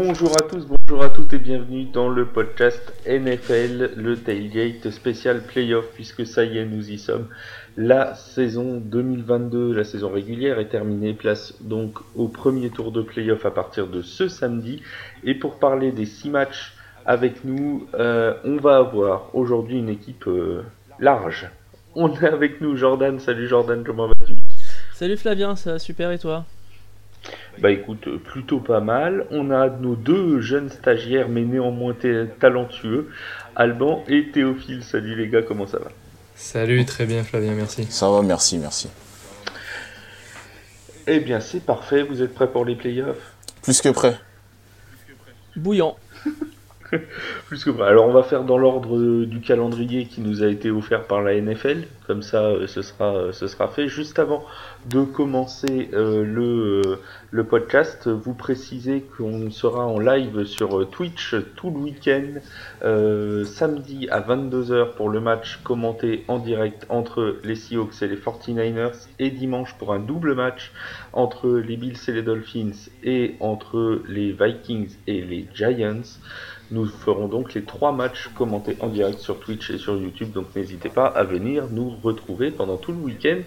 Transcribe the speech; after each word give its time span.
Bonjour 0.00 0.30
à 0.38 0.42
tous, 0.42 0.64
bonjour 0.64 1.02
à 1.02 1.08
toutes 1.08 1.32
et 1.32 1.38
bienvenue 1.38 1.86
dans 1.86 2.08
le 2.08 2.24
podcast 2.24 2.94
NFL, 3.04 3.94
le 3.96 4.16
Tailgate 4.16 4.90
spécial 4.90 5.42
playoff, 5.42 5.86
puisque 5.92 6.24
ça 6.24 6.44
y 6.44 6.58
est, 6.58 6.64
nous 6.64 6.92
y 6.92 6.98
sommes. 6.98 7.26
La 7.76 8.14
saison 8.14 8.76
2022, 8.76 9.74
la 9.74 9.82
saison 9.82 10.08
régulière 10.08 10.60
est 10.60 10.68
terminée, 10.68 11.14
place 11.14 11.60
donc 11.62 11.98
au 12.14 12.28
premier 12.28 12.70
tour 12.70 12.92
de 12.92 13.02
playoff 13.02 13.44
à 13.44 13.50
partir 13.50 13.88
de 13.88 14.00
ce 14.00 14.28
samedi. 14.28 14.84
Et 15.24 15.34
pour 15.34 15.58
parler 15.58 15.90
des 15.90 16.06
six 16.06 16.30
matchs 16.30 16.74
avec 17.04 17.42
nous, 17.42 17.88
euh, 17.94 18.34
on 18.44 18.56
va 18.58 18.76
avoir 18.76 19.34
aujourd'hui 19.34 19.78
une 19.78 19.88
équipe 19.88 20.28
euh, 20.28 20.62
large. 21.00 21.50
On 21.96 22.14
est 22.14 22.24
avec 22.24 22.60
nous 22.60 22.76
Jordan, 22.76 23.18
salut 23.18 23.48
Jordan, 23.48 23.82
comment 23.84 24.06
vas-tu? 24.06 24.34
Salut 24.94 25.16
Flavien, 25.16 25.56
ça 25.56 25.72
va 25.72 25.78
super 25.80 26.12
et 26.12 26.20
toi? 26.20 26.44
Bah 27.60 27.70
écoute, 27.70 28.08
plutôt 28.24 28.60
pas 28.60 28.80
mal. 28.80 29.26
On 29.30 29.50
a 29.50 29.68
nos 29.68 29.96
deux 29.96 30.40
jeunes 30.40 30.70
stagiaires, 30.70 31.28
mais 31.28 31.42
néanmoins 31.42 31.94
talentueux, 32.38 33.10
Alban 33.56 34.04
et 34.08 34.30
Théophile. 34.30 34.82
Salut 34.84 35.16
les 35.16 35.28
gars, 35.28 35.42
comment 35.42 35.66
ça 35.66 35.78
va? 35.78 35.90
Salut, 36.36 36.84
très 36.84 37.04
bien 37.04 37.24
Flavien, 37.24 37.54
merci. 37.54 37.84
Ça 37.90 38.08
va, 38.08 38.22
merci, 38.22 38.58
merci. 38.58 38.88
Eh 41.08 41.20
bien, 41.20 41.40
c'est 41.40 41.64
parfait. 41.64 42.02
Vous 42.02 42.22
êtes 42.22 42.34
prêts 42.34 42.50
pour 42.50 42.64
les 42.64 42.76
playoffs? 42.76 43.34
Plus 43.62 43.80
que 43.80 43.88
prêt. 43.88 44.16
Bouillant. 45.56 45.96
Plus 47.48 47.64
que 47.64 47.70
prêt. 47.70 47.88
Alors, 47.88 48.06
on 48.06 48.12
va 48.12 48.22
faire 48.22 48.44
dans 48.44 48.58
l'ordre 48.58 49.24
du 49.24 49.40
calendrier 49.40 50.06
qui 50.06 50.20
nous 50.20 50.42
a 50.42 50.46
été 50.46 50.70
offert 50.70 51.04
par 51.04 51.22
la 51.22 51.34
NFL. 51.40 51.88
Comme 52.08 52.22
ça, 52.22 52.46
euh, 52.46 52.66
ce 52.66 52.80
sera, 52.80 53.14
euh, 53.14 53.32
ce 53.32 53.46
sera 53.46 53.68
fait. 53.68 53.86
Juste 53.86 54.18
avant 54.18 54.42
de 54.88 55.02
commencer 55.02 55.90
euh, 55.92 56.24
le, 56.24 57.00
le 57.30 57.44
podcast, 57.44 58.08
vous 58.08 58.32
précisez 58.32 59.02
qu'on 59.02 59.50
sera 59.50 59.86
en 59.86 59.98
live 59.98 60.46
sur 60.46 60.88
Twitch 60.88 61.36
tout 61.54 61.70
le 61.70 61.76
week-end, 61.76 62.40
samedi 63.44 64.08
à 64.10 64.20
22h 64.22 64.94
pour 64.94 65.10
le 65.10 65.20
match 65.20 65.60
commenté 65.62 66.24
en 66.28 66.38
direct 66.38 66.86
entre 66.88 67.36
les 67.44 67.56
Seahawks 67.56 68.00
et 68.00 68.08
les 68.08 68.16
49ers, 68.16 69.08
et 69.18 69.30
dimanche 69.30 69.74
pour 69.74 69.92
un 69.92 69.98
double 69.98 70.34
match 70.34 70.72
entre 71.12 71.58
les 71.58 71.76
Bills 71.76 71.98
et 72.08 72.12
les 72.12 72.22
Dolphins 72.22 72.88
et 73.04 73.36
entre 73.40 74.00
les 74.08 74.32
Vikings 74.32 74.96
et 75.06 75.20
les 75.20 75.46
Giants. 75.54 76.00
Nous 76.70 76.84
ferons 76.84 77.28
donc 77.28 77.54
les 77.54 77.62
trois 77.62 77.92
matchs 77.92 78.28
commentés 78.36 78.76
en 78.80 78.88
direct 78.88 79.20
sur 79.20 79.40
Twitch 79.40 79.70
et 79.70 79.78
sur 79.78 79.96
YouTube, 79.96 80.32
donc 80.32 80.54
n'hésitez 80.54 80.90
pas 80.90 81.06
à 81.06 81.24
venir 81.24 81.68
nous 81.70 81.96
retrouver 82.02 82.50
pendant 82.50 82.76
tout 82.76 82.92
le 82.92 82.98
week-end 82.98 83.38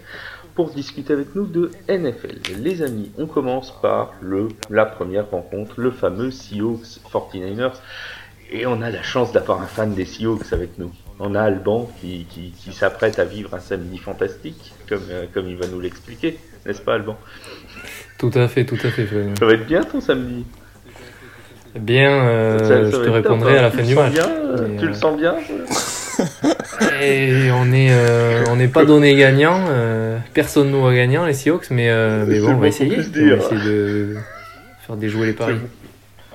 pour 0.56 0.72
discuter 0.72 1.14
avec 1.14 1.36
nous 1.36 1.46
de 1.46 1.72
NFL. 1.88 2.38
Les 2.60 2.82
amis, 2.82 3.12
on 3.18 3.26
commence 3.26 3.72
par 3.82 4.14
le, 4.22 4.50
la 4.70 4.86
première 4.86 5.30
rencontre, 5.30 5.80
le 5.80 5.92
fameux 5.92 6.32
Seahawks 6.32 7.00
49ers. 7.12 7.74
Et 8.52 8.66
on 8.66 8.82
a 8.82 8.90
la 8.90 9.02
chance 9.02 9.32
d'avoir 9.32 9.62
un 9.62 9.66
fan 9.66 9.94
des 9.94 10.06
Seahawks 10.06 10.52
avec 10.52 10.78
nous. 10.78 10.92
On 11.20 11.36
a 11.36 11.42
Alban 11.42 11.90
qui, 12.02 12.26
qui, 12.30 12.74
s'apprête 12.74 13.20
à 13.20 13.26
vivre 13.26 13.54
un 13.54 13.60
samedi 13.60 13.98
fantastique, 13.98 14.74
comme, 14.90 15.04
euh, 15.10 15.26
comme 15.34 15.48
il 15.48 15.56
va 15.56 15.68
nous 15.68 15.80
l'expliquer, 15.80 16.38
n'est-ce 16.66 16.82
pas 16.82 16.96
Alban? 16.96 17.18
Tout 18.18 18.32
à 18.34 18.48
fait, 18.48 18.66
tout 18.66 18.78
à 18.84 18.90
fait. 18.90 19.08
Ça 19.40 19.46
va 19.46 19.54
être 19.54 19.68
bien 19.68 19.84
ton 19.84 20.02
samedi? 20.02 20.46
Bien, 21.80 22.26
euh, 22.26 22.92
je 22.92 22.98
te 22.98 23.10
répondrai 23.10 23.58
à 23.58 23.62
la 23.62 23.72
fin 23.72 23.84
du 23.84 23.96
match. 23.96 24.16
Euh, 24.18 24.78
tu 24.78 24.88
le 24.88 24.94
sens 24.94 25.18
bien 25.18 25.36
Et 27.02 27.52
on 27.52 27.66
n'est 27.66 27.90
euh, 27.92 28.44
on 28.50 28.56
n'est 28.56 28.68
pas 28.68 28.86
donné 28.86 29.16
gagnant. 29.16 29.66
personne 30.34 30.72
nous 30.72 30.82
voit 30.82 30.94
gagnant, 30.94 31.26
les 31.26 31.34
Seahawks, 31.34 31.70
mais, 31.72 31.90
mais 32.26 32.40
bon, 32.40 32.54
on 32.54 32.58
va 32.58 32.68
essayer. 32.68 32.94
On 32.94 33.38
va 33.38 33.38
essayer 33.38 33.62
de 33.64 34.16
faire 34.86 34.96
déjouer 34.96 35.28
les 35.28 35.34
paris. 35.34 35.56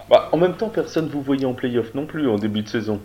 Bah, 0.09 0.29
en 0.33 0.37
même 0.37 0.55
temps, 0.55 0.69
personne 0.69 1.09
vous 1.09 1.21
voyait 1.21 1.47
en 1.47 1.55
playoff 1.55 1.95
non 1.95 2.07
plus 2.07 2.29
en 2.29 2.37
début 2.37 2.63
de 2.63 2.69
saison. 2.69 3.01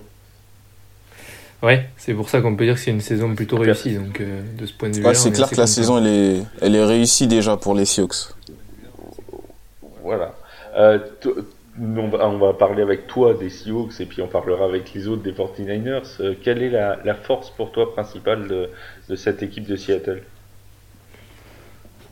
Ouais, 1.63 1.89
c'est 1.97 2.13
pour 2.13 2.29
ça 2.29 2.41
qu'on 2.41 2.55
peut 2.55 2.65
dire 2.65 2.75
que 2.75 2.79
c'est 2.79 2.91
une 2.91 3.01
saison 3.01 3.33
plutôt 3.35 3.57
réussie. 3.57 3.95
Donc, 3.95 4.21
de 4.21 4.65
ce 4.65 4.73
point 4.73 4.89
de 4.89 4.97
vue 4.97 5.03
c'est 5.13 5.31
clair 5.31 5.49
que 5.49 5.55
la 5.55 5.67
saison, 5.67 5.97
elle 5.97 6.07
est, 6.07 6.43
elle 6.61 6.75
est 6.75 6.85
réussie 6.85 7.27
déjà 7.27 7.57
pour 7.57 7.75
les 7.75 7.85
Seahawks. 7.85 8.33
Voilà 10.03 10.33
on 11.81 12.07
va, 12.07 12.27
on 12.27 12.37
va, 12.37 12.53
parler 12.53 12.83
avec 12.83 13.07
toi 13.07 13.33
des 13.33 13.49
Seahawks 13.49 13.99
et 13.99 14.05
puis 14.05 14.21
on 14.21 14.27
parlera 14.27 14.65
avec 14.65 14.93
les 14.93 15.07
autres 15.07 15.23
des 15.23 15.31
49ers. 15.31 16.21
Euh, 16.21 16.33
quelle 16.41 16.61
est 16.61 16.69
la, 16.69 17.15
force 17.15 17.49
pour 17.49 17.71
toi 17.71 17.91
principale 17.93 18.47
de, 18.47 19.15
cette 19.15 19.41
équipe 19.41 19.67
de 19.67 19.75
Seattle? 19.75 20.21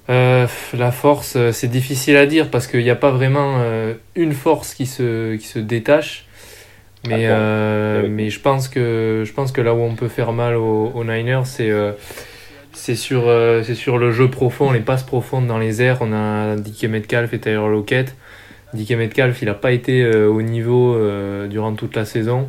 Euh, 0.10 0.48
La 0.74 0.92
force, 0.92 1.36
euh, 1.36 1.52
c'est 1.52 1.68
difficile 1.68 2.18
à 2.18 2.26
dire 2.26 2.50
parce 2.50 2.66
qu'il 2.66 2.84
n'y 2.84 2.90
a 2.90 2.96
pas 2.96 3.12
vraiment 3.12 3.64
une 4.16 4.34
force 4.34 4.74
qui 4.74 4.86
se, 4.86 5.36
qui 5.36 5.46
se 5.46 5.60
détache. 5.60 6.26
Mais, 7.08 7.30
mais 8.10 8.30
je, 8.30 8.40
pense 8.42 8.68
que, 8.68 9.24
je 9.26 9.32
pense 9.32 9.52
que 9.52 9.62
là 9.62 9.74
où 9.74 9.80
on 9.80 9.96
peut 9.96 10.10
faire 10.10 10.34
mal 10.34 10.56
aux, 10.56 11.04
Niners, 11.04 11.46
c'est 11.46 11.72
c'est 12.72 12.96
sur, 12.96 13.24
sur 13.76 13.98
le 13.98 14.12
jeu 14.12 14.30
profond, 14.30 14.72
les 14.72 14.80
passes 14.80 15.04
profondes 15.04 15.48
dans 15.48 15.58
les 15.58 15.82
airs. 15.82 16.00
On 16.02 16.12
a 16.12 16.56
Dickie 16.56 16.88
Metcalf 16.88 17.34
et 17.34 17.40
Tyler 17.40 17.68
Lockett. 17.70 18.16
Dike 18.74 18.92
Metcalf, 18.92 19.42
il 19.42 19.46
n'a 19.46 19.54
pas 19.54 19.72
été 19.72 20.04
euh, 20.04 20.28
au 20.28 20.42
niveau 20.42 20.94
euh, 20.96 21.48
durant 21.48 21.74
toute 21.74 21.96
la 21.96 22.06
saison, 22.06 22.48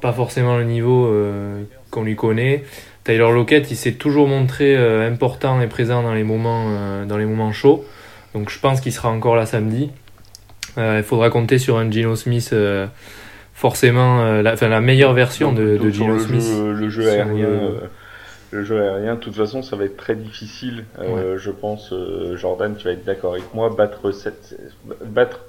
pas 0.00 0.12
forcément 0.12 0.56
le 0.56 0.64
niveau 0.64 1.06
euh, 1.06 1.62
qu'on 1.90 2.04
lui 2.04 2.16
connaît. 2.16 2.64
Tyler 3.04 3.30
Lockett, 3.32 3.70
il 3.70 3.76
s'est 3.76 3.92
toujours 3.92 4.26
montré 4.26 4.76
important 5.06 5.60
et 5.60 5.68
présent 5.68 6.02
dans 6.02 6.12
les 6.12 6.24
moments, 6.24 7.04
dans 7.06 7.16
les 7.16 7.24
moments 7.24 7.52
chauds. 7.52 7.84
Donc 8.34 8.50
je 8.50 8.58
pense 8.58 8.80
qu'il 8.80 8.92
sera 8.92 9.10
encore 9.10 9.36
là 9.36 9.46
samedi. 9.46 9.90
il 10.76 11.04
faudra 11.04 11.30
compter 11.30 11.58
sur 11.58 11.78
un 11.78 11.88
Gino 11.88 12.16
Smith, 12.16 12.52
forcément 13.54 14.42
la, 14.42 14.80
meilleure 14.80 15.12
version 15.12 15.52
de, 15.52 15.76
de 15.76 15.88
Gino 15.88 16.18
Smith. 16.18 16.50
le 16.52 16.88
jeu 16.88 17.08
aérien. 17.08 17.48
Le 18.50 18.64
jeu 18.64 18.82
aérien, 18.82 19.14
de 19.14 19.20
toute 19.20 19.36
façon, 19.36 19.62
ça 19.62 19.76
va 19.76 19.84
être 19.84 19.96
très 19.96 20.16
difficile. 20.16 20.84
Je 20.98 21.50
pense, 21.52 21.94
Jordan, 22.34 22.74
tu 22.76 22.88
vas 22.88 22.94
être 22.94 23.04
d'accord 23.04 23.34
avec 23.34 23.54
moi, 23.54 23.70
battre, 23.70 24.10
cette, 24.10 24.58
battre 25.04 25.42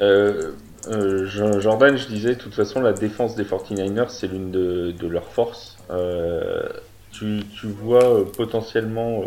Euh, 0.00 0.52
euh, 0.88 1.26
Jordan, 1.60 1.96
je 1.96 2.06
disais, 2.08 2.30
de 2.30 2.40
toute 2.40 2.54
façon, 2.54 2.80
la 2.80 2.92
défense 2.92 3.36
des 3.36 3.44
49ers, 3.44 4.08
c'est 4.08 4.26
l'une 4.26 4.50
de, 4.50 5.06
leurs 5.06 5.28
forces. 5.28 5.76
Euh, 5.90 6.68
tu, 7.12 7.44
vois 7.66 8.24
potentiellement 8.32 9.22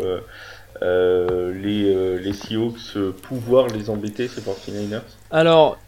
les, 0.82 2.18
les 2.18 2.32
Seahawks 2.32 2.98
pouvoir 3.22 3.68
les 3.68 3.88
embêter, 3.88 4.28
ces 4.28 4.42
49ers 4.42 5.00
Alors, 5.30 5.78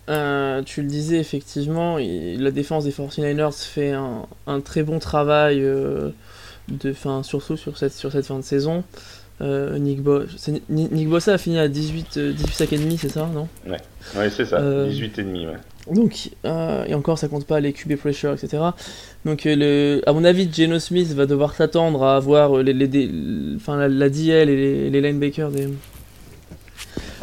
tu 0.64 0.82
le 0.82 0.88
disais, 0.88 1.18
effectivement, 1.18 1.98
la 1.98 2.50
défense 2.50 2.84
des 2.84 2.92
49ers 2.92 3.52
fait 3.62 3.92
un, 3.92 4.60
très 4.60 4.82
bon 4.82 4.98
travail, 5.00 5.60
de, 5.60 6.94
surtout 7.22 7.56
sur 7.56 7.76
cette, 7.76 7.92
sur 7.92 8.12
cette 8.12 8.26
fin 8.26 8.36
de 8.38 8.44
saison. 8.44 8.84
Euh, 9.40 9.78
Nick, 9.78 10.00
Nick, 10.68 11.08
Bossa 11.08 11.34
a 11.34 11.38
fini 11.38 11.58
à 11.58 11.68
18, 11.68 12.18
18 12.18 12.52
sacs 12.52 12.72
et 12.72 12.78
demi, 12.78 12.98
c'est 12.98 13.08
ça, 13.08 13.28
non? 13.32 13.46
Ouais, 13.66 13.78
ouais 14.16 14.30
c'est 14.30 14.44
ça, 14.44 14.58
18 14.58 15.18
euh, 15.18 15.20
et 15.20 15.24
demi, 15.24 15.46
ouais. 15.46 15.94
Donc, 15.94 16.30
euh, 16.44 16.84
et 16.86 16.94
encore, 16.94 17.18
ça 17.18 17.28
compte 17.28 17.46
pas 17.46 17.60
les 17.60 17.72
QB 17.72 17.96
pressure, 17.96 18.32
etc. 18.32 18.62
Donc, 19.24 19.42
le, 19.44 20.02
à 20.06 20.12
mon 20.12 20.24
avis, 20.24 20.52
Geno 20.52 20.78
Smith 20.78 21.12
va 21.14 21.26
devoir 21.26 21.54
s'attendre 21.54 22.02
à 22.02 22.16
avoir 22.16 22.62
les, 22.62 22.72
les, 22.72 23.10
enfin, 23.56 23.88
la, 23.88 24.08
DL 24.10 24.50
et 24.50 24.90
les, 24.90 25.00
linebackers 25.00 25.50
des, 25.50 25.68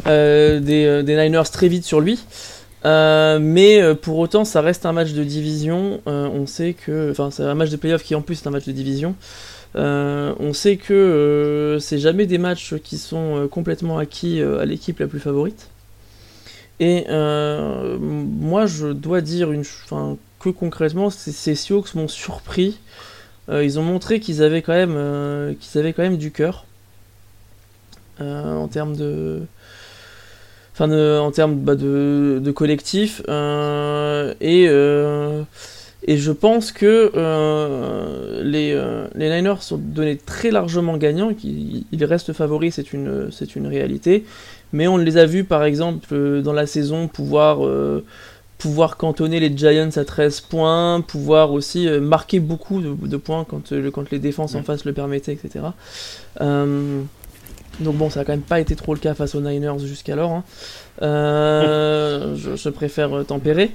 des, 0.06 1.02
des, 1.02 1.16
Niners 1.16 1.50
très 1.52 1.68
vite 1.68 1.84
sur 1.84 2.00
lui. 2.00 2.18
mais 2.84 3.94
pour 4.00 4.18
autant, 4.18 4.46
ça 4.46 4.62
reste 4.62 4.86
un 4.86 4.92
match 4.92 5.12
de 5.12 5.22
division. 5.22 6.00
on 6.06 6.46
sait 6.46 6.72
que, 6.72 7.10
enfin, 7.10 7.30
c'est 7.30 7.42
un 7.42 7.54
match 7.54 7.70
de 7.70 7.76
playoff 7.76 8.02
qui 8.02 8.14
en 8.14 8.22
plus 8.22 8.42
est 8.42 8.46
un 8.48 8.52
match 8.52 8.66
de 8.66 8.72
division. 8.72 9.14
Euh, 9.74 10.34
on 10.38 10.52
sait 10.52 10.76
que 10.76 10.94
euh, 10.94 11.78
c'est 11.80 11.98
jamais 11.98 12.26
des 12.26 12.38
matchs 12.38 12.74
qui 12.76 12.98
sont 12.98 13.36
euh, 13.36 13.48
complètement 13.48 13.98
acquis 13.98 14.40
à 14.40 14.64
l'équipe 14.64 14.98
la 14.98 15.06
plus 15.06 15.20
favorite. 15.20 15.68
Et 16.78 17.06
moi, 17.08 18.66
je 18.66 18.88
dois 18.88 19.22
dire 19.22 19.48
que 20.38 20.50
concrètement, 20.50 21.08
ces 21.10 21.54
Seahawks 21.54 21.94
m'ont 21.94 22.08
surpris. 22.08 22.78
ils 23.48 23.78
ont 23.78 23.82
montré 23.82 24.20
qu'ils 24.20 24.42
avaient 24.42 24.60
quand 24.60 24.74
même, 24.74 24.96
avaient 25.74 25.92
quand 25.94 26.02
même 26.02 26.18
du 26.18 26.30
cœur 26.32 26.66
en 28.20 28.68
termes 28.68 28.94
de, 28.94 29.42
bah, 30.78 31.74
de, 31.76 32.50
collectif 32.50 33.22
et 34.40 34.68
Et 36.04 36.18
je 36.18 36.30
pense 36.30 36.72
que 36.72 37.10
euh, 37.14 38.42
les, 38.42 38.72
euh, 38.72 39.08
les 39.14 39.30
Niners 39.30 39.60
sont 39.60 39.78
donnés 39.78 40.16
très 40.16 40.50
largement 40.50 40.96
gagnants, 40.96 41.32
qu'ils 41.34 41.84
ils 41.90 42.04
restent 42.04 42.32
favoris, 42.32 42.74
c'est 42.74 42.92
une, 42.92 43.30
c'est 43.32 43.56
une 43.56 43.66
réalité. 43.66 44.24
Mais 44.72 44.88
on 44.88 44.98
les 44.98 45.16
a 45.16 45.26
vus 45.26 45.44
par 45.44 45.64
exemple 45.64 46.06
euh, 46.12 46.42
dans 46.42 46.52
la 46.52 46.66
saison 46.66 47.08
pouvoir, 47.08 47.58
pouvoir 48.58 48.96
cantonner 48.96 49.40
les 49.40 49.56
Giants 49.56 49.90
à 49.96 50.04
13 50.04 50.42
points, 50.42 51.00
pouvoir 51.00 51.52
aussi 51.52 51.88
marquer 51.88 52.40
beaucoup 52.40 52.80
de, 52.80 53.16
points 53.16 53.44
quand, 53.44 53.72
quand 53.92 54.10
les 54.10 54.18
défenses 54.18 54.54
en 54.54 54.62
face 54.62 54.84
le 54.84 54.92
permettaient, 54.92 55.32
etc. 55.32 55.64
donc 56.38 57.96
bon, 57.96 58.10
ça 58.10 58.20
n'a 58.20 58.24
quand 58.24 58.32
même 58.32 58.40
pas 58.42 58.60
été 58.60 58.76
trop 58.76 58.94
le 58.94 59.00
cas 59.00 59.14
face 59.14 59.34
aux 59.34 59.40
Niners 59.40 59.78
jusqu'alors. 59.78 60.30
Hein. 60.30 60.44
je, 61.00 62.54
je, 62.56 62.68
préfère 62.68 63.24
tempérer. 63.26 63.70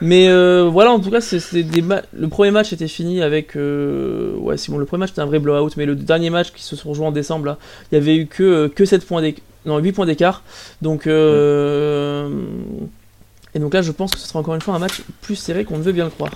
Mais 0.00 0.28
euh, 0.28 0.68
voilà, 0.70 0.92
en 0.92 1.00
tout 1.00 1.10
cas, 1.10 1.20
c'est 1.20 1.62
des 1.62 1.84
le 2.12 2.28
premier 2.28 2.50
match 2.50 2.72
était 2.72 2.88
fini 2.88 3.22
avec. 3.22 3.54
Euh, 3.56 4.34
ouais, 4.36 4.56
si 4.56 4.70
bon, 4.70 4.78
le 4.78 4.86
premier 4.86 5.00
match 5.00 5.10
c'était 5.10 5.20
un 5.20 5.26
vrai 5.26 5.38
blowout, 5.38 5.70
mais 5.76 5.84
le 5.84 5.94
dernier 5.94 6.30
match 6.30 6.52
qui 6.52 6.62
se 6.62 6.74
sont 6.74 6.94
joués 6.94 7.06
en 7.06 7.12
décembre, 7.12 7.44
là, 7.46 7.58
il 7.92 7.96
y 7.96 7.98
avait 7.98 8.16
eu 8.16 8.26
que, 8.26 8.42
euh, 8.42 8.68
que 8.68 8.84
7 8.84 9.06
points 9.06 9.22
non, 9.66 9.78
8 9.78 9.92
points 9.92 10.06
d'écart. 10.06 10.42
Donc. 10.80 11.06
Et 13.52 13.58
donc 13.58 13.74
là, 13.74 13.82
je 13.82 13.90
pense 13.90 14.12
que 14.12 14.18
ce 14.18 14.28
sera 14.28 14.38
encore 14.38 14.54
une 14.54 14.60
fois 14.60 14.74
un 14.74 14.78
match 14.78 15.02
plus 15.22 15.34
serré 15.34 15.64
qu'on 15.64 15.76
ne 15.76 15.82
veut 15.82 15.90
bien 15.92 16.04
le 16.04 16.10
croire. 16.10 16.30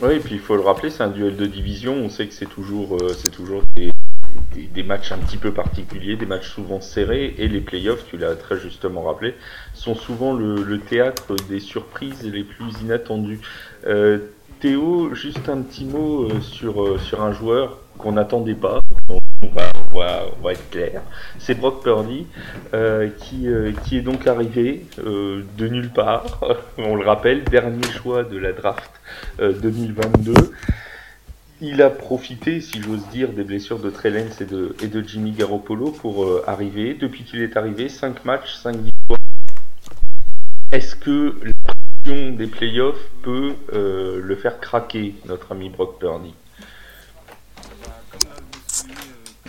Oui, 0.00 0.14
et 0.14 0.20
puis 0.20 0.36
il 0.36 0.40
faut 0.40 0.54
le 0.54 0.62
rappeler, 0.62 0.88
c'est 0.88 1.02
un 1.02 1.08
duel 1.08 1.36
de 1.36 1.46
division. 1.46 1.94
On 1.94 2.08
sait 2.08 2.28
que 2.28 2.32
c'est 2.32 2.46
toujours, 2.46 2.96
c'est 3.18 3.32
toujours 3.32 3.62
des, 3.74 3.90
des, 4.54 4.82
matchs 4.82 5.12
un 5.12 5.18
petit 5.18 5.36
peu 5.36 5.52
particuliers, 5.52 6.16
des 6.16 6.26
matchs 6.26 6.48
souvent 6.48 6.80
serrés, 6.80 7.34
et 7.38 7.48
les 7.48 7.60
playoffs, 7.60 8.04
tu 8.08 8.16
l'as 8.16 8.34
très 8.34 8.58
justement 8.58 9.02
rappelé, 9.02 9.34
sont 9.74 9.94
souvent 9.94 10.32
le, 10.32 10.78
théâtre 10.78 11.34
des 11.48 11.60
surprises 11.60 12.22
les 12.24 12.44
plus 12.44 12.72
inattendues. 12.82 13.40
Euh, 13.86 14.18
Théo, 14.60 15.14
juste 15.14 15.48
un 15.48 15.62
petit 15.62 15.84
mot 15.84 16.24
euh, 16.24 16.40
sur, 16.40 16.82
euh, 16.82 16.98
sur 16.98 17.22
un 17.22 17.32
joueur 17.32 17.78
qu'on 17.96 18.12
n'attendait 18.12 18.54
pas. 18.54 18.80
On 19.08 19.18
va, 19.54 19.70
on, 19.92 20.42
va, 20.42 20.52
être 20.52 20.70
clair. 20.70 21.02
C'est 21.38 21.54
Brock 21.54 21.84
Purdy 21.84 22.26
qui, 23.18 23.46
qui 23.84 23.96
est 23.96 24.00
donc 24.00 24.26
arrivé 24.26 24.84
de 24.98 25.68
nulle 25.68 25.90
part. 25.90 26.40
On 26.78 26.96
le 26.96 27.06
rappelle, 27.06 27.44
dernier 27.44 27.86
choix 27.88 28.24
de 28.24 28.36
la 28.36 28.52
draft 28.52 28.90
2022. 29.38 30.34
Il 31.60 31.82
a 31.82 31.90
profité, 31.90 32.60
si 32.60 32.80
j'ose 32.80 33.02
dire, 33.12 33.32
des 33.32 33.42
blessures 33.42 33.80
de 33.80 33.90
Trellens 33.90 34.30
et 34.40 34.44
de, 34.44 35.04
Jimmy 35.04 35.32
Garoppolo 35.32 35.90
pour 35.90 36.24
euh, 36.24 36.44
arriver. 36.46 36.94
Depuis 36.94 37.24
qu'il 37.24 37.42
est 37.42 37.56
arrivé, 37.56 37.88
5 37.88 38.24
matchs, 38.24 38.54
5 38.62 38.76
victoires. 38.76 39.18
Est-ce 40.70 40.94
que 40.94 41.34
la 41.42 41.52
pression 41.64 42.30
des 42.30 42.46
playoffs 42.46 43.10
peut 43.22 43.54
euh, 43.72 44.20
le 44.22 44.36
faire 44.36 44.60
craquer, 44.60 45.16
notre 45.26 45.50
ami 45.50 45.68
Brock 45.68 45.98
Purdy? 45.98 46.32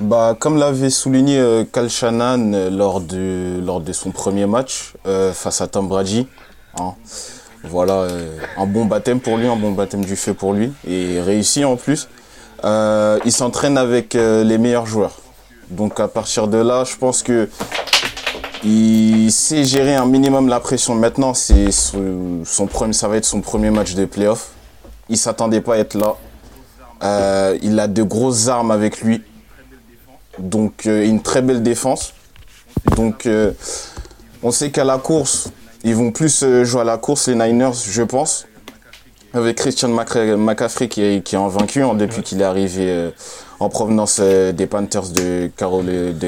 Bah, 0.01 0.35
comme 0.39 0.57
l'avait 0.57 0.89
souligné 0.89 1.37
euh, 1.37 1.63
Cal 1.63 1.91
Shannon 1.91 2.71
lors, 2.71 3.01
de, 3.01 3.59
lors 3.63 3.81
de 3.81 3.93
son 3.93 4.09
premier 4.09 4.47
match 4.47 4.93
face 5.03 5.61
à 5.61 5.67
Tom 5.67 5.87
Brady, 5.87 6.27
hein, 6.79 6.95
voilà, 7.63 7.93
euh, 7.93 8.37
un 8.57 8.65
bon 8.65 8.85
baptême 8.85 9.19
pour 9.19 9.37
lui, 9.37 9.47
un 9.47 9.55
bon 9.55 9.71
baptême 9.71 10.05
du 10.05 10.15
fait 10.15 10.33
pour 10.33 10.53
lui, 10.53 10.71
et 10.87 11.19
réussi 11.19 11.65
en 11.65 11.75
plus. 11.75 12.07
Euh, 12.63 13.19
il 13.25 13.31
s'entraîne 13.31 13.77
avec 13.77 14.15
euh, 14.15 14.43
les 14.43 14.57
meilleurs 14.57 14.85
joueurs. 14.85 15.19
Donc 15.69 15.99
à 15.99 16.07
partir 16.07 16.47
de 16.47 16.57
là, 16.57 16.83
je 16.83 16.95
pense 16.95 17.21
que 17.21 17.49
il 18.63 19.31
sait 19.31 19.63
gérer 19.63 19.95
un 19.95 20.05
minimum 20.05 20.47
la 20.47 20.59
pression. 20.59 20.95
Maintenant, 20.95 21.33
c'est 21.33 21.71
son, 21.71 22.67
premier, 22.69 22.93
ça 22.93 23.07
va 23.07 23.17
être 23.17 23.25
son 23.25 23.39
premier 23.39 23.69
match 23.69 23.93
de 23.93 24.05
playoff. 24.05 24.49
Il 25.07 25.17
s'attendait 25.17 25.61
pas 25.61 25.75
à 25.75 25.77
être 25.77 25.95
là. 25.95 26.15
il 27.61 27.79
a 27.79 27.87
de 27.87 28.03
grosses 28.03 28.47
armes 28.47 28.71
avec 28.71 29.01
lui, 29.01 29.21
donc 30.39 30.85
une 30.85 31.21
très 31.21 31.41
belle 31.41 31.63
défense. 31.63 32.13
Donc 32.97 33.29
on 34.43 34.51
sait 34.51 34.71
qu'à 34.71 34.83
la 34.83 34.97
course, 34.97 35.51
ils 35.83 35.95
vont 35.95 36.11
plus 36.11 36.43
euh, 36.43 36.65
jouer 36.65 36.81
à 36.81 36.83
la 36.83 36.97
course, 36.97 37.27
les 37.27 37.35
Niners, 37.35 37.73
je 37.73 38.03
pense. 38.03 38.45
Avec 39.33 39.57
Christian 39.57 39.89
McCaffrey 39.89 40.87
qui 40.87 41.03
est, 41.03 41.23
qui 41.23 41.35
est 41.35 41.39
invaincu 41.39 41.83
hein, 41.83 41.93
depuis 41.93 42.23
qu'il 42.23 42.41
est 42.41 42.45
arrivé 42.45 42.89
euh, 42.89 43.11
en 43.59 43.69
provenance 43.69 44.17
euh, 44.19 44.51
des 44.51 44.65
Panthers 44.65 45.09
de, 45.09 45.49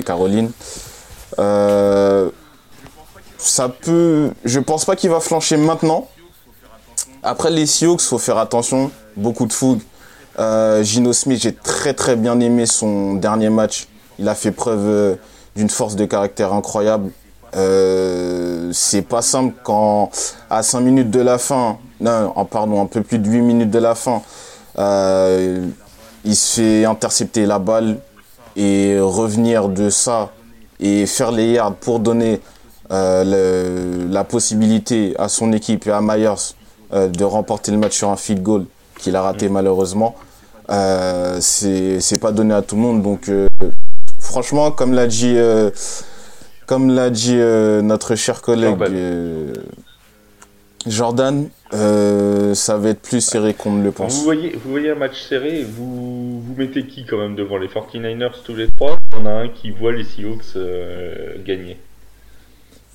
Caroline. 0.01 0.51
ça 3.37 3.69
peut. 3.69 4.31
Je 4.45 4.59
pense 4.59 4.85
pas 4.85 4.95
qu'il 4.95 5.09
va 5.09 5.19
flancher 5.19 5.57
maintenant. 5.57 6.07
Après 7.23 7.49
les 7.49 7.65
Sioux, 7.65 7.97
faut 7.97 8.19
faire 8.19 8.37
attention. 8.37 8.91
Beaucoup 9.17 9.47
de 9.47 9.53
fougue. 9.53 9.81
Gino 10.81 11.11
Smith, 11.11 11.41
j'ai 11.41 11.53
très 11.53 11.93
très 11.93 12.15
bien 12.15 12.39
aimé 12.39 12.65
son 12.65 13.15
dernier 13.15 13.49
match. 13.49 13.87
Il 14.19 14.29
a 14.29 14.35
fait 14.35 14.51
preuve 14.51 15.17
d'une 15.55 15.69
force 15.69 15.95
de 15.95 16.05
caractère 16.05 16.53
incroyable. 16.53 17.11
Euh, 17.55 18.69
c'est 18.73 19.01
pas 19.01 19.21
simple 19.21 19.55
quand 19.63 20.09
à 20.49 20.63
5 20.63 20.79
minutes 20.81 21.11
de 21.11 21.19
la 21.19 21.37
fin, 21.37 21.77
non, 21.99 22.33
pardon, 22.49 22.81
un 22.81 22.85
peu 22.85 23.01
plus 23.01 23.19
de 23.19 23.27
8 23.27 23.41
minutes 23.41 23.71
de 23.71 23.79
la 23.79 23.95
fin, 23.95 24.21
euh, 24.77 25.65
il 26.23 26.35
se 26.35 26.61
fait 26.61 26.85
intercepter 26.85 27.45
la 27.45 27.59
balle 27.59 27.97
et 28.55 28.97
revenir 28.99 29.69
de 29.69 29.89
ça 29.89 30.29
et 30.79 31.05
faire 31.05 31.31
les 31.31 31.53
yards 31.53 31.75
pour 31.75 31.99
donner 31.99 32.39
euh, 32.91 34.07
la 34.09 34.23
possibilité 34.23 35.13
à 35.19 35.27
son 35.29 35.51
équipe 35.53 35.87
et 35.87 35.91
à 35.91 36.01
Myers 36.01 36.53
de 36.93 37.23
remporter 37.23 37.71
le 37.71 37.77
match 37.77 37.97
sur 37.97 38.09
un 38.09 38.17
field 38.17 38.43
goal 38.43 38.65
qu'il 38.97 39.15
a 39.15 39.21
raté 39.21 39.47
mm. 39.47 39.53
malheureusement. 39.53 40.15
c'est 41.39 42.19
pas 42.21 42.31
donné 42.31 42.53
à 42.53 42.61
tout 42.61 42.75
le 42.75 42.81
monde 42.81 43.01
donc 43.01 43.31
franchement 44.19 44.71
comme 44.71 44.93
l'a 44.93 45.07
dit 45.07 45.37
comme 46.71 46.89
l'a 46.95 47.09
dit 47.09 47.35
euh, 47.35 47.81
notre 47.81 48.15
cher 48.15 48.41
collègue 48.41 48.77
Jordan, 50.87 51.49
euh, 51.73 51.75
euh, 51.75 52.53
ça 52.53 52.77
va 52.77 52.91
être 52.91 53.01
plus 53.01 53.19
serré 53.19 53.53
qu'on 53.53 53.73
ne 53.73 53.83
le 53.83 53.91
pense. 53.91 54.19
Vous 54.19 54.23
voyez, 54.23 54.51
vous 54.51 54.71
voyez 54.71 54.91
un 54.91 54.95
match 54.95 55.21
serré, 55.21 55.63
vous, 55.63 56.39
vous 56.39 56.55
mettez 56.55 56.85
qui 56.85 57.03
quand 57.03 57.17
même 57.17 57.35
devant 57.35 57.57
les 57.57 57.67
49ers 57.67 58.41
tous 58.45 58.55
les 58.55 58.67
trois? 58.67 58.95
On 59.19 59.25
a 59.25 59.31
un 59.31 59.49
qui 59.49 59.71
voit 59.71 59.91
les 59.91 60.05
Seahawks 60.05 60.57
gagner. 61.45 61.75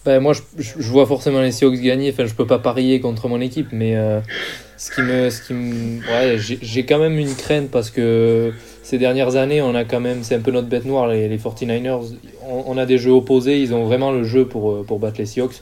Ben, 0.06 0.20
moi, 0.20 0.32
je, 0.32 0.40
je, 0.56 0.90
vois 0.90 1.04
forcément 1.04 1.42
les 1.42 1.52
Seahawks 1.52 1.80
gagner. 1.80 2.10
Enfin, 2.12 2.24
je 2.24 2.34
peux 2.34 2.46
pas 2.46 2.58
parier 2.58 3.00
contre 3.00 3.28
mon 3.28 3.40
équipe, 3.40 3.68
mais 3.72 3.94
ce 4.76 4.90
qui 4.94 5.02
me, 5.02 5.30
ce 5.30 5.42
qui 5.42 5.52
me, 5.52 6.00
ouais, 6.00 6.38
j'ai 6.38 6.86
quand 6.86 6.98
même 6.98 7.18
une 7.18 7.34
crainte 7.34 7.70
parce 7.70 7.90
que 7.90 8.52
ces 8.86 8.98
dernières 8.98 9.34
années, 9.34 9.60
on 9.62 9.74
a 9.74 9.84
quand 9.84 9.98
même, 9.98 10.22
c'est 10.22 10.36
un 10.36 10.40
peu 10.40 10.52
notre 10.52 10.68
bête 10.68 10.84
noire, 10.84 11.08
les, 11.08 11.28
les 11.28 11.38
49ers. 11.38 12.14
On, 12.48 12.78
a 12.78 12.86
des 12.86 12.98
jeux 12.98 13.10
opposés, 13.10 13.60
ils 13.60 13.74
ont 13.74 13.84
vraiment 13.84 14.12
le 14.12 14.22
jeu 14.22 14.46
pour, 14.46 14.70
euh, 14.70 14.84
pour 14.86 15.00
battre 15.00 15.18
les 15.18 15.26
Seahawks. 15.26 15.60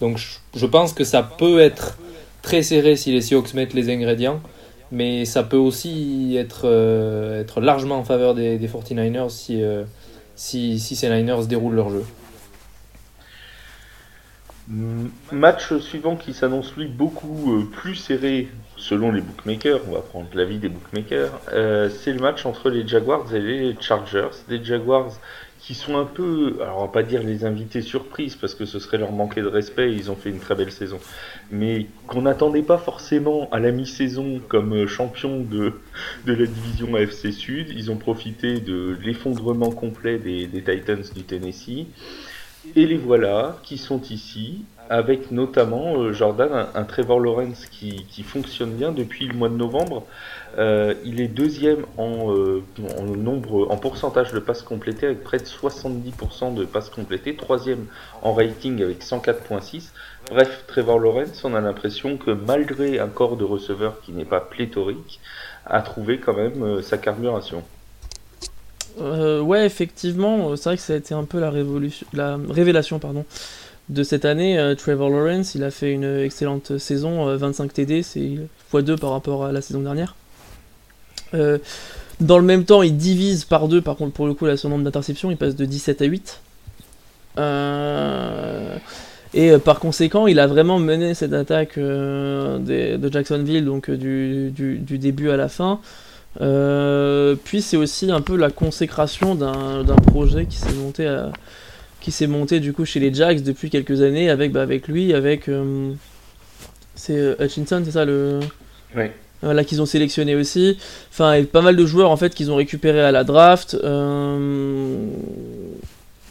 Donc 0.00 0.18
je, 0.56 0.66
pense 0.66 0.92
que 0.92 1.04
ça 1.04 1.22
peut 1.22 1.60
être 1.60 1.98
très 2.42 2.62
serré 2.62 2.96
si 2.96 3.12
les 3.12 3.20
Seahawks 3.20 3.54
mettent 3.54 3.74
les 3.74 3.90
ingrédients, 3.90 4.40
mais 4.90 5.24
ça 5.24 5.44
peut 5.44 5.56
aussi 5.56 6.36
être, 6.36 6.62
euh, 6.64 7.42
être 7.42 7.60
largement 7.60 7.98
en 7.98 8.04
faveur 8.04 8.34
des, 8.34 8.58
des 8.58 8.66
49ers 8.66 9.30
si, 9.30 9.62
euh, 9.62 9.84
si, 10.34 10.80
si 10.80 10.96
ces 10.96 11.08
Niners 11.10 11.46
déroulent 11.46 11.76
leur 11.76 11.90
jeu. 11.90 12.04
Match 15.30 15.76
suivant 15.78 16.16
qui 16.16 16.32
s'annonce 16.32 16.74
lui 16.74 16.86
beaucoup 16.86 17.68
plus 17.70 17.96
serré 17.96 18.48
selon 18.76 19.12
les 19.12 19.20
bookmakers, 19.20 19.80
on 19.88 19.92
va 19.92 20.00
prendre 20.00 20.28
l'avis 20.34 20.58
des 20.58 20.68
bookmakers, 20.68 21.38
euh, 21.52 21.90
c'est 21.90 22.12
le 22.12 22.20
match 22.20 22.46
entre 22.46 22.70
les 22.70 22.86
Jaguars 22.86 23.34
et 23.34 23.40
les 23.40 23.76
Chargers. 23.80 24.30
Des 24.48 24.64
Jaguars 24.64 25.10
qui 25.60 25.74
sont 25.74 25.96
un 25.98 26.04
peu, 26.04 26.58
alors 26.60 26.78
on 26.78 26.82
va 26.82 26.92
pas 26.92 27.02
dire 27.02 27.22
les 27.22 27.44
invités 27.44 27.80
surprises 27.80 28.36
parce 28.36 28.54
que 28.54 28.64
ce 28.64 28.78
serait 28.78 28.98
leur 28.98 29.12
manquer 29.12 29.40
de 29.40 29.46
respect, 29.48 29.92
ils 29.94 30.10
ont 30.10 30.16
fait 30.16 30.28
une 30.30 30.40
très 30.40 30.54
belle 30.54 30.72
saison, 30.72 30.98
mais 31.50 31.86
qu'on 32.06 32.22
n'attendait 32.22 32.62
pas 32.62 32.78
forcément 32.78 33.48
à 33.50 33.60
la 33.60 33.70
mi-saison 33.70 34.40
comme 34.48 34.86
champion 34.86 35.40
de, 35.40 35.74
de 36.26 36.32
la 36.34 36.46
division 36.46 36.94
AFC 36.94 37.32
Sud. 37.32 37.70
Ils 37.70 37.90
ont 37.90 37.96
profité 37.96 38.60
de 38.60 38.96
l'effondrement 39.02 39.70
complet 39.70 40.18
des, 40.18 40.46
des 40.46 40.62
Titans 40.62 41.04
du 41.14 41.22
Tennessee. 41.22 41.86
Et 42.76 42.86
les 42.86 42.96
voilà 42.96 43.56
qui 43.62 43.78
sont 43.78 44.00
ici 44.02 44.64
avec 44.90 45.30
notamment 45.30 45.96
euh, 45.96 46.12
Jordan, 46.12 46.66
un, 46.74 46.84
Trevor 46.84 47.20
Lawrence 47.20 47.66
qui, 47.66 48.22
fonctionne 48.22 48.70
bien 48.70 48.92
depuis 48.92 49.26
le 49.26 49.34
mois 49.34 49.48
de 49.48 49.56
novembre. 49.56 50.04
Euh, 50.58 50.94
il 51.04 51.20
est 51.20 51.28
deuxième 51.28 51.84
en, 51.96 52.32
euh, 52.32 52.62
en, 52.98 53.02
nombre, 53.02 53.70
en 53.70 53.76
pourcentage 53.76 54.32
de 54.32 54.38
passes 54.38 54.62
complétées 54.62 55.06
avec 55.06 55.22
près 55.22 55.38
de 55.38 55.44
70% 55.44 56.54
de 56.54 56.64
passes 56.64 56.90
complétées, 56.90 57.36
troisième 57.36 57.86
en 58.22 58.34
rating 58.34 58.82
avec 58.82 59.02
104.6. 59.02 59.90
Bref, 60.30 60.64
Trevor 60.66 60.98
Lawrence, 60.98 61.44
on 61.44 61.54
a 61.54 61.60
l'impression 61.60 62.16
que 62.16 62.30
malgré 62.30 62.98
un 62.98 63.08
corps 63.08 63.36
de 63.36 63.44
receveurs 63.44 64.00
qui 64.00 64.12
n'est 64.12 64.24
pas 64.24 64.40
pléthorique, 64.40 65.20
a 65.66 65.80
trouvé 65.80 66.18
quand 66.18 66.34
même 66.34 66.82
sa 66.82 66.98
carburation. 66.98 67.62
Ouais, 69.00 69.66
effectivement, 69.66 70.56
c'est 70.56 70.64
vrai 70.64 70.76
que 70.76 70.82
ça 70.82 70.92
a 70.92 70.96
été 70.96 71.14
un 71.14 71.24
peu 71.24 71.40
la, 71.40 71.50
révolution, 71.50 72.06
la 72.12 72.38
révélation 72.48 72.98
pardon, 72.98 73.24
de 73.88 74.02
cette 74.02 74.24
année, 74.24 74.74
Trevor 74.78 75.10
Lawrence, 75.10 75.54
il 75.54 75.62
a 75.62 75.70
fait 75.70 75.92
une 75.92 76.20
excellente 76.20 76.78
saison, 76.78 77.36
25 77.36 77.72
TD, 77.72 78.02
c'est 78.02 78.38
x2 78.72 78.98
par 78.98 79.10
rapport 79.10 79.44
à 79.44 79.52
la 79.52 79.60
saison 79.60 79.80
dernière. 79.80 80.16
dans 81.32 82.38
le 82.38 82.44
même 82.44 82.64
temps, 82.64 82.82
il 82.82 82.96
divise 82.96 83.44
par 83.44 83.68
deux, 83.68 83.82
par 83.82 83.96
contre, 83.96 84.12
pour 84.12 84.26
le 84.26 84.34
coup, 84.34 84.46
la 84.46 84.56
son 84.56 84.70
nombre 84.70 84.84
d'interceptions, 84.84 85.30
il 85.30 85.36
passe 85.36 85.56
de 85.56 85.64
17 85.64 86.02
à 86.02 86.04
8. 86.06 86.40
et 89.34 89.58
par 89.58 89.80
conséquent, 89.80 90.26
il 90.26 90.38
a 90.40 90.46
vraiment 90.46 90.78
mené 90.78 91.12
cette 91.12 91.34
attaque 91.34 91.78
de 91.78 93.10
Jacksonville, 93.12 93.66
donc 93.66 93.90
du, 93.90 94.50
début 94.88 95.28
à 95.28 95.36
la 95.36 95.48
fin. 95.48 95.80
Euh, 96.40 97.36
puis 97.42 97.62
c'est 97.62 97.76
aussi 97.76 98.10
un 98.10 98.20
peu 98.20 98.36
la 98.36 98.50
consécration 98.50 99.34
d'un 99.36 99.84
projet 100.06 100.46
qui 100.46 100.56
s'est 100.56 100.72
monté 100.72 101.08
qui 102.00 102.10
s'est 102.10 102.26
monté 102.26 102.60
du 102.60 102.72
coup 102.72 102.84
chez 102.84 102.98
les 103.00 103.14
Jags 103.14 103.42
depuis 103.42 103.70
quelques 103.70 104.02
années 104.02 104.28
avec 104.30 104.52
bah, 104.52 104.62
avec 104.62 104.88
lui 104.88 105.14
avec 105.14 105.48
euh, 105.48 105.92
c'est 106.96 107.16
euh, 107.16 107.36
Hutchinson 107.40 107.82
c'est 107.84 107.92
ça 107.92 108.04
le 108.04 108.40
ouais. 108.96 109.12
Voilà, 109.42 109.62
qu'ils 109.62 109.82
ont 109.82 109.86
sélectionné 109.86 110.34
aussi. 110.34 110.78
Enfin, 111.10 111.44
pas 111.44 111.60
mal 111.60 111.76
de 111.76 111.84
joueurs 111.84 112.10
en 112.10 112.16
fait 112.16 112.34
qu'ils 112.34 112.50
ont 112.50 112.56
récupéré 112.56 113.02
à 113.02 113.12
la 113.12 113.24
draft. 113.24 113.76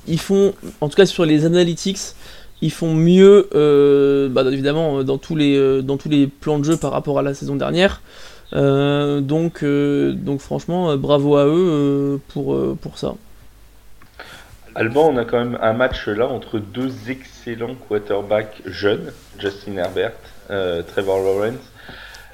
ils 0.07 0.19
font, 0.19 0.55
en 0.81 0.89
tout 0.89 0.95
cas 0.95 1.05
sur 1.05 1.23
les 1.23 1.45
analytics, 1.45 1.99
ils 2.63 2.71
font 2.71 2.95
mieux, 2.95 3.49
bah, 4.31 4.43
évidemment 4.51 5.03
dans 5.03 5.19
tous 5.19 5.35
les 5.35 5.83
dans 5.83 5.97
tous 5.97 6.09
les 6.09 6.25
plans 6.25 6.57
de 6.57 6.63
jeu 6.63 6.75
par 6.75 6.89
rapport 6.91 7.19
à 7.19 7.21
la 7.21 7.35
saison 7.35 7.55
dernière. 7.55 8.01
Euh, 8.53 9.21
donc, 9.21 9.63
euh, 9.63 10.13
donc 10.13 10.39
franchement, 10.39 10.91
euh, 10.91 10.97
bravo 10.97 11.37
à 11.37 11.45
eux 11.45 12.19
pour, 12.29 12.57
pour 12.77 12.97
ça. 12.97 13.15
Alban, 14.75 15.09
on 15.09 15.17
a 15.17 15.25
quand 15.25 15.37
même 15.37 15.57
un 15.61 15.73
match 15.73 16.07
là 16.07 16.27
entre 16.27 16.57
deux 16.59 17.09
excellents 17.09 17.75
quarterbacks 17.75 18.61
jeunes, 18.65 19.11
Justin 19.37 19.77
Herbert, 19.77 20.13
Trevor 20.47 21.19
Lawrence. 21.19 21.71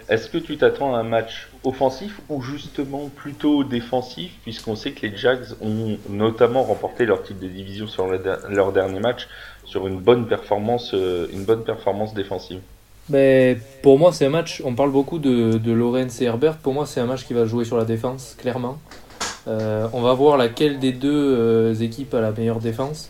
Est-ce 0.08 0.30
que 0.30 0.38
tu 0.38 0.58
t'attends 0.58 0.96
à 0.96 1.00
un 1.00 1.04
match 1.04 1.50
offensif 1.64 2.20
ou 2.30 2.42
justement 2.42 3.10
plutôt 3.10 3.64
défensif, 3.64 4.32
puisqu'on 4.42 4.76
sait 4.76 4.94
que 4.94 5.06
les 5.06 5.16
Jags 5.16 5.46
ont 5.62 5.98
notamment 6.10 6.64
remporté 6.64 7.06
leur 7.06 7.22
titre 7.22 7.42
de 7.42 7.48
division 7.48 7.88
sur 7.88 8.08
leur 8.08 8.72
dernier 8.72 9.00
match 9.02 9.28
sur 9.66 9.86
une 9.86 10.00
bonne 10.00 10.26
performance, 10.26 10.94
une 10.94 11.44
bonne 11.44 11.64
performance 11.64 12.14
défensive? 12.14 12.62
Ben, 13.10 13.60
pour 13.82 13.98
moi, 13.98 14.14
c'est 14.14 14.26
un 14.26 14.30
match. 14.30 14.62
On 14.64 14.76
parle 14.76 14.92
beaucoup 14.92 15.20
de, 15.20 15.72
Lorenz 15.72 16.22
et 16.22 16.26
Herbert. 16.26 16.58
Pour 16.58 16.74
moi, 16.74 16.86
c'est 16.86 17.00
un 17.00 17.06
match 17.06 17.26
qui 17.26 17.34
va 17.34 17.46
jouer 17.46 17.66
sur 17.66 17.78
la 17.78 17.86
défense, 17.86 18.36
clairement. 18.38 18.78
Euh, 19.48 19.88
on 19.94 20.02
va 20.02 20.14
voir 20.14 20.38
laquelle 20.38 20.80
des 20.80 20.92
deux 20.92 21.10
euh, 21.12 21.74
équipes 21.74 22.14
a 22.14 22.22
la 22.22 22.32
meilleure 22.32 22.60
défense. 22.60 23.10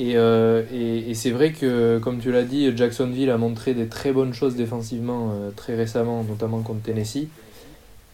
Euh, 0.00 0.62
et, 0.72 1.12
c'est 1.14 1.30
vrai 1.30 1.52
que, 1.52 1.98
comme 1.98 2.20
tu 2.20 2.32
l'as 2.32 2.44
dit, 2.44 2.74
Jacksonville 2.74 3.30
a 3.30 3.36
montré 3.36 3.74
des 3.74 3.86
très 3.86 4.12
bonnes 4.12 4.32
choses 4.32 4.56
défensivement 4.56 5.32
très 5.56 5.74
récemment, 5.74 6.24
notamment 6.24 6.60
contre 6.60 6.82
Tennessee. 6.82 7.26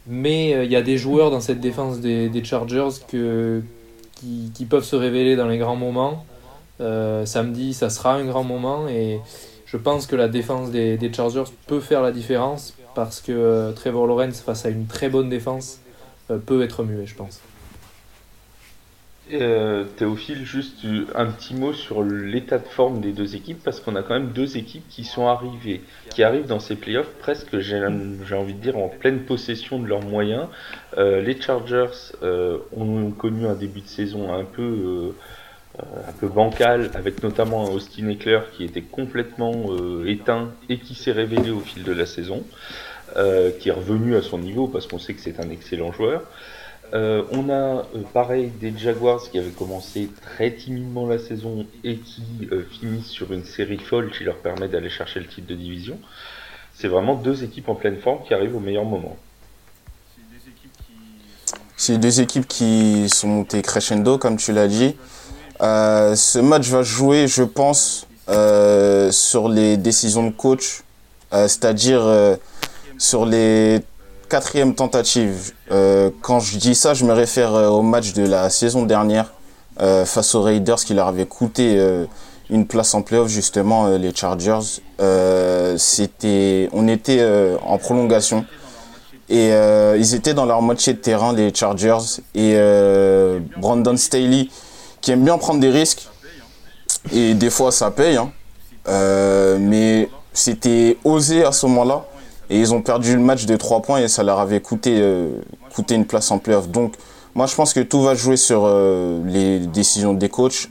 Mais 0.06 0.64
il 0.64 0.71
y 0.71 0.76
a 0.76 0.83
des 0.83 0.99
joueurs 0.99 1.30
dans 1.30 1.40
cette 1.40 1.61
défense 1.61 2.00
des, 2.00 2.44
Chargers 2.44 2.88
qui, 3.09 4.50
qui, 4.52 4.64
peuvent 4.64 4.85
se 4.85 4.97
révéler 4.97 5.37
dans 5.37 5.47
les 5.47 5.59
grands 5.59 5.76
moments. 5.76 6.25
samedi, 6.78 7.75
ça 7.75 7.90
sera 7.90 8.14
un 8.14 8.25
grand 8.25 8.44
moment. 8.44 8.88
Et 8.88 9.21
je 9.75 9.78
pense 9.78 10.07
que 10.07 10.14
la 10.14 10.28
défense 10.28 10.71
des, 10.71 11.12
Chargers 11.12 11.50
peut 11.66 11.81
faire 11.81 12.00
la 12.00 12.12
différence 12.12 12.76
parce 12.95 13.21
que 13.21 13.33
euh, 13.33 13.73
Trevor 13.73 14.07
Lawrence, 14.07 14.40
face 14.40 14.64
à 14.66 14.69
une 14.69 14.87
très 14.87 15.09
bonne 15.09 15.28
défense, 15.28 15.81
euh, 16.31 16.38
peut 16.38 16.62
être 16.62 16.85
muet, 16.85 17.07
je 17.07 17.16
pense. 17.16 17.43
Euh, 19.33 19.83
Théophile, 19.97 20.45
juste 20.45 20.87
un 21.16 21.26
petit 21.26 21.57
mot 21.57 21.73
sur 21.73 22.04
l'état 22.04 22.59
de 22.59 22.69
forme 22.69 23.00
des 23.00 23.11
deux 23.11 23.35
équipes, 23.35 23.64
parce 23.64 23.81
qu'on 23.81 23.97
a 23.97 24.04
quand 24.04 24.14
même 24.14 24.28
deux 24.28 24.57
équipes 24.57 24.88
qui 24.88 25.02
sont 25.02 25.26
arrivées, 25.26 25.81
qui 26.11 26.23
arrivent 26.23 26.47
dans 26.47 26.61
ces 26.61 26.76
playoffs 26.76 27.11
presque, 27.19 27.59
j'ai 27.59 27.85
envie 28.37 28.54
de 28.54 28.61
dire, 28.61 28.78
en 28.78 28.88
pleine 28.88 29.25
possession 29.25 29.81
de 29.81 29.88
leurs 29.88 30.02
moyens. 30.02 30.47
les 30.97 31.40
Chargers 31.40 32.12
ont 32.76 33.11
connu 33.11 33.47
un 33.47 33.54
début 33.54 33.81
de 33.81 33.88
saison 33.88 34.33
un 34.33 34.45
peu 34.45 35.14
un 35.78 36.12
peu 36.12 36.28
bancal, 36.28 36.90
avec 36.95 37.23
notamment 37.23 37.66
un 37.66 37.71
Austin 37.71 38.09
Eckler 38.09 38.40
qui 38.57 38.64
était 38.64 38.83
complètement 38.83 39.52
euh, 39.71 40.07
éteint 40.07 40.50
et 40.69 40.78
qui 40.78 40.95
s'est 40.95 41.12
révélé 41.12 41.50
au 41.50 41.61
fil 41.61 41.83
de 41.83 41.93
la 41.93 42.07
saison, 42.07 42.45
euh, 43.16 43.50
qui 43.59 43.71
est 43.71 43.73
revenu 43.73 44.14
à 44.16 44.23
son 44.23 44.38
niveau 44.38 44.69
parce 44.69 44.87
qu'on 44.87 44.99
sait 44.99 45.14
que 45.14 45.21
c'est 45.21 45.40
un 45.40 45.50
excellent 45.50 45.93
joueur. 45.93 46.23
Euh, 46.93 47.25
on 47.33 47.50
a 47.50 47.87
pareil 48.12 48.52
des 48.61 48.73
Jaguars 48.76 49.23
qui 49.28 49.38
avaient 49.38 49.50
commencé 49.50 50.11
très 50.23 50.52
timidement 50.52 51.09
la 51.09 51.19
saison 51.19 51.66
et 51.83 51.97
qui 51.97 52.23
finissent 52.71 53.09
sur 53.09 53.33
une 53.33 53.45
série 53.45 53.78
folle 53.78 54.12
qui 54.12 54.23
leur 54.23 54.37
permet 54.37 54.69
d'aller 54.69 54.90
chercher 54.90 55.19
le 55.19 55.26
titre 55.26 55.49
de 55.49 55.54
division. 55.54 55.99
C'est 56.75 56.88
vraiment 56.88 57.14
deux 57.14 57.43
équipes 57.43 57.69
en 57.69 57.75
pleine 57.75 57.97
forme 57.97 58.23
qui 58.25 58.35
arrivent 58.35 58.54
au 58.54 58.61
meilleur 58.61 58.85
moment. 58.85 59.16
C'est 61.76 61.99
deux 61.99 62.21
équipes 62.21 62.47
qui 62.47 63.09
sont 63.09 63.28
montées 63.28 63.62
crescendo, 63.62 64.19
comme 64.19 64.37
tu 64.37 64.52
l'as 64.52 64.69
dit. 64.69 64.95
Euh, 65.64 66.14
ce 66.14 66.38
match 66.38 66.68
va 66.68 66.83
jouer, 66.83 67.26
je 67.26 67.42
pense, 67.42 68.06
euh, 68.28 69.11
sur 69.11 69.49
les 69.49 69.78
décisions 69.78 70.26
de 70.26 70.30
coach, 70.30 70.83
euh, 71.33 71.49
c'est-à-dire 71.49 72.02
sur 72.99 73.25
les 73.25 73.80
quatrièmes 74.28 74.75
tentatives. 74.75 75.52
quand 76.21 76.40
je 76.40 76.59
dis 76.59 76.75
ça, 76.75 76.92
je 76.94 77.04
me 77.04 77.12
réfère 77.12 77.52
au 77.52 77.83
match 77.83 78.12
de 78.12 78.26
la 78.26 78.50
saison 78.50 78.85
dernière 78.85 79.33
face 79.78 80.35
aux 80.35 80.42
Raiders 80.42 80.85
qui 80.85 80.94
leur 80.94 81.09
avait 81.09 81.26
coûté 81.26 81.78
une 82.50 82.66
place 82.66 82.94
en 82.94 83.02
playoff 83.02 83.28
justement 83.28 83.88
les 83.88 84.14
Chargers. 84.14 84.80
c'était, 85.76 86.68
on 86.73 86.88
était 86.88 87.25
en 87.62 87.78
prolongation 87.78 88.44
et 89.28 89.50
ils 89.99 90.14
étaient 90.14 90.35
dans 90.35 90.47
leur 90.47 90.62
moitié 90.62 90.94
de 90.94 90.99
terrain 90.99 91.33
les 91.33 91.52
Chargers 91.54 92.23
et 92.35 92.56
Brandon 93.56 93.97
Staley 93.97 94.49
qui 95.04 95.12
aime 95.12 95.23
bien 95.23 95.37
prendre 95.37 95.61
des 95.61 95.70
risques. 95.70 96.08
Et 97.12 97.34
des 97.34 97.50
fois, 97.50 97.70
ça 97.70 97.90
paye. 97.90 98.16
Hein. 98.16 98.32
Euh, 98.88 99.58
mais 99.61 100.08
c'était 100.32 100.96
osé 101.04 101.44
à 101.44 101.52
ce 101.52 101.66
moment-là. 101.66 102.06
Et 102.49 102.58
ils 102.58 102.73
ont 102.73 102.80
perdu 102.80 103.14
le 103.14 103.20
match 103.20 103.44
de 103.44 103.56
3 103.56 103.82
points 103.82 104.00
et 104.00 104.08
ça 104.08 104.23
leur 104.23 104.38
avait 104.38 104.61
coûté, 104.61 104.96
euh, 104.99 105.40
coûté 105.75 105.94
une 105.94 106.06
place 106.06 106.30
en 106.30 106.38
playoff. 106.38 106.68
Donc, 106.68 106.94
moi, 107.34 107.46
je 107.46 107.54
pense 107.54 107.75
que 107.75 107.80
tout 107.80 108.00
va 108.02 108.14
jouer 108.14 108.37
sur 108.38 108.62
euh, 108.64 109.20
les 109.26 109.58
décisions 109.61 110.14
des 110.14 110.30
coachs 110.30 110.70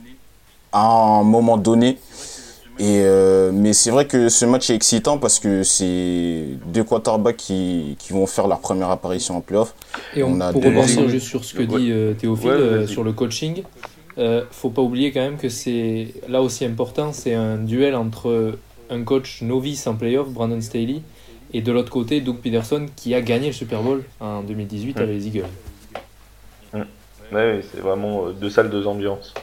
à 0.72 0.84
un 0.84 1.22
moment 1.22 1.56
donné. 1.56 1.98
Et 2.80 3.04
mais 3.52 3.72
c'est 3.72 3.92
vrai 3.92 4.08
que 4.08 4.28
ce 4.28 4.44
match 4.44 4.68
est 4.68 4.74
excitant 4.74 5.16
parce 5.16 5.38
que 5.38 5.62
c'est 5.62 6.44
deux 6.66 6.82
quarterbacks 6.82 7.36
qui, 7.36 7.94
qui 8.00 8.12
vont 8.12 8.26
faire 8.26 8.48
leur 8.48 8.58
première 8.58 8.90
apparition 8.90 9.36
en 9.36 9.40
playoff. 9.40 9.76
Et 10.16 10.24
on, 10.24 10.40
a 10.40 10.52
pour 10.52 10.64
rebondir 10.64 11.08
juste 11.08 11.28
sur 11.28 11.44
ce 11.44 11.54
que 11.54 11.62
dit 11.62 11.92
Théophile 12.18 12.86
sur 12.88 13.04
le 13.04 13.12
coaching, 13.12 13.62
euh, 14.18 14.44
faut 14.50 14.70
pas 14.70 14.82
oublier 14.82 15.12
quand 15.12 15.20
même 15.20 15.38
que 15.38 15.48
c'est 15.48 16.08
là 16.28 16.42
aussi 16.42 16.64
important, 16.64 17.12
c'est 17.12 17.34
un 17.34 17.56
duel 17.56 17.94
entre 17.94 18.58
un 18.90 19.02
coach 19.02 19.42
novice 19.42 19.86
en 19.86 19.94
playoff, 19.96 20.28
Brandon 20.28 20.60
Staley, 20.60 21.02
et 21.52 21.62
de 21.62 21.72
l'autre 21.72 21.90
côté, 21.90 22.20
Doug 22.20 22.38
Peterson, 22.38 22.86
qui 22.96 23.14
a 23.14 23.20
gagné 23.20 23.48
le 23.48 23.52
Super 23.52 23.82
Bowl 23.82 24.04
en 24.20 24.42
2018 24.42 24.96
avec 24.98 25.10
les 25.10 25.26
Eagles. 25.28 25.46
Ouais, 27.32 27.60
c'est 27.72 27.80
vraiment 27.80 28.26
euh, 28.26 28.32
deux 28.32 28.50
salles, 28.50 28.70
deux 28.70 28.86
ambiances. 28.86 29.34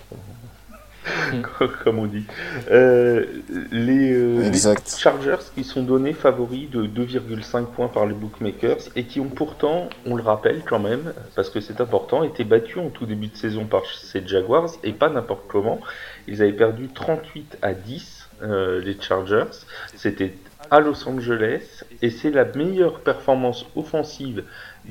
Hmm. 1.31 1.41
comme 1.83 1.99
on 1.99 2.05
dit. 2.05 2.25
Euh, 2.69 3.25
les, 3.71 4.13
euh, 4.13 4.51
Chargers 4.97 5.37
qui 5.55 5.63
sont 5.63 5.83
donnés 5.83 6.13
favoris 6.13 6.69
de 6.69 6.85
2,5 6.85 7.65
points 7.65 7.87
par 7.87 8.05
les 8.05 8.13
bookmakers 8.13 8.79
et 8.95 9.05
qui 9.05 9.19
ont 9.19 9.29
pourtant, 9.29 9.89
on 10.05 10.15
le 10.15 10.23
rappelle 10.23 10.61
quand 10.67 10.79
même, 10.79 11.13
parce 11.35 11.49
que 11.49 11.59
c'est 11.59 11.81
important, 11.81 12.23
été 12.23 12.43
battus 12.43 12.77
en 12.77 12.89
tout 12.89 13.05
début 13.05 13.27
de 13.27 13.35
saison 13.35 13.65
par 13.65 13.83
ces 13.85 14.27
Jaguars 14.27 14.69
et 14.83 14.93
pas 14.93 15.09
n'importe 15.09 15.47
comment. 15.47 15.79
Ils 16.27 16.41
avaient 16.41 16.53
perdu 16.53 16.89
38 16.89 17.57
à 17.61 17.73
10, 17.73 18.29
euh, 18.43 18.81
les 18.81 18.99
Chargers. 18.99 19.65
C'était 19.95 20.33
à 20.69 20.79
Los 20.79 21.07
Angeles 21.07 21.83
et 22.01 22.09
c'est 22.09 22.31
la 22.31 22.45
meilleure 22.45 22.99
performance 22.99 23.65
offensive 23.75 24.43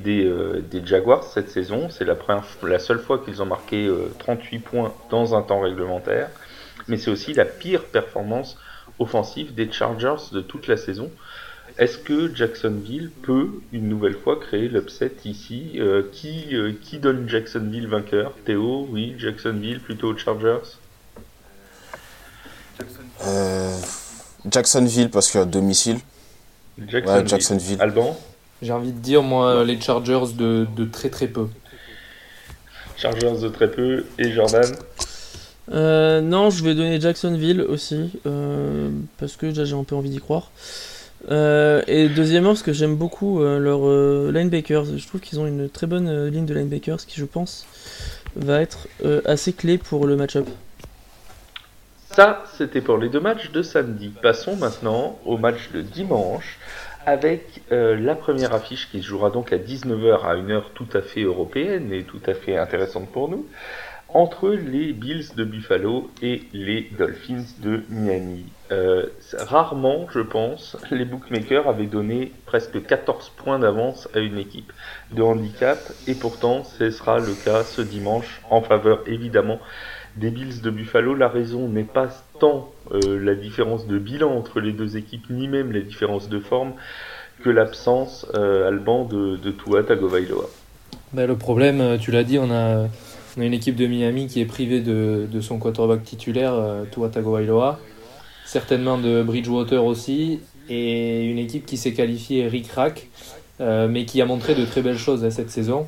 euh, 0.06 0.60
des, 0.60 0.86
Jaguars 0.86 1.24
cette 1.24 1.50
saison. 1.50 1.88
C'est 1.90 2.04
la, 2.04 2.16
la 2.62 2.78
seule 2.78 3.00
fois 3.00 3.18
qu'ils 3.18 3.42
ont 3.42 3.46
marqué 3.46 3.90
38 4.18 4.56
euh, 4.56 4.60
points 4.60 4.94
dans 5.10 5.34
un 5.34 5.42
temps 5.42 5.60
réglementaire. 5.60 6.30
Mais 6.88 6.96
c'est 6.96 7.10
aussi 7.10 7.34
la 7.34 7.44
pire 7.44 7.84
performance 7.84 8.56
offensive 8.98 9.54
des 9.54 9.70
Chargers 9.70 10.30
de 10.32 10.40
toute 10.40 10.66
la 10.66 10.76
saison. 10.76 11.10
Est-ce 11.78 11.98
que 11.98 12.34
Jacksonville 12.34 13.10
peut 13.22 13.48
une 13.72 13.88
nouvelle 13.88 14.16
fois 14.16 14.38
créer 14.38 14.68
l'upset 14.68 15.12
ici 15.24 15.72
euh, 15.76 16.02
qui, 16.12 16.54
qui 16.82 16.98
donne 16.98 17.28
Jacksonville 17.28 17.86
vainqueur? 17.86 18.34
Théo, 18.44 18.88
oui, 18.90 19.14
Jacksonville 19.18 19.80
plutôt 19.80 20.16
Chargers 20.16 20.76
Jacksonville 24.50 25.10
parce 25.10 25.30
qu'à 25.30 25.44
domicile. 25.44 25.98
Jacksonville. 26.78 27.28
Jacksonville. 27.28 27.76
Alban? 27.80 28.18
J'ai 28.62 28.72
envie 28.72 28.92
de 28.92 28.98
dire, 28.98 29.22
moi, 29.22 29.64
les 29.64 29.80
Chargers 29.80 30.34
de, 30.36 30.66
de, 30.76 30.84
très 30.84 31.08
très 31.08 31.26
peu. 31.26 31.48
Chargers 32.96 33.40
de 33.42 33.48
très 33.48 33.70
peu 33.70 34.04
et 34.18 34.30
Jordan? 34.32 34.70
Non, 35.68 36.50
je 36.50 36.64
vais 36.64 36.74
donner 36.74 37.00
Jacksonville 37.00 37.62
aussi, 37.62 38.12
parce 39.18 39.36
que 39.36 39.52
j'ai 39.52 39.74
un 39.74 39.84
peu 39.84 39.94
envie 39.94 40.10
d'y 40.10 40.18
croire. 40.18 40.50
et 41.30 42.08
deuxièmement, 42.14 42.50
parce 42.50 42.62
que 42.62 42.72
j'aime 42.72 42.96
beaucoup 42.96 43.42
leur 43.42 43.80
linebackers. 44.30 44.84
Je 44.96 45.06
trouve 45.06 45.20
qu'ils 45.20 45.40
ont 45.40 45.46
une 45.46 45.68
très 45.68 45.86
bonne 45.86 46.26
ligne 46.28 46.44
de 46.46 46.54
linebackers 46.54 47.06
qui, 47.06 47.18
je 47.18 47.24
pense, 47.24 47.66
va 48.36 48.60
être 48.60 48.88
assez 49.24 49.52
clé 49.52 49.78
pour 49.78 50.06
le 50.06 50.16
match-up. 50.16 50.46
Ça, 52.12 52.42
c'était 52.58 52.80
pour 52.80 52.98
les 52.98 53.08
deux 53.08 53.20
matchs 53.20 53.52
de 53.52 53.62
samedi. 53.62 54.12
Passons 54.20 54.56
maintenant 54.56 55.18
au 55.24 55.38
match 55.38 55.70
de 55.72 55.80
dimanche 55.80 56.58
avec 57.06 57.62
euh, 57.72 57.96
la 57.98 58.14
première 58.14 58.54
affiche 58.54 58.90
qui 58.90 59.00
se 59.02 59.06
jouera 59.06 59.30
donc 59.30 59.52
à 59.52 59.58
19h 59.58 60.24
à 60.24 60.34
une 60.34 60.50
heure 60.50 60.70
tout 60.74 60.88
à 60.92 61.00
fait 61.00 61.22
européenne 61.22 61.92
et 61.92 62.04
tout 62.04 62.20
à 62.26 62.34
fait 62.34 62.56
intéressante 62.56 63.08
pour 63.10 63.28
nous, 63.28 63.46
entre 64.12 64.50
les 64.50 64.92
Bills 64.92 65.34
de 65.36 65.44
Buffalo 65.44 66.10
et 66.20 66.42
les 66.52 66.90
Dolphins 66.98 67.44
de 67.58 67.82
Miami. 67.88 68.44
Euh, 68.72 69.06
rarement, 69.38 70.08
je 70.10 70.20
pense, 70.20 70.76
les 70.90 71.04
bookmakers 71.04 71.68
avaient 71.68 71.86
donné 71.86 72.32
presque 72.46 72.84
14 72.84 73.30
points 73.36 73.58
d'avance 73.58 74.08
à 74.14 74.18
une 74.18 74.38
équipe 74.38 74.72
de 75.12 75.22
handicap 75.22 75.78
et 76.06 76.14
pourtant 76.14 76.64
ce 76.64 76.90
sera 76.90 77.18
le 77.18 77.34
cas 77.44 77.62
ce 77.62 77.82
dimanche 77.82 78.40
en 78.50 78.62
faveur 78.62 79.02
évidemment 79.06 79.60
des 80.16 80.30
Bills 80.30 80.60
de 80.60 80.70
Buffalo. 80.70 81.14
La 81.14 81.28
raison 81.28 81.68
n'est 81.68 81.84
pas 81.84 82.08
tant 82.40 82.72
euh, 82.92 83.22
la 83.22 83.34
différence 83.34 83.86
de 83.86 83.98
bilan 83.98 84.36
entre 84.36 84.60
les 84.60 84.72
deux 84.72 84.96
équipes, 84.96 85.30
ni 85.30 85.46
même 85.46 85.70
la 85.70 85.80
différence 85.80 86.28
de 86.28 86.40
forme, 86.40 86.72
que 87.44 87.50
l'absence 87.50 88.26
euh, 88.34 88.66
Alban 88.66 89.04
de, 89.04 89.36
de 89.36 89.50
Tua 89.52 89.84
Tagovailoa. 89.84 90.48
Ben, 91.12 91.26
le 91.26 91.36
problème, 91.36 91.80
euh, 91.80 91.98
tu 91.98 92.10
l'as 92.10 92.24
dit, 92.24 92.38
on 92.38 92.50
a, 92.50 92.88
une 93.36 93.54
équipe 93.54 93.76
de 93.76 93.86
Miami 93.86 94.26
qui 94.26 94.40
est 94.40 94.46
privée 94.46 94.80
de, 94.80 95.40
son 95.40 95.58
quarterback 95.58 96.02
titulaire, 96.02 96.54
Tua 96.90 97.08
Tagovailoa, 97.08 97.78
certainement 98.44 98.98
de 98.98 99.22
Bridgewater 99.22 99.84
aussi, 99.84 100.40
et 100.68 101.24
une 101.24 101.38
équipe 101.38 101.64
qui 101.64 101.76
s'est 101.76 101.92
qualifiée 101.92 102.48
ric-rac, 102.48 103.06
mais 103.60 104.04
qui 104.04 104.20
a 104.20 104.26
montré 104.26 104.56
de 104.56 104.64
très 104.64 104.82
belles 104.82 104.98
choses 104.98 105.24
hein, 105.24 105.30
cette 105.30 105.50
saison 105.50 105.86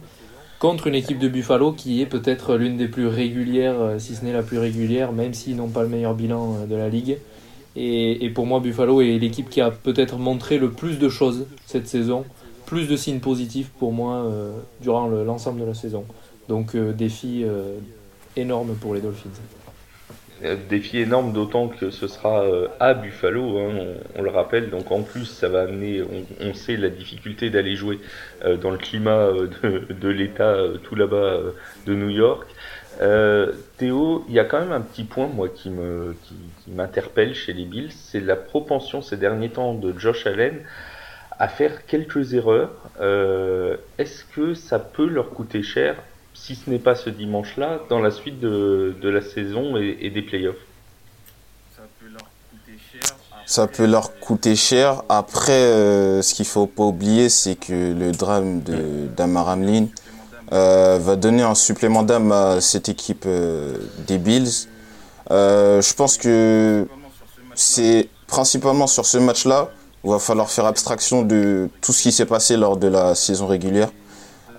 contre 0.62 0.86
une 0.86 0.94
équipe 0.94 1.18
de 1.18 1.26
Buffalo 1.26 1.72
qui 1.72 2.02
est 2.02 2.06
peut-être 2.06 2.54
l'une 2.54 2.76
des 2.76 2.86
plus 2.86 3.08
régulières, 3.08 3.80
euh, 3.80 3.98
si 3.98 4.14
ce 4.14 4.24
n'est 4.24 4.32
la 4.32 4.44
plus 4.44 4.58
régulière, 4.58 5.10
même 5.10 5.34
s'ils 5.34 5.56
n'ont 5.56 5.66
pas 5.66 5.82
le 5.82 5.88
meilleur 5.88 6.14
bilan 6.14 6.54
euh, 6.54 6.66
de 6.66 6.76
la 6.76 6.88
ligue. 6.88 7.18
Et, 7.74 8.30
pour 8.32 8.46
moi, 8.46 8.60
Buffalo 8.60 9.00
est 9.00 9.18
l'équipe 9.18 9.50
qui 9.50 9.60
a 9.60 9.72
peut-être 9.72 10.18
montré 10.18 10.58
le 10.58 10.70
plus 10.70 11.00
de 11.00 11.08
choses 11.08 11.46
cette 11.66 11.88
saison, 11.88 12.24
plus 12.64 12.86
de 12.86 12.94
signes 12.94 13.18
positifs 13.18 13.70
pour 13.70 13.92
moi 13.92 14.18
euh, 14.18 14.52
durant 14.80 15.08
l'ensemble 15.08 15.60
de 15.60 15.64
la 15.64 15.74
saison. 15.74 16.04
Donc 16.48 16.76
défi 16.76 17.44
énorme 18.36 18.74
pour 18.74 18.94
les 18.94 19.00
Dolphins. 19.00 19.30
Euh, 20.44 20.56
défi 20.68 20.98
énorme, 20.98 21.32
d'autant 21.32 21.68
que 21.68 21.90
ce 21.90 22.08
sera 22.08 22.42
euh, 22.42 22.66
à 22.80 22.94
Buffalo, 22.94 23.58
hein, 23.58 23.94
on, 24.16 24.22
le 24.22 24.30
rappelle. 24.30 24.70
Donc 24.70 24.90
en 24.90 25.02
plus, 25.02 25.26
ça 25.26 25.48
va 25.48 25.62
amener, 25.62 26.02
on, 26.40 26.54
sait 26.54 26.76
la 26.76 26.88
difficulté 26.88 27.50
d'aller 27.50 27.76
jouer 27.76 28.00
euh, 28.44 28.56
dans 28.56 28.70
le 28.70 28.78
climat 28.78 29.30
de, 29.62 30.08
l'État 30.08 30.56
tout 30.82 30.94
là-bas 30.94 31.38
de 31.86 31.94
New 31.94 32.10
York. 32.10 32.48
Théo, 33.78 34.24
il 34.28 34.34
y 34.34 34.38
a 34.38 34.44
quand 34.44 34.60
même 34.60 34.72
un 34.72 34.80
petit 34.80 35.04
point, 35.04 35.26
moi, 35.26 35.48
qui 35.48 35.70
m'interpelle 36.68 37.34
chez 37.34 37.52
les 37.52 37.64
Bills, 37.64 37.90
c'est 37.90 38.20
la 38.20 38.36
propension 38.36 39.02
ces 39.02 39.16
derniers 39.16 39.48
temps 39.48 39.74
de 39.74 39.98
Josh 39.98 40.26
Allen 40.26 40.60
à 41.38 41.48
faire 41.48 41.86
quelques 41.86 42.34
erreurs. 42.34 42.70
Est-ce 43.98 44.24
que 44.24 44.54
ça 44.54 44.78
peut 44.78 45.08
leur 45.08 45.30
coûter 45.30 45.62
cher 45.62 45.96
si 46.44 46.56
ce 46.56 46.68
n'est 46.68 46.80
pas 46.80 46.96
ce 46.96 47.08
dimanche-là, 47.08 47.82
dans 47.88 48.00
la 48.00 48.10
suite 48.10 48.40
de, 48.40 48.96
de 49.00 49.08
la 49.08 49.22
saison 49.22 49.76
et, 49.76 50.10
des 50.10 50.22
playoffs 50.22 50.56
Ça 51.76 51.82
peut 52.00 52.06
leur 52.10 52.28
coûter 52.50 52.78
cher. 52.90 53.00
Après, 53.30 53.46
Ça 53.46 53.66
peut 53.68 53.86
leur 53.86 54.18
coûter 54.18 54.56
cher. 54.56 55.02
Après, 55.08 55.52
euh, 55.52 56.20
ce 56.20 56.34
qu'il 56.34 56.46
faut 56.46 56.66
pas 56.66 56.82
oublier, 56.82 57.28
c'est 57.28 57.54
que 57.54 57.92
le 57.92 58.10
drame 58.10 58.60
de 58.62 59.06
d'Amar 59.16 59.50
Hamlin 59.50 59.86
euh, 60.52 60.98
va 61.00 61.14
donner 61.14 61.44
un 61.44 61.54
supplément 61.54 62.02
d'âme 62.02 62.32
à 62.32 62.60
cette 62.60 62.88
équipe 62.88 63.24
euh, 63.26 63.76
des 64.08 64.18
Bills. 64.18 64.66
je 65.30 65.94
pense 65.94 66.18
que 66.18 66.88
c'est 67.54 68.08
principalement 68.26 68.88
sur 68.88 69.06
ce 69.06 69.18
match-là 69.18 69.70
où 70.02 70.08
il 70.08 70.14
va 70.14 70.18
falloir 70.18 70.50
faire 70.50 70.66
abstraction 70.66 71.22
de 71.22 71.68
tout 71.80 71.92
ce 71.92 72.02
qui 72.02 72.10
s'est 72.10 72.26
passé 72.26 72.56
lors 72.56 72.76
de 72.76 72.88
la 72.88 73.14
saison 73.14 73.46
régulière. 73.46 73.90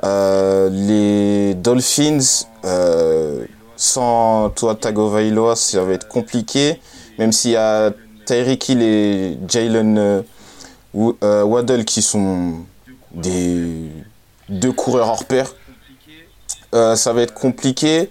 Euh, 0.03 0.69
les 0.69 1.53
Dolphins, 1.55 2.45
euh, 2.65 3.45
sans 3.77 4.49
toi 4.49 4.75
Tagovailoa, 4.75 5.55
ça 5.55 5.83
va 5.83 5.93
être 5.93 6.07
compliqué. 6.07 6.81
Même 7.19 7.31
s'il 7.31 7.51
y 7.51 7.55
a 7.55 7.91
Tyreek 8.25 8.69
Hill 8.69 8.81
et 8.81 9.37
Jalen 9.47 9.97
euh, 9.97 11.43
Waddle 11.43 11.85
qui 11.85 12.01
sont 12.01 12.55
des 13.13 13.89
deux 14.49 14.71
coureurs 14.71 15.07
hors 15.07 15.25
pair. 15.25 15.55
ça 16.71 17.13
va 17.13 17.21
être 17.21 17.33
compliqué. 17.33 18.09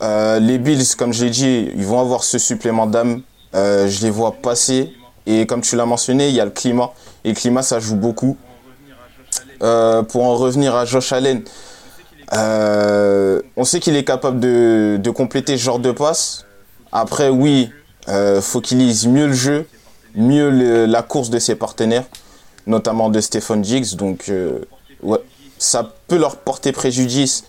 les 0.00 0.58
Bills, 0.58 0.96
comme 0.96 1.12
je 1.12 1.24
l'ai 1.24 1.30
dit, 1.30 1.70
ils 1.76 1.86
vont 1.86 2.00
avoir 2.00 2.24
ce 2.24 2.38
supplément 2.38 2.86
d'âme. 2.86 3.22
je 3.52 4.02
les 4.02 4.10
vois 4.10 4.32
passer. 4.32 4.92
Et 5.26 5.46
comme 5.46 5.60
tu 5.60 5.76
l'as 5.76 5.86
mentionné, 5.86 6.28
il 6.28 6.34
y 6.34 6.40
a 6.40 6.44
le 6.44 6.50
climat. 6.50 6.92
Et 7.24 7.30
le 7.30 7.34
climat, 7.34 7.62
ça 7.62 7.78
joue 7.78 7.96
beaucoup. 7.96 8.36
Euh, 9.62 10.02
pour 10.02 10.24
en 10.24 10.36
revenir 10.36 10.74
à 10.74 10.84
Josh 10.84 11.12
Allen, 11.12 11.42
euh, 12.32 13.40
on 13.56 13.64
sait 13.64 13.80
qu'il 13.80 13.96
est 13.96 14.04
capable 14.04 14.40
de, 14.40 15.10
compléter 15.10 15.56
ce 15.56 15.62
genre 15.62 15.78
de 15.78 15.92
passe. 15.92 16.44
Après, 16.92 17.28
oui, 17.28 17.70
euh, 18.08 18.40
faut 18.40 18.60
qu'il 18.60 18.78
lise 18.78 19.06
mieux 19.06 19.26
le 19.26 19.32
jeu, 19.32 19.66
mieux 20.14 20.86
la 20.86 21.02
course 21.02 21.30
de 21.30 21.38
ses 21.38 21.54
partenaires, 21.54 22.04
notamment 22.66 23.10
de 23.10 23.20
Stephen 23.20 23.62
Diggs. 23.62 23.96
Donc, 23.96 24.30
ça 25.58 25.92
peut 26.08 26.18
leur 26.18 26.36
porter 26.36 26.72
préjudice 26.72 27.44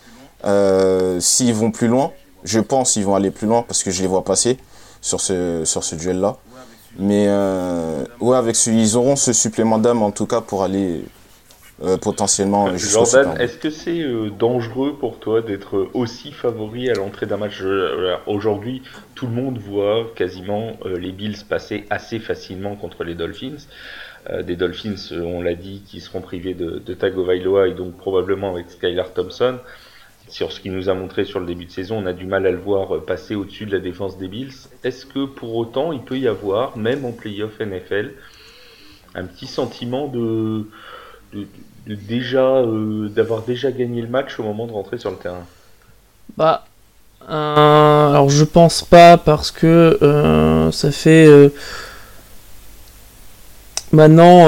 s'ils 1.19 1.53
vont 1.53 1.71
plus 1.71 1.87
loin. 1.87 2.11
Je 2.43 2.59
pense 2.59 2.93
qu'ils 2.93 3.05
vont 3.05 3.15
aller 3.15 3.31
plus 3.31 3.47
loin 3.47 3.63
parce 3.63 3.83
que 3.83 3.89
je 3.89 4.01
les 4.01 4.07
vois 4.07 4.23
passer 4.23 4.57
sur 5.01 5.19
ce, 5.19 5.63
sur 5.65 5.83
ce 5.83 5.95
duel-là. 5.95 6.37
Mais 6.97 7.27
ouais, 8.19 8.37
avec 8.37 8.55
ce, 8.55 8.69
ils 8.69 8.95
auront 8.95 9.15
ce 9.15 9.33
supplément 9.33 9.79
d'âme 9.79 10.03
en 10.03 10.11
tout 10.11 10.25
cas 10.25 10.41
pour 10.41 10.63
aller 10.63 11.03
euh, 11.83 11.97
potentiellement. 11.97 12.69
Euh, 12.69 12.77
Jordan, 12.77 13.35
est-ce 13.37 13.57
que 13.57 13.69
c'est 13.69 14.01
euh, 14.01 14.29
dangereux 14.29 14.95
pour 14.97 15.19
toi 15.19 15.41
d'être 15.41 15.89
aussi 15.93 16.31
favori 16.31 16.89
à 16.89 16.93
l'entrée 16.93 17.25
d'un 17.25 17.35
match? 17.35 17.61
Aujourd'hui, 18.27 18.81
tout 19.13 19.27
le 19.27 19.33
monde 19.33 19.57
voit 19.57 20.09
quasiment 20.15 20.77
les 20.85 21.11
Bills 21.11 21.37
passer 21.49 21.85
assez 21.89 22.19
facilement 22.19 22.75
contre 22.75 23.03
les 23.03 23.13
Dolphins. 23.13 23.67
des 24.43 24.55
Dolphins, 24.55 24.95
on 25.11 25.41
l'a 25.41 25.55
dit, 25.55 25.83
qui 25.85 25.99
seront 25.99 26.21
privés 26.21 26.53
de, 26.53 26.79
de 26.79 26.93
Tagovailoa 26.93 27.67
et 27.67 27.73
donc 27.73 27.97
probablement 27.97 28.53
avec 28.53 28.69
Skylar 28.69 29.13
Thompson. 29.13 29.57
Sur 30.27 30.51
ce 30.51 30.59
qu'il 30.59 30.73
nous 30.73 30.89
a 30.89 30.93
montré 30.93 31.23
sur 31.25 31.39
le 31.39 31.45
début 31.45 31.65
de 31.65 31.71
saison, 31.71 31.97
on 32.01 32.05
a 32.05 32.13
du 32.13 32.25
mal 32.25 32.47
à 32.47 32.51
le 32.51 32.57
voir 32.57 33.03
passer 33.05 33.35
au-dessus 33.35 33.65
de 33.65 33.73
la 33.73 33.79
défense 33.79 34.17
des 34.17 34.27
Bills. 34.27 34.53
Est-ce 34.83 35.05
que 35.05 35.25
pour 35.25 35.55
autant, 35.55 35.91
il 35.91 36.01
peut 36.01 36.17
y 36.17 36.27
avoir, 36.27 36.77
même 36.77 37.03
en 37.05 37.11
playoff 37.11 37.59
NFL, 37.59 38.13
un 39.13 39.25
petit 39.25 39.47
sentiment 39.47 40.07
de, 40.07 40.65
déjà 41.87 42.39
euh, 42.39 43.09
d'avoir 43.09 43.43
déjà 43.43 43.71
gagné 43.71 44.01
le 44.01 44.07
match 44.07 44.39
au 44.39 44.43
moment 44.43 44.65
de 44.65 44.71
rentrer 44.71 44.97
sur 44.97 45.11
le 45.11 45.17
terrain. 45.17 45.45
Bah, 46.37 46.65
euh, 47.29 48.09
alors 48.09 48.29
je 48.29 48.43
pense 48.43 48.83
pas 48.83 49.17
parce 49.17 49.51
que 49.51 49.97
euh, 50.01 50.71
ça 50.71 50.91
fait 50.91 51.27
maintenant 53.91 54.45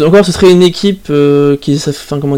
encore 0.00 0.24
ce 0.26 0.32
serait 0.32 0.50
une 0.50 0.62
équipe 0.62 1.12
qui 1.60 1.80
comment 2.10 2.36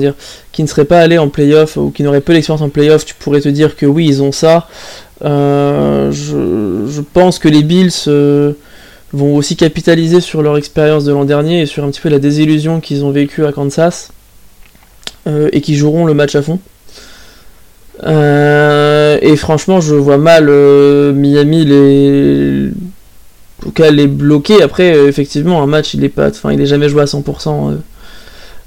qui 0.53 0.62
ne 0.62 0.68
serait 0.68 0.85
pas 0.85 1.01
allée 1.01 1.18
en 1.18 1.29
playoff 1.29 1.77
ou 1.77 1.90
qui 1.90 2.03
n'aurait 2.03 2.20
peu 2.20 2.35
d'expérience 2.35 2.62
en 2.62 2.68
playoff 2.68 3.05
tu 3.05 3.14
pourrais 3.14 3.40
te 3.40 3.48
dire 3.48 3.77
que 3.77 3.87
oui 3.87 4.07
ils 4.07 4.22
ont 4.22 4.33
ça. 4.33 4.68
Je, 5.22 6.11
je, 6.11 7.01
pense 7.01 7.38
que 7.38 7.48
les 7.48 7.62
Bills 7.62 7.90
vont 9.12 9.37
aussi 9.37 9.57
capitaliser 9.57 10.21
sur 10.21 10.42
leur 10.42 10.57
expérience 10.57 11.05
de 11.05 11.12
l'an 11.12 11.25
dernier 11.25 11.62
et 11.62 11.66
sur 11.66 11.85
un 11.85 11.90
petit 11.90 12.01
peu 12.01 12.09
la 12.09 12.18
désillusion 12.18 12.81
qu'ils 12.81 13.05
ont 13.05 13.11
vécue 13.11 13.44
à 13.44 13.53
Kansas 13.53 14.11
euh, 15.27 15.49
et 15.53 15.61
qui 15.61 15.77
joueront 15.77 16.05
le 16.05 16.14
match 16.14 16.35
à 16.35 16.42
fond. 16.42 16.59
Euh, 18.05 19.18
et 19.21 19.37
franchement, 19.37 19.81
je 19.81 19.94
vois 19.94 20.18
mal 20.18 20.47
euh, 20.49 21.12
Miami 21.12 21.64
les 21.64 22.71
les 23.79 24.07
bloquer. 24.07 24.62
Après, 24.62 24.90
effectivement, 25.07 25.62
un 25.62 25.66
match, 25.66 25.94
il 25.94 26.05
est 26.05 26.09
pas, 26.09 26.29
enfin, 26.29 26.53
il 26.53 26.61
est 26.61 26.66
jamais 26.66 26.88
joué 26.88 27.03
à 27.03 27.07
100% 27.07 27.77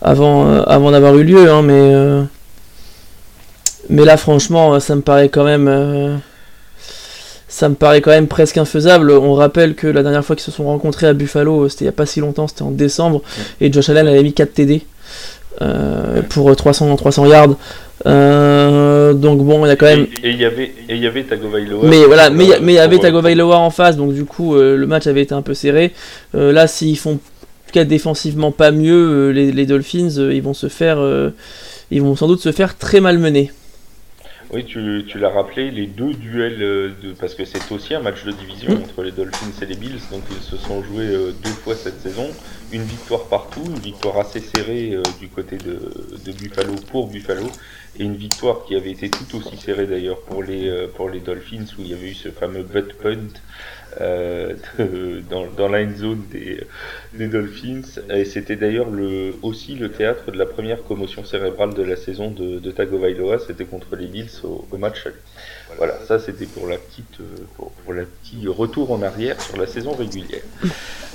avant, 0.01 0.61
avant 0.63 0.91
d'avoir 0.91 1.17
eu 1.17 1.23
lieu, 1.23 1.49
hein, 1.49 1.61
mais 1.61 2.25
mais 3.89 4.05
là, 4.05 4.17
franchement, 4.17 4.79
ça 4.79 4.95
me 4.95 5.01
paraît 5.01 5.29
quand 5.29 5.45
même 5.45 6.21
ça 7.51 7.67
me 7.67 7.75
paraît 7.75 7.99
quand 7.99 8.11
même 8.11 8.27
presque 8.27 8.57
infaisable. 8.57 9.11
On 9.11 9.33
rappelle 9.33 9.75
que 9.75 9.85
la 9.85 10.03
dernière 10.03 10.23
fois 10.23 10.37
qu'ils 10.37 10.45
se 10.45 10.51
sont 10.51 10.63
rencontrés 10.63 11.07
à 11.07 11.13
Buffalo, 11.13 11.65
euh, 11.65 11.69
c'était 11.69 11.83
il 11.83 11.87
n'y 11.87 11.89
a 11.89 11.91
pas 11.91 12.05
si 12.05 12.21
longtemps, 12.21 12.47
c'était 12.47 12.61
en 12.61 12.71
décembre, 12.71 13.21
et 13.59 13.71
Josh 13.71 13.89
Allen 13.89 14.07
avait 14.07 14.23
mis 14.23 14.33
4 14.33 14.53
TD 14.53 14.81
euh, 15.61 16.21
pour 16.29 16.55
300, 16.55 16.95
300 16.95 17.25
yards. 17.25 17.49
donc 19.15 19.39
bon, 19.43 19.65
il 19.65 19.67
y 19.67 19.71
a 19.71 19.75
quand 19.75 19.85
même. 19.85 20.07
Et 20.23 20.29
il 20.29 20.37
y 20.39 20.45
avait, 20.45 20.71
et 20.87 20.95
il 20.95 20.99
y 20.99 21.07
avait 21.07 21.23
Tagovailoa. 21.23 21.81
Mais 21.83 22.05
voilà, 22.05 22.29
mais 22.29 22.45
il 22.45 22.71
y 22.71 22.79
avait 22.79 22.99
Tagovailoa 22.99 23.57
en 23.57 23.69
face, 23.69 23.97
donc 23.97 24.13
du 24.13 24.23
coup 24.23 24.55
le 24.55 24.85
match 24.85 25.05
avait 25.07 25.21
été 25.21 25.35
un 25.35 25.41
peu 25.41 25.53
serré. 25.53 25.91
là, 26.33 26.67
s'ils 26.67 26.97
font 26.97 27.19
cas 27.73 27.83
défensivement 27.85 28.51
pas 28.51 28.71
mieux, 28.71 29.29
les, 29.31 29.51
les 29.53 29.65
Dolphins, 29.65 30.09
ils 30.09 30.41
vont 30.41 30.53
se 30.53 30.67
faire, 30.67 30.99
ils 31.91 32.01
vont 32.01 32.15
sans 32.15 32.27
doute 32.27 32.41
se 32.41 32.53
faire 32.53 32.77
très 32.77 33.01
malmener. 33.01 33.51
Oui, 34.53 34.65
tu, 34.65 35.05
tu 35.07 35.17
l'as 35.17 35.29
rappelé, 35.29 35.71
les 35.71 35.87
deux 35.87 36.13
duels, 36.13 36.61
euh, 36.61 36.91
de, 37.01 37.13
parce 37.13 37.35
que 37.35 37.45
c'est 37.45 37.71
aussi 37.71 37.93
un 37.95 38.01
match 38.01 38.25
de 38.25 38.33
division 38.33 38.73
mm. 38.73 38.81
entre 38.81 39.01
les 39.03 39.11
Dolphins 39.11 39.53
et 39.61 39.65
les 39.65 39.75
Bills, 39.75 40.01
donc 40.11 40.23
ils 40.29 40.43
se 40.43 40.57
sont 40.57 40.83
joués 40.83 41.07
euh, 41.07 41.31
deux 41.31 41.51
fois 41.51 41.73
cette 41.73 42.01
saison. 42.01 42.27
Une 42.73 42.83
victoire 42.83 43.27
partout, 43.27 43.63
une 43.65 43.79
victoire 43.79 44.17
assez 44.17 44.41
serrée 44.41 44.93
euh, 44.93 45.03
du 45.21 45.29
côté 45.29 45.57
de, 45.57 45.79
de, 46.25 46.31
Buffalo 46.33 46.75
pour 46.91 47.07
Buffalo, 47.07 47.49
et 47.97 48.03
une 48.03 48.17
victoire 48.17 48.65
qui 48.65 48.75
avait 48.75 48.91
été 48.91 49.09
tout 49.09 49.37
aussi 49.37 49.55
serrée 49.55 49.87
d'ailleurs 49.87 50.19
pour 50.19 50.43
les, 50.43 50.87
pour 50.95 51.09
les 51.09 51.21
Dolphins, 51.21 51.65
où 51.79 51.83
il 51.83 51.87
y 51.87 51.93
avait 51.93 52.09
eu 52.09 52.13
ce 52.13 52.27
fameux 52.27 52.63
butt 52.63 52.93
punt 53.01 53.39
euh, 53.99 54.53
dans, 55.29 55.47
dans 55.47 55.67
la 55.67 55.91
zone 55.93 56.23
des, 56.31 56.63
des 57.13 57.27
Dolphins. 57.27 57.81
Et 58.09 58.25
c'était 58.25 58.55
d'ailleurs 58.55 58.89
le, 58.89 59.33
aussi 59.41 59.75
le 59.75 59.89
théâtre 59.89 60.31
de 60.31 60.37
la 60.37 60.45
première 60.45 60.83
commotion 60.83 61.25
cérébrale 61.25 61.73
de 61.73 61.83
la 61.83 61.95
saison 61.95 62.31
de, 62.31 62.59
de 62.59 62.71
Tagovailoa. 62.71 63.39
C'était 63.39 63.65
contre 63.65 63.95
les 63.95 64.07
Bills 64.07 64.31
au, 64.43 64.65
au 64.71 64.77
match. 64.77 65.07
Voilà, 65.77 65.99
ça 66.07 66.19
c'était 66.19 66.45
pour 66.45 66.67
la 66.67 66.77
petite, 66.77 67.19
euh, 67.19 67.45
pour, 67.55 67.93
la 67.93 68.03
petit 68.03 68.47
retour 68.47 68.91
en 68.91 69.01
arrière 69.01 69.41
sur 69.41 69.57
la 69.57 69.67
saison 69.67 69.91
régulière. 69.91 70.43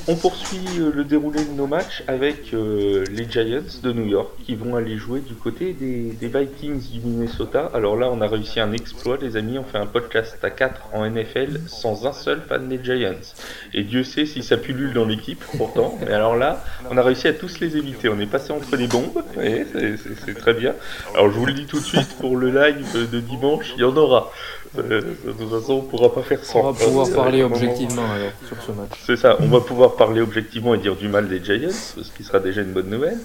On 0.08 0.14
poursuit 0.14 0.60
euh, 0.78 0.92
le 0.94 1.02
déroulé 1.02 1.44
de 1.44 1.50
nos 1.50 1.66
matchs 1.66 2.04
avec 2.06 2.54
euh, 2.54 3.04
les 3.10 3.28
Giants 3.28 3.80
de 3.82 3.92
New 3.92 4.06
York 4.06 4.30
qui 4.44 4.54
vont 4.54 4.76
aller 4.76 4.98
jouer 4.98 5.18
du 5.18 5.34
côté 5.34 5.72
des, 5.72 6.14
Vikings 6.28 6.92
du 6.92 7.00
Minnesota. 7.00 7.72
Alors 7.74 7.96
là, 7.96 8.08
on 8.12 8.20
a 8.20 8.28
réussi 8.28 8.60
un 8.60 8.72
exploit, 8.72 9.16
les 9.20 9.36
amis. 9.36 9.58
On 9.58 9.64
fait 9.64 9.78
un 9.78 9.86
podcast 9.86 10.38
à 10.44 10.50
4 10.50 10.90
en 10.92 11.10
NFL 11.10 11.60
sans 11.66 12.06
un 12.06 12.12
seul 12.12 12.40
fan 12.48 12.68
des 12.68 12.78
Giants. 12.84 13.34
Et 13.74 13.82
Dieu 13.82 14.04
sait 14.04 14.26
si 14.26 14.44
ça 14.44 14.56
pullule 14.56 14.92
dans 14.92 15.06
l'équipe, 15.06 15.42
pourtant. 15.56 15.98
Mais 16.06 16.12
alors 16.12 16.36
là, 16.36 16.62
on 16.88 16.96
a 16.96 17.02
réussi 17.02 17.26
à 17.26 17.32
tous 17.32 17.58
les 17.58 17.76
éviter. 17.76 18.08
On 18.08 18.20
est 18.20 18.30
passé 18.30 18.52
entre 18.52 18.76
les 18.76 18.86
bombes. 18.86 19.24
C'est 19.34 20.38
très 20.38 20.54
bien. 20.54 20.74
Alors 21.14 21.32
je 21.32 21.36
vous 21.36 21.46
le 21.46 21.52
dis 21.52 21.66
tout 21.66 21.80
de 21.80 21.84
suite, 21.84 22.16
pour 22.20 22.36
le 22.36 22.50
live 22.50 23.10
de 23.10 23.18
dimanche, 23.18 23.72
il 23.76 23.80
y 23.80 23.84
en 23.84 23.96
aura. 23.96 24.30
Euh, 24.78 25.00
de 25.24 25.32
toute 25.32 25.50
façon, 25.50 25.74
on 25.74 25.82
pourra 25.82 26.12
pas 26.12 26.22
faire 26.22 26.44
sans. 26.44 26.60
On 26.60 26.72
va 26.72 26.84
pouvoir 26.84 27.10
parler 27.10 27.42
objectivement 27.42 28.10
alors, 28.10 28.32
sur 28.46 28.60
ce 28.62 28.72
match. 28.72 28.90
C'est 29.04 29.16
ça, 29.16 29.36
on 29.40 29.48
va 29.48 29.60
pouvoir 29.60 29.96
parler 29.96 30.20
objectivement 30.20 30.74
et 30.74 30.78
dire 30.78 30.96
du 30.96 31.08
mal 31.08 31.28
des 31.28 31.42
Giants, 31.42 31.70
ce 31.70 32.10
qui 32.16 32.24
sera 32.24 32.40
déjà 32.40 32.62
une 32.62 32.72
bonne 32.72 32.88
nouvelle. 32.88 33.18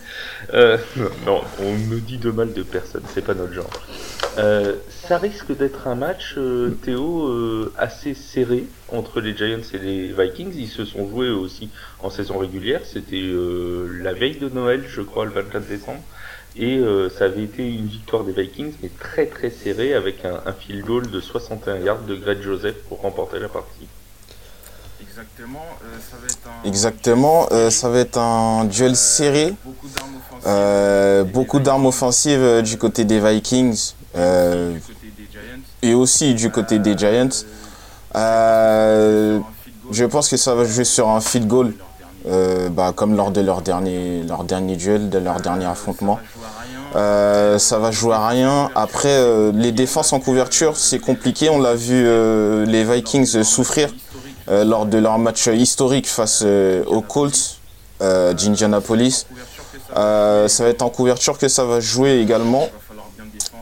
Euh, 0.54 0.78
non, 1.26 1.42
on 1.60 1.74
ne 1.94 2.00
dit 2.00 2.18
de 2.18 2.32
mal 2.32 2.54
de 2.54 2.64
personne, 2.64 3.04
c'est 3.14 3.24
pas 3.24 3.34
notre 3.34 3.54
genre. 3.54 3.70
Euh, 4.38 4.76
ça 4.90 5.18
risque 5.18 5.56
d'être 5.56 5.88
un 5.88 5.96
match, 5.96 6.38
Théo, 6.84 7.72
assez 7.78 8.14
serré 8.14 8.66
entre 8.90 9.20
les 9.22 9.36
Giants 9.36 9.60
et 9.74 9.78
les 9.78 10.14
Vikings. 10.14 10.54
Ils 10.56 10.70
se 10.70 10.86
sont 10.86 11.10
joués 11.10 11.30
aussi 11.30 11.70
en 12.00 12.10
saison 12.10 12.38
régulière. 12.38 12.82
C'était 12.84 13.24
la 14.02 14.14
veille 14.14 14.38
de 14.38 14.50
Noël, 14.50 14.84
je 14.88 15.02
crois, 15.02 15.26
le 15.26 15.32
24 15.32 15.68
décembre. 15.68 16.02
Et 16.58 16.78
euh, 16.78 17.10
ça 17.10 17.26
avait 17.26 17.44
été 17.44 17.66
une 17.66 17.88
victoire 17.88 18.24
des 18.24 18.34
Vikings, 18.34 18.74
mais 18.84 18.90
très 19.00 19.26
très 19.26 19.50
serrée, 19.50 19.94
avec 19.94 20.26
un, 20.26 20.42
un 20.46 20.52
field 20.52 20.86
goal 20.86 21.10
de 21.10 21.22
61 21.22 21.78
yards 21.78 22.02
de 22.02 22.16
Greg 22.16 22.42
Joseph 22.42 22.76
pour 22.90 23.00
remporter 23.02 23.40
la 23.40 23.48
partie. 23.48 23.88
Exactement, 25.02 25.66
euh, 25.84 25.98
ça 26.10 26.18
va 26.22 26.28
être 26.28 26.48
un, 26.48 26.68
Exactement, 26.68 27.48
euh, 27.52 27.70
ça 27.70 27.90
va 27.90 28.00
être 28.00 28.18
un 28.18 28.66
duel 28.66 28.96
serré. 28.98 29.54
beaucoup 31.34 31.60
d'armes 31.60 31.86
offensives, 31.86 32.62
du 32.64 32.78
côté 32.78 33.06
des 33.06 33.20
Vikings 33.20 33.94
et 35.82 35.94
aussi 35.94 36.36
du 36.36 36.52
côté 36.52 36.80
des 36.80 36.98
Giants. 36.98 37.46
je 38.14 40.06
pense 40.06 40.28
que 40.30 40.38
ça 40.38 40.54
va 40.54 40.66
jouer 40.66 40.84
sur 40.84 41.08
un 41.10 41.22
field 41.22 41.48
goal 41.48 41.74
euh, 42.28 42.70
bah, 42.70 42.94
comme 42.96 43.16
lors 43.16 43.32
de 43.32 43.42
leur 43.42 43.62
dernier, 43.62 44.22
leur 44.28 44.44
dernier 44.44 44.76
duel, 44.76 45.10
de 45.10 45.18
leur 45.18 45.42
dernier 45.42 45.66
affrontement. 45.66 46.20
Euh, 46.96 47.58
ça 47.58 47.80
va 47.80 47.92
jouer 47.92 48.14
à 48.14 48.28
rien. 48.28 48.70
Après, 48.76 49.10
euh, 49.10 49.52
les 49.54 49.72
défenses 49.72 50.14
en 50.14 50.20
couverture, 50.20 50.78
c'est 50.78 51.00
compliqué. 51.00 51.50
On 51.50 51.60
l'a 51.60 51.74
vu 51.74 52.04
les 52.66 52.84
Vikings 52.84 53.44
souffrir 53.44 53.90
lors 54.48 54.86
de 54.86 54.98
leur 54.98 55.18
match 55.18 55.48
historique 55.48 56.08
face 56.08 56.44
aux 56.44 57.02
Colts 57.02 57.60
d'Indianapolis. 58.00 59.26
ça 59.96 60.48
va 60.60 60.70
être 60.70 60.82
en 60.82 60.90
couverture 60.90 61.38
que 61.38 61.48
ça 61.48 61.66
va 61.66 61.80
jouer 61.80 62.20
également. 62.20 62.68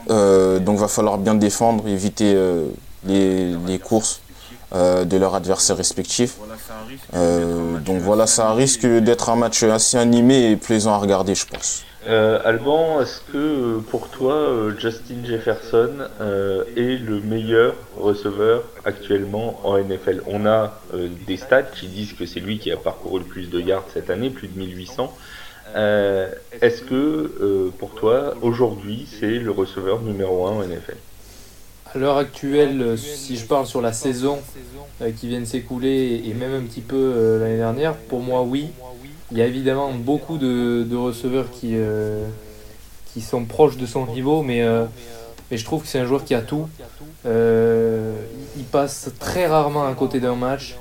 donc 0.08 0.78
va 0.78 0.88
falloir 0.88 1.18
bien 1.18 1.34
défendre, 1.34 1.86
éviter 1.88 2.36
les, 3.06 3.54
les 3.66 3.78
courses 3.78 4.20
de 4.72 5.16
leurs 5.16 5.34
adversaires 5.34 5.76
respectifs. 5.76 6.36
Euh, 7.14 7.78
donc 7.78 8.00
voilà, 8.00 8.26
ça 8.26 8.52
risque 8.52 8.86
d'être 8.86 9.30
un 9.30 9.36
match 9.36 9.62
assez 9.62 9.96
animé 9.96 10.50
et 10.50 10.56
plaisant 10.56 10.92
à 10.92 10.98
regarder, 10.98 11.34
je 11.34 11.46
pense. 11.46 11.84
Euh, 12.08 12.40
Alban, 12.44 13.02
est-ce 13.02 13.20
que 13.30 13.36
euh, 13.36 13.78
pour 13.90 14.08
toi, 14.08 14.48
Justin 14.78 15.22
Jefferson 15.24 15.90
est 16.76 16.96
le 16.96 17.20
meilleur 17.20 17.74
receveur 17.98 18.64
actuellement 18.84 19.60
en 19.64 19.78
NFL 19.78 20.22
On 20.26 20.46
a 20.46 20.80
des 21.26 21.36
stats 21.36 21.62
qui 21.62 21.88
disent 21.88 22.14
que 22.14 22.26
c'est 22.26 22.40
lui 22.40 22.58
qui 22.58 22.72
a 22.72 22.76
parcouru 22.76 23.20
le 23.20 23.26
plus 23.26 23.50
de 23.50 23.60
yards 23.60 23.84
cette 23.92 24.10
année, 24.10 24.30
plus 24.30 24.48
de 24.48 24.58
1800. 24.58 25.14
est-ce 25.74 26.82
que 26.82 27.70
pour 27.78 27.94
toi, 27.94 28.34
aujourd'hui, 28.40 29.06
c'est 29.18 29.38
le 29.38 29.50
receveur 29.50 30.00
numéro 30.00 30.46
1 30.46 30.50
en 30.52 30.62
NFL 30.62 30.96
à 31.94 31.98
l'heure 31.98 32.16
actuelle, 32.16 32.80
euh, 32.82 32.96
si 32.96 33.36
je 33.36 33.44
parle 33.46 33.66
sur 33.66 33.80
la 33.80 33.92
saison 33.92 34.38
euh, 35.02 35.10
qui 35.10 35.28
vient 35.28 35.40
de 35.40 35.44
s'écouler 35.44 36.22
et 36.24 36.34
même 36.34 36.54
un 36.54 36.62
petit 36.62 36.80
peu 36.82 36.96
euh, 36.96 37.40
l'année 37.40 37.56
dernière, 37.56 37.94
pour 37.96 38.20
moi 38.20 38.42
oui. 38.42 38.68
Il 39.32 39.38
y 39.38 39.42
a 39.42 39.46
évidemment 39.46 39.92
beaucoup 39.92 40.38
de, 40.38 40.96
receveurs 40.96 41.50
qui, 41.52 41.76
sont 43.20 43.44
proches 43.44 43.76
de 43.76 43.86
son 43.86 44.06
niveau, 44.06 44.42
mais, 44.42 44.66
je 45.52 45.64
trouve 45.64 45.82
que 45.82 45.88
c'est 45.88 46.00
un 46.00 46.04
joueur 46.04 46.24
qui 46.24 46.34
a 46.34 46.40
tout. 46.40 46.68
il 47.24 48.64
passe 48.72 49.10
très 49.20 49.46
rarement 49.46 49.86
à 49.86 49.94
côté 49.94 50.18
d'un 50.18 50.34
match. 50.34 50.74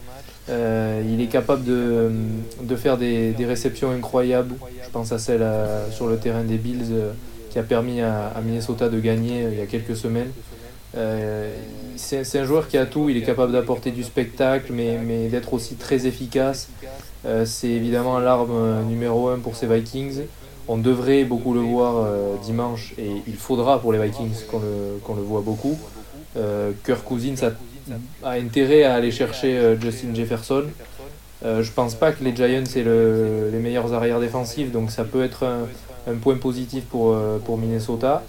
il 0.48 1.22
est 1.22 1.30
capable 1.32 1.64
de, 1.64 2.76
faire 2.76 2.98
des, 2.98 3.36
réceptions 3.42 3.92
incroyables. 3.92 4.56
Je 4.84 4.90
pense 4.90 5.12
à 5.12 5.20
celle 5.20 5.48
sur 5.92 6.08
le 6.08 6.18
terrain 6.18 6.44
des 6.44 6.58
Bills 6.58 6.92
qui 7.52 7.60
a 7.60 7.64
permis 7.64 8.02
à 8.02 8.34
Minnesota 8.44 8.90
de 8.90 9.00
gagner 9.00 9.46
il 9.52 9.60
y 9.60 9.62
a 9.62 9.68
quelques 9.68 9.96
semaines. 9.96 10.32
Euh, 10.98 11.54
c'est 11.96 12.40
un 12.40 12.46
joueur 12.46 12.68
qui 12.68 12.78
a 12.78 12.86
tout, 12.86 13.10
il 13.10 13.18
est 13.18 13.22
capable 13.22 13.52
d'apporter 13.52 13.92
du 13.92 14.04
spectacle, 14.04 14.72
mais, 14.74 15.28
d'être 15.28 15.54
aussi 15.54 15.76
très 15.76 16.08
efficace. 16.08 16.70
Euh, 17.26 17.46
c'est 17.46 17.70
évidemment 17.70 18.20
l'arme 18.20 18.52
euh, 18.52 18.84
numéro 18.84 19.28
un 19.28 19.40
pour 19.40 19.56
ces 19.56 19.68
Vikings. 19.68 20.22
On 20.68 20.78
devrait 20.78 21.24
beaucoup 21.24 21.54
le 21.54 21.62
voir 21.62 22.08
dimanche, 22.44 22.94
et 23.00 23.10
il 23.26 23.36
faudra 23.36 23.82
pour 23.82 23.92
les 23.92 24.00
Vikings 24.00 24.46
qu'on 24.52 25.16
le, 25.16 25.22
voit 25.22 25.42
beaucoup. 25.42 25.80
Kirk 26.86 27.04
Cousins 27.04 27.50
a, 28.24 28.30
intérêt 28.34 28.84
à 28.84 28.94
aller 28.94 29.10
chercher 29.10 29.76
Justin 29.82 30.14
Jefferson. 30.14 30.66
je 31.44 31.72
pense 31.72 31.96
pas 31.96 32.12
que 32.12 32.24
les 32.24 32.36
Giants 32.36 32.72
aient 32.76 32.84
le, 32.84 33.50
les 33.52 33.58
meilleurs 33.58 33.94
arrières 33.94 34.20
défensifs, 34.20 34.72
donc 34.72 34.92
ça 34.92 35.06
peut 35.06 35.24
être 35.24 35.44
un, 35.44 35.66
un 36.08 36.16
point 36.16 36.38
positif 36.38 36.86
pour, 36.86 37.16
pour 37.46 37.58
Minnesota. 37.58 38.24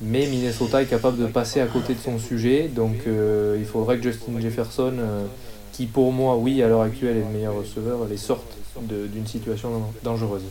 Mais 0.00 0.26
Minnesota 0.26 0.80
est 0.80 0.86
capable 0.86 1.18
de 1.18 1.26
passer 1.26 1.60
à 1.60 1.66
côté 1.66 1.94
de 1.94 1.98
son 1.98 2.20
sujet, 2.20 2.68
donc 2.68 2.98
euh, 3.08 3.56
il 3.58 3.66
faudrait 3.66 3.96
que 3.96 4.04
Justin 4.04 4.38
Jefferson, 4.38 4.94
euh, 4.96 5.24
qui 5.72 5.86
pour 5.86 6.12
moi, 6.12 6.36
oui, 6.36 6.62
à 6.62 6.68
l'heure 6.68 6.82
actuelle 6.82 7.16
est 7.16 7.24
le 7.24 7.26
meilleur 7.26 7.56
receveur, 7.56 8.06
les 8.08 8.16
sorte 8.16 8.56
d'une 8.80 9.26
situation 9.26 9.82
dangereuse. 10.04 10.44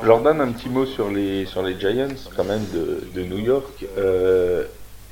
Donne 0.00 0.40
un 0.40 0.52
petit 0.52 0.68
mot 0.68 0.86
sur 0.86 1.10
les, 1.10 1.44
sur 1.46 1.62
les 1.62 1.78
Giants, 1.80 2.14
quand 2.36 2.44
même, 2.44 2.64
de, 2.72 3.02
de 3.12 3.26
New 3.26 3.38
York. 3.38 3.84
Euh, 3.98 4.66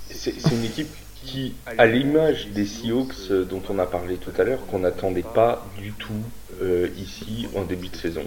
c'est 0.08 0.52
une 0.52 0.64
équipe 0.64 0.94
qui, 1.24 1.54
à 1.76 1.86
l'image 1.86 2.50
des 2.54 2.66
Seahawks 2.66 3.32
dont 3.50 3.62
on 3.68 3.80
a 3.80 3.86
parlé 3.86 4.16
tout 4.16 4.32
à 4.38 4.44
l'heure, 4.44 4.64
qu'on 4.66 4.78
n'attendait 4.78 5.24
pas 5.24 5.66
du 5.76 5.92
tout 5.92 6.12
ici 6.96 7.48
en 7.56 7.62
début 7.62 7.88
de 7.88 7.96
saison. 7.96 8.22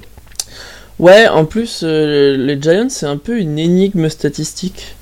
Ouais, 0.99 1.27
en 1.27 1.45
plus, 1.45 1.81
euh, 1.83 2.35
les 2.37 2.59
Giants, 2.59 2.89
c'est 2.89 3.05
un 3.05 3.17
peu 3.17 3.37
une 3.37 3.59
énigme 3.59 4.09
statistique. 4.09 4.95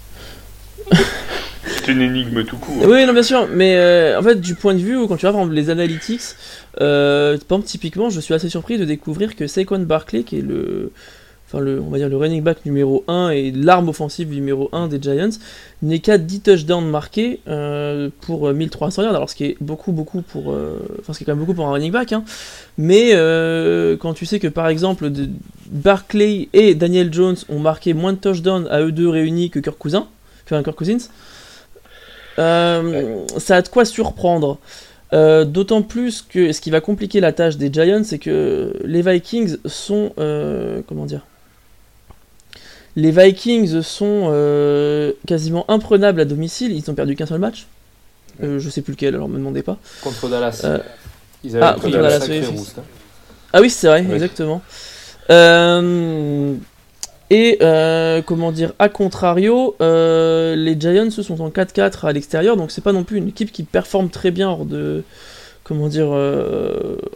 c'est 1.65 1.88
une 1.88 2.01
énigme 2.01 2.43
tout 2.43 2.58
court. 2.58 2.84
Oui, 2.86 3.05
non, 3.05 3.13
bien 3.13 3.23
sûr, 3.23 3.47
mais 3.49 3.77
euh, 3.77 4.19
en 4.19 4.23
fait, 4.23 4.41
du 4.41 4.55
point 4.55 4.73
de 4.73 4.79
vue 4.79 4.97
où, 4.97 5.08
quand 5.08 5.15
tu 5.15 5.25
vas 5.25 5.45
les 5.45 5.69
analytics, 5.69 6.21
euh, 6.81 7.38
par 7.47 7.58
exemple, 7.58 7.67
typiquement, 7.67 8.10
je 8.10 8.19
suis 8.19 8.34
assez 8.34 8.49
surpris 8.49 8.77
de 8.77 8.84
découvrir 8.84 9.38
que 9.38 9.47
Saquon 9.47 9.79
Barkley, 9.79 10.23
qui 10.23 10.39
est 10.39 10.41
le 10.41 10.91
le, 11.59 11.81
on 11.81 11.89
va 11.89 11.97
dire 11.97 12.09
le 12.09 12.17
running 12.17 12.41
back 12.41 12.65
numéro 12.65 13.03
1 13.07 13.29
et 13.29 13.51
l'arme 13.51 13.89
offensive 13.89 14.29
numéro 14.29 14.69
1 14.71 14.87
des 14.87 15.01
Giants, 15.01 15.37
n'est 15.81 15.99
qu'à 15.99 16.17
10 16.17 16.41
touchdowns 16.41 16.89
marqués 16.89 17.39
euh, 17.47 18.09
pour 18.21 18.51
1300 18.51 19.03
yards, 19.03 19.15
alors 19.15 19.29
ce 19.29 19.35
qui 19.35 19.45
est 19.45 19.57
beaucoup, 19.61 19.91
beaucoup 19.91 20.21
pour, 20.21 20.51
euh, 20.51 20.79
enfin 20.99 21.13
ce 21.13 21.19
qui 21.19 21.23
est 21.23 21.25
quand 21.25 21.33
même 21.33 21.39
beaucoup 21.39 21.53
pour 21.53 21.67
un 21.67 21.71
running 21.71 21.91
back, 21.91 22.13
hein. 22.13 22.23
mais 22.77 23.11
euh, 23.13 23.97
quand 23.97 24.13
tu 24.13 24.25
sais 24.25 24.39
que 24.39 24.47
par 24.47 24.67
exemple 24.67 25.11
Barclay 25.67 26.49
et 26.53 26.75
Daniel 26.75 27.13
Jones 27.13 27.37
ont 27.49 27.59
marqué 27.59 27.93
moins 27.93 28.13
de 28.13 28.17
touchdowns 28.17 28.67
à 28.69 28.81
eux 28.81 28.91
deux 28.91 29.09
réunis 29.09 29.49
que 29.49 29.59
Kirk 29.59 29.77
Cousins. 29.77 30.07
Enfin, 30.45 30.61
Kirk 30.63 30.75
Cousins. 30.75 31.09
Ça 32.37 33.55
a 33.55 33.61
de 33.61 33.67
quoi 33.67 33.85
surprendre. 33.85 34.59
D'autant 35.11 35.81
plus 35.81 36.21
que 36.21 36.51
ce 36.51 36.61
qui 36.61 36.69
va 36.69 36.81
compliquer 36.81 37.19
la 37.19 37.31
tâche 37.31 37.57
des 37.57 37.71
Giants, 37.71 38.03
c'est 38.03 38.19
que 38.19 38.73
les 38.83 39.01
Vikings 39.01 39.57
sont. 39.65 40.11
comment 40.87 41.05
dire 41.05 41.25
Les 42.95 43.12
Vikings 43.12 43.81
sont 43.81 44.31
quasiment 45.27 45.65
imprenables 45.69 46.21
à 46.21 46.25
domicile. 46.25 46.71
Ils 46.71 46.84
n'ont 46.88 46.95
perdu 46.95 47.15
qu'un 47.15 47.25
seul 47.25 47.39
match. 47.39 47.67
je 48.41 48.69
sais 48.69 48.81
plus 48.81 48.93
lequel, 48.93 49.15
alors 49.15 49.27
me 49.27 49.38
demandez 49.38 49.63
pas. 49.63 49.77
Contre 50.01 50.29
Dallas. 50.29 50.65
Ils 51.43 51.55
avaient 51.58 51.65
ah, 51.65 51.73
pris 51.73 51.91
Dallas, 51.91 52.27
ah 53.55 53.62
oui, 53.62 53.69
c'est 53.69 53.88
vrai, 53.88 54.05
exactement. 54.13 54.62
Euh, 55.29 56.55
et 57.29 57.58
euh, 57.62 58.21
comment 58.21 58.51
dire, 58.51 58.73
à 58.79 58.89
contrario, 58.89 59.77
euh, 59.79 60.58
les 60.58 60.77
Giants 60.77 61.10
sont 61.10 61.39
en 61.39 61.49
4-4 61.49 62.05
à 62.05 62.12
l'extérieur, 62.12 62.58
donc 62.58 62.71
c'est 62.71 62.84
pas 62.84 62.91
non 62.91 63.05
plus 63.05 63.17
une 63.17 63.29
équipe 63.29 63.53
qui 63.53 63.63
performe 63.63 64.10
très 64.10 64.31
bien 64.31 64.49
hors 64.49 64.65
de, 64.65 65.03
comment 65.65 65.89
dire, 65.89 66.08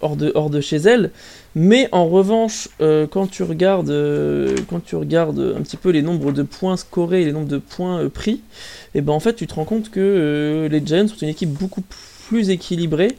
hors 0.02 0.18
de, 0.18 0.34
hors 0.36 0.50
de 0.50 0.60
chez 0.60 0.76
elle. 0.76 1.12
Mais 1.56 1.88
en 1.94 2.08
revanche, 2.08 2.68
quand 2.80 3.28
tu 3.28 3.44
regardes, 3.44 3.94
quand 4.70 4.84
tu 4.84 4.98
regardes 4.98 5.54
un 5.58 5.62
petit 5.62 5.78
peu 5.78 5.92
les 5.92 6.02
nombres 6.02 6.34
de 6.34 6.44
points 6.44 6.76
scorés 6.76 7.22
et 7.22 7.26
les 7.26 7.32
nombres 7.32 7.48
de 7.48 7.60
points 7.60 8.10
pris, 8.10 8.42
et 8.94 9.00
eh 9.00 9.02
ben 9.02 9.14
en 9.14 9.22
fait 9.22 9.36
tu 9.36 9.48
te 9.48 9.54
rends 9.54 9.66
compte 9.66 9.90
que 9.90 10.68
les 10.70 10.86
Giants 10.86 11.08
sont 11.08 11.18
une 11.22 11.30
équipe 11.30 11.52
beaucoup 11.52 11.84
plus 12.28 12.50
équilibrée. 12.50 13.16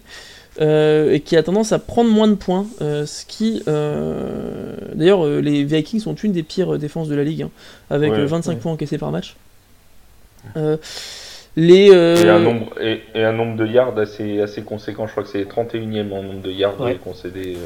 Euh, 0.61 1.12
et 1.12 1.21
qui 1.21 1.37
a 1.37 1.43
tendance 1.43 1.73
à 1.73 1.79
prendre 1.79 2.11
moins 2.11 2.29
de 2.29 2.35
points. 2.35 2.66
Euh, 2.81 3.07
ce 3.07 3.25
qui, 3.25 3.62
euh, 3.69 4.75
d'ailleurs, 4.95 5.25
les 5.27 5.64
Vikings 5.64 6.01
sont 6.01 6.14
une 6.14 6.33
des 6.33 6.43
pires 6.43 6.77
défenses 6.79 7.09
de 7.09 7.14
la 7.14 7.25
ligue, 7.25 7.43
hein, 7.43 7.51
avec 7.88 8.12
25 8.12 8.59
points 8.59 8.73
encaissés 8.73 8.99
par 8.99 9.11
match. 9.11 9.37
Les, 11.56 11.86
et, 11.86 12.28
un 12.28 12.38
nombre, 12.38 12.70
et, 12.80 13.02
un 13.16 13.32
nombre 13.32 13.56
de 13.56 13.66
yards 13.66 13.98
assez, 13.98 14.40
assez 14.40 14.62
conséquent, 14.62 15.06
je 15.06 15.10
crois 15.10 15.24
que 15.24 15.28
c'est 15.28 15.42
31ème 15.42 16.12
en 16.12 16.22
nombre 16.22 16.42
de 16.42 16.50
yards 16.50 16.76
concédés 17.02 17.56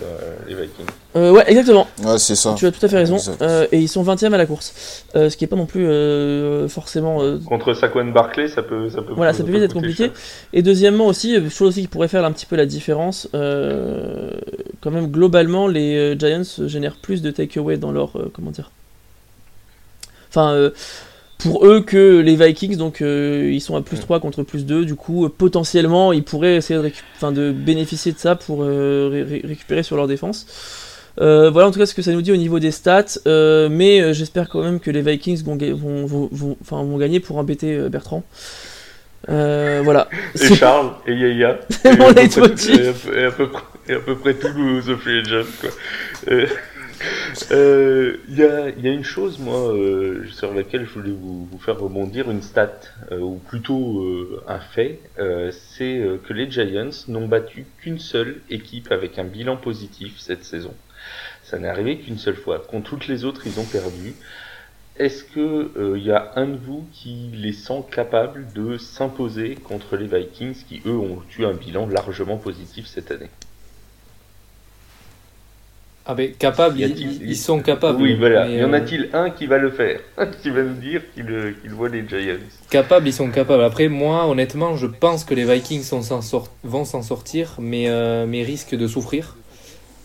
les 0.48 0.54
Vikings. 0.54 0.86
ouais, 1.14 1.44
exactement. 1.46 1.86
Ouais, 2.02 2.18
c'est 2.18 2.34
ça. 2.34 2.54
Tu 2.56 2.64
as 2.64 2.72
tout 2.72 2.84
à 2.84 2.88
fait 2.88 2.96
raison. 2.96 3.18
et 3.70 3.78
ils 3.78 3.88
sont 3.88 4.02
20ème 4.02 4.32
à 4.32 4.38
la 4.38 4.46
course. 4.46 5.04
ce 5.14 5.36
qui 5.36 5.44
est 5.44 5.48
pas 5.48 5.56
non 5.56 5.66
plus 5.66 5.86
forcément. 6.68 7.20
Contre 7.46 7.74
Saquon 7.74 8.06
Barclay, 8.06 8.48
ça 8.48 8.62
peut, 8.62 8.88
ça 8.88 9.02
peut, 9.02 9.12
voilà, 9.12 9.34
ça 9.34 9.44
peut 9.44 9.52
vite 9.52 9.62
être 9.62 9.74
compliqué. 9.74 10.10
Et 10.54 10.62
deuxièmement 10.62 11.06
aussi, 11.06 11.36
chose 11.50 11.68
aussi 11.68 11.82
qui 11.82 11.88
pourrait 11.88 12.08
faire 12.08 12.24
un 12.24 12.32
petit 12.32 12.46
peu 12.46 12.56
la 12.56 12.66
différence, 12.66 13.28
quand 13.32 14.90
même, 14.90 15.08
globalement, 15.08 15.68
les 15.68 16.16
Giants 16.18 16.66
génèrent 16.66 16.96
plus 16.96 17.20
de 17.20 17.30
takeaway 17.30 17.76
dans 17.76 17.92
leur. 17.92 18.12
comment 18.32 18.50
dire 18.50 18.70
Enfin 20.30 20.70
pour 21.44 21.66
eux 21.66 21.82
que 21.82 22.20
les 22.20 22.36
Vikings, 22.36 22.76
donc 22.76 23.02
euh, 23.02 23.50
ils 23.52 23.60
sont 23.60 23.76
à 23.76 23.82
plus 23.82 24.00
3 24.00 24.18
contre 24.18 24.42
plus 24.42 24.64
2, 24.64 24.86
du 24.86 24.94
coup 24.94 25.26
euh, 25.26 25.28
potentiellement 25.28 26.14
ils 26.14 26.24
pourraient 26.24 26.56
essayer 26.56 26.80
de, 26.80 27.30
de 27.30 27.52
bénéficier 27.52 28.12
de 28.12 28.18
ça 28.18 28.34
pour 28.34 28.62
euh, 28.62 29.26
récupérer 29.44 29.82
sur 29.82 29.96
leur 29.96 30.06
défense. 30.06 30.46
voilà 31.18 31.66
en 31.66 31.70
tout 31.70 31.78
cas 31.78 31.84
ce 31.84 31.94
que 31.94 32.00
ça 32.00 32.12
nous 32.12 32.22
dit 32.22 32.32
au 32.32 32.36
niveau 32.36 32.58
des 32.60 32.70
stats, 32.70 33.20
mais 33.26 34.14
j'espère 34.14 34.48
quand 34.48 34.62
même 34.62 34.80
que 34.80 34.90
les 34.90 35.02
Vikings 35.02 35.44
vont, 35.44 35.58
vont, 35.58 36.28
vont, 36.32 36.56
vont 36.62 36.96
gagner 36.96 37.20
pour 37.20 37.36
embêter 37.36 37.76
Bertrand. 37.90 38.22
voilà. 39.28 40.08
Et 40.40 40.54
Charles, 40.54 40.92
et 41.06 41.12
Yaya. 41.12 41.60
et, 41.84 41.96
mon 41.96 42.10
et, 42.14 42.22
et, 42.22 43.24
à 43.26 43.30
peu 43.30 43.48
près, 43.50 43.62
et 43.88 43.92
à 43.92 44.00
peu 44.00 44.14
près 44.16 44.32
tous 44.32 44.48
nos 44.54 44.96
free 44.96 45.18
agents. 45.18 45.50
Quoi. 45.60 45.70
Il 47.50 47.56
euh, 47.56 48.16
y, 48.28 48.42
a, 48.42 48.70
y, 48.70 48.88
a, 48.88 48.92
une 48.92 49.04
chose, 49.04 49.38
moi, 49.38 49.72
euh, 49.74 50.24
sur 50.30 50.54
laquelle 50.54 50.86
je 50.86 50.92
voulais 50.92 51.10
vous, 51.10 51.48
faire 51.58 51.78
rebondir, 51.78 52.30
une 52.30 52.42
stat, 52.42 52.80
euh, 53.10 53.18
ou 53.18 53.36
plutôt 53.36 54.00
euh, 54.00 54.42
un 54.46 54.60
fait, 54.60 55.00
euh, 55.18 55.50
c'est 55.52 56.02
que 56.24 56.32
les 56.32 56.50
Giants 56.50 56.90
n'ont 57.08 57.26
battu 57.26 57.66
qu'une 57.78 57.98
seule 57.98 58.40
équipe 58.50 58.92
avec 58.92 59.18
un 59.18 59.24
bilan 59.24 59.56
positif 59.56 60.18
cette 60.18 60.44
saison. 60.44 60.74
Ça 61.42 61.58
n'est 61.58 61.68
arrivé 61.68 61.98
qu'une 61.98 62.18
seule 62.18 62.36
fois. 62.36 62.60
Contre 62.60 62.90
toutes 62.90 63.08
les 63.08 63.24
autres, 63.24 63.46
ils 63.46 63.58
ont 63.58 63.64
perdu. 63.64 64.14
Est-ce 64.96 65.24
que 65.24 65.96
il 65.96 66.04
y 66.04 66.12
a 66.12 66.32
un 66.36 66.46
de 66.46 66.56
vous 66.56 66.86
qui 66.92 67.30
les 67.34 67.52
sent 67.52 67.84
capables 67.90 68.46
de 68.54 68.78
s'imposer 68.78 69.56
contre 69.56 69.96
les 69.96 70.06
Vikings, 70.06 70.54
qui 70.68 70.80
eux 70.86 70.96
ont 70.96 71.20
eu 71.36 71.44
un 71.44 71.52
bilan 71.52 71.88
largement 71.88 72.36
positif 72.36 72.86
cette 72.86 73.10
année? 73.10 73.30
Ah 76.06 76.14
ben 76.14 76.32
capables, 76.32 76.78
ils, 76.78 77.36
sont 77.36 77.60
capables. 77.60 78.02
Oui, 78.02 78.14
voilà. 78.14 78.46
y 78.46 78.62
en 78.62 78.74
euh, 78.74 78.76
a-t-il 78.76 79.08
un 79.14 79.30
qui 79.30 79.46
va 79.46 79.56
le 79.56 79.70
faire 79.70 80.00
Qui 80.42 80.50
va 80.50 80.62
nous 80.62 80.74
dire 80.74 81.00
qu'il 81.14 81.70
voit 81.70 81.88
les 81.88 82.06
Giants 82.06 82.36
Capables, 82.68 83.08
ils 83.08 83.12
sont 83.12 83.30
capables. 83.30 83.62
Après, 83.62 83.88
moi, 83.88 84.26
honnêtement, 84.26 84.76
je 84.76 84.86
pense 84.86 85.24
que 85.24 85.32
les 85.32 85.44
Vikings 85.44 85.88
vont 86.62 86.84
s'en 86.84 87.02
sortir, 87.02 87.54
mais, 87.58 87.88
euh, 87.88 88.26
mais 88.28 88.42
risquent 88.42 88.76
de 88.76 88.86
souffrir. 88.86 89.36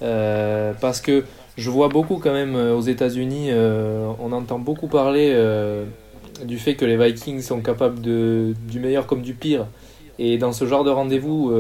Euh, 0.01 0.71
parce 0.79 1.01
que 1.01 1.25
je 1.57 1.69
vois 1.69 1.89
beaucoup 1.89 2.15
quand 2.15 2.31
même 2.31 2.55
aux 2.55 2.81
États-Unis, 2.81 3.49
on 3.53 4.31
entend 4.31 4.57
beaucoup 4.57 4.88
parler 4.88 5.35
du 6.45 6.57
fait 6.59 6.75
que 6.75 6.85
les 6.85 6.95
Vikings 6.95 7.41
sont 7.41 7.59
capables 7.59 7.99
de, 7.99 8.53
du 8.69 8.79
meilleur 8.79 9.05
comme 9.05 9.21
du 9.21 9.33
pire. 9.33 9.65
Et 10.17 10.38
dans 10.38 10.53
ce 10.53 10.65
genre 10.65 10.85
de 10.85 10.89
rendez-vous, 10.89 11.53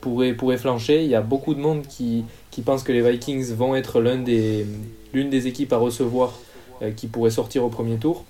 pourrait, 0.00 0.34
pourrait 0.34 0.58
flancher. 0.58 1.02
Il 1.02 1.10
y 1.10 1.16
a 1.16 1.20
beaucoup 1.20 1.54
de 1.54 1.60
monde 1.60 1.82
qui, 1.88 2.24
qui 2.54 2.62
pense 2.62 2.84
que 2.84 2.92
les 2.92 3.02
Vikings 3.02 3.52
vont 3.52 3.74
être 3.74 4.00
l'une 4.00 4.22
des, 4.22 4.64
l'une 5.12 5.28
des 5.28 5.48
équipes 5.48 5.72
à 5.72 5.76
recevoir 5.76 6.38
euh, 6.82 6.92
qui 6.92 7.08
pourrait 7.08 7.32
sortir 7.32 7.64
au 7.64 7.68
premier 7.68 7.96
tour. 7.96 8.24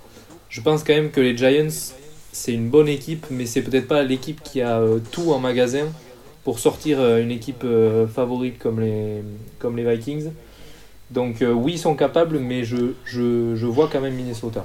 Je 0.49 0.63
pense 0.63 0.83
quand 0.83 0.95
même 0.95 1.11
que 1.11 1.21
les 1.21 1.37
Giants, 1.37 1.93
c'est 2.33 2.55
une 2.55 2.71
bonne 2.71 2.89
équipe, 2.89 3.27
mais 3.31 3.45
c'est 3.45 3.61
peut-être 3.61 3.87
pas 3.87 4.03
l'équipe 4.03 4.43
qui 4.43 4.63
a 4.63 4.81
euh, 4.81 4.99
tout 5.13 5.31
en 5.33 5.41
magasin 5.41 5.89
pour 6.43 6.59
sortir 6.59 7.01
euh, 7.01 7.21
une 7.21 7.31
équipe 7.31 7.67
favorite 8.15 8.59
comme 8.59 8.81
les, 8.81 9.23
comme 9.59 9.77
les 9.77 9.85
Vikings. 9.85 10.31
Donc 11.11 11.45
oui, 11.47 11.73
ils 11.73 11.79
sont 11.79 11.95
capables, 11.95 12.39
mais 12.39 12.65
je, 12.65 12.95
je, 13.05 13.55
je 13.55 13.67
vois 13.67 13.91
quand 13.93 14.01
même 14.01 14.15
Minnesota. 14.15 14.65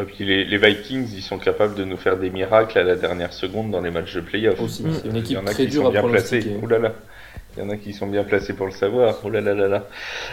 Et 0.00 0.04
puis 0.04 0.24
les, 0.24 0.46
les, 0.46 0.56
Vikings, 0.56 1.08
ils 1.14 1.22
sont 1.22 1.38
capables 1.38 1.74
de 1.74 1.84
nous 1.84 1.98
faire 1.98 2.16
des 2.16 2.30
miracles 2.30 2.78
à 2.78 2.84
la 2.84 2.96
dernière 2.96 3.34
seconde 3.34 3.70
dans 3.70 3.82
les 3.82 3.90
matchs 3.90 4.14
de 4.14 4.20
playoff. 4.20 4.58
Aussi, 4.62 4.82
c'est 4.94 5.08
une 5.08 5.16
équipe 5.16 5.44
très 5.44 5.66
dure 5.66 5.88
à 5.88 5.92
pronostiquer. 5.92 6.56
Ouh 6.62 6.66
là 6.66 6.78
là. 6.78 6.94
Il 7.60 7.64
y 7.64 7.66
en 7.66 7.70
a 7.70 7.76
qui 7.76 7.92
sont 7.92 8.06
bien 8.06 8.24
placés 8.24 8.54
pour 8.54 8.64
le 8.64 8.72
savoir. 8.72 9.20
Oh 9.22 9.28
là 9.28 9.42
là 9.42 9.52
là 9.52 9.68
là. 9.68 9.86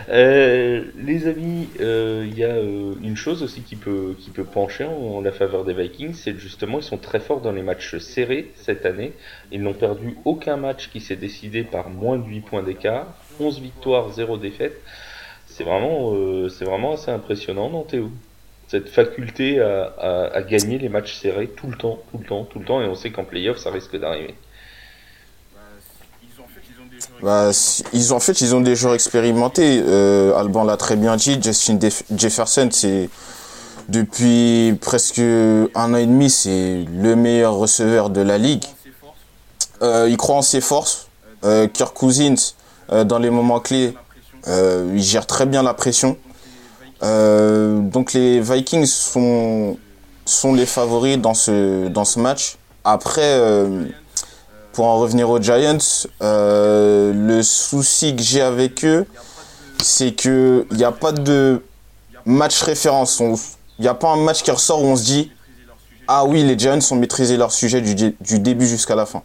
Euh, 0.07 0.85
les 0.95 1.27
amis, 1.27 1.67
euh, 1.81 2.25
il 2.25 2.37
y 2.37 2.45
a 2.45 2.55
euh, 2.55 2.93
une 3.03 3.17
chose 3.17 3.43
aussi 3.43 3.63
qui 3.63 3.75
peut, 3.75 4.15
qui 4.17 4.29
peut 4.29 4.45
pencher 4.45 4.85
en, 4.85 5.19
la 5.19 5.33
faveur 5.33 5.65
des 5.65 5.73
Vikings, 5.73 6.13
c'est 6.13 6.37
justement 6.39 6.79
ils 6.79 6.83
sont 6.83 6.97
très 6.97 7.19
forts 7.19 7.41
dans 7.41 7.51
les 7.51 7.63
matchs 7.63 7.97
serrés 7.97 8.51
cette 8.55 8.85
année. 8.85 9.11
Ils 9.51 9.61
n'ont 9.61 9.73
perdu 9.73 10.15
aucun 10.23 10.55
match 10.55 10.89
qui 10.89 11.01
s'est 11.01 11.17
décidé 11.17 11.63
par 11.63 11.89
moins 11.89 12.17
de 12.17 12.23
8 12.23 12.41
points 12.41 12.63
d'écart. 12.63 13.07
11 13.41 13.59
victoires, 13.59 14.09
0 14.13 14.37
défaites. 14.37 14.79
C'est 15.47 15.65
vraiment, 15.65 16.47
c'est 16.47 16.63
vraiment 16.65 16.93
assez 16.93 17.11
impressionnant, 17.11 17.69
non 17.69 17.83
Théo? 17.83 18.09
Cette 18.67 18.87
faculté 18.87 19.59
à, 19.59 19.93
à, 19.97 20.09
à 20.33 20.41
gagner 20.43 20.77
les 20.77 20.87
matchs 20.87 21.15
serrés 21.15 21.47
tout 21.47 21.67
le 21.67 21.75
temps, 21.75 21.99
tout 22.11 22.19
le 22.19 22.25
temps, 22.25 22.45
tout 22.45 22.59
le 22.59 22.65
temps, 22.65 22.81
et 22.81 22.85
on 22.85 22.95
sait 22.95 23.11
qu'en 23.11 23.25
playoff 23.25 23.57
ça 23.57 23.71
risque 23.71 23.99
d'arriver. 23.99 24.35
Bah, 27.23 27.51
ils 27.93 28.13
ont, 28.13 28.17
en 28.17 28.19
fait, 28.19 28.41
ils 28.41 28.55
ont 28.55 28.61
des 28.61 28.75
joueurs 28.75 28.93
expérimentés. 28.93 29.81
Euh, 29.85 30.37
Alban 30.37 30.63
l'a 30.63 30.77
très 30.77 30.95
bien 30.95 31.15
dit. 31.15 31.39
Justin 31.41 31.79
Jefferson, 32.15 32.69
c'est 32.71 33.09
depuis 33.89 34.77
presque 34.81 35.19
un 35.19 35.93
an 35.93 35.95
et 35.95 36.05
demi, 36.05 36.29
c'est 36.29 36.85
le 36.91 37.15
meilleur 37.15 37.55
receveur 37.55 38.09
de 38.09 38.21
la 38.21 38.37
ligue. 38.37 38.65
Euh, 39.81 40.07
il 40.09 40.17
croit 40.17 40.35
en 40.35 40.41
ses 40.41 40.61
forces. 40.61 41.07
Euh, 41.43 41.67
Kirk 41.67 41.95
Cousins, 41.95 42.35
euh, 42.91 43.03
dans 43.03 43.19
les 43.19 43.29
moments 43.29 43.59
clés, 43.59 43.95
euh, 44.47 44.91
il 44.93 45.01
gère 45.01 45.25
très 45.25 45.45
bien 45.45 45.63
la 45.63 45.73
pression. 45.73 46.17
Euh, 47.03 47.79
donc 47.79 48.13
les 48.13 48.39
Vikings 48.39 48.87
sont 48.87 49.77
sont 50.25 50.53
les 50.53 50.65
favoris 50.65 51.17
dans 51.17 51.35
ce 51.35 51.87
dans 51.87 52.05
ce 52.05 52.19
match. 52.19 52.57
Après 52.83 53.39
pour 54.77 54.85
en 54.85 54.99
revenir 54.99 55.27
aux 55.27 55.41
Giants, 55.41 55.79
euh, 56.21 57.11
le 57.11 57.41
souci 57.41 58.15
que 58.15 58.21
j'ai 58.21 58.41
avec 58.41 58.85
eux, 58.85 59.07
c'est 59.81 60.11
qu'il 60.11 60.67
n'y 60.69 60.83
a 60.83 60.91
pas 60.91 61.11
de 61.11 61.63
match 62.27 62.61
référence. 62.61 63.19
Il 63.19 63.81
n'y 63.81 63.87
a 63.87 63.95
pas 63.95 64.09
un 64.09 64.17
match 64.17 64.43
qui 64.43 64.51
ressort 64.51 64.83
où 64.83 64.85
on 64.85 64.95
se 64.95 65.03
dit 65.03 65.31
Ah 66.07 66.25
oui, 66.25 66.43
les 66.43 66.59
Giants 66.59 66.77
ont 66.91 66.95
maîtrisé 66.95 67.37
leur 67.37 67.51
sujet 67.53 67.81
du, 67.81 67.95
du 67.95 68.37
début 68.37 68.67
jusqu'à 68.67 68.93
la 68.93 69.07
fin. 69.07 69.23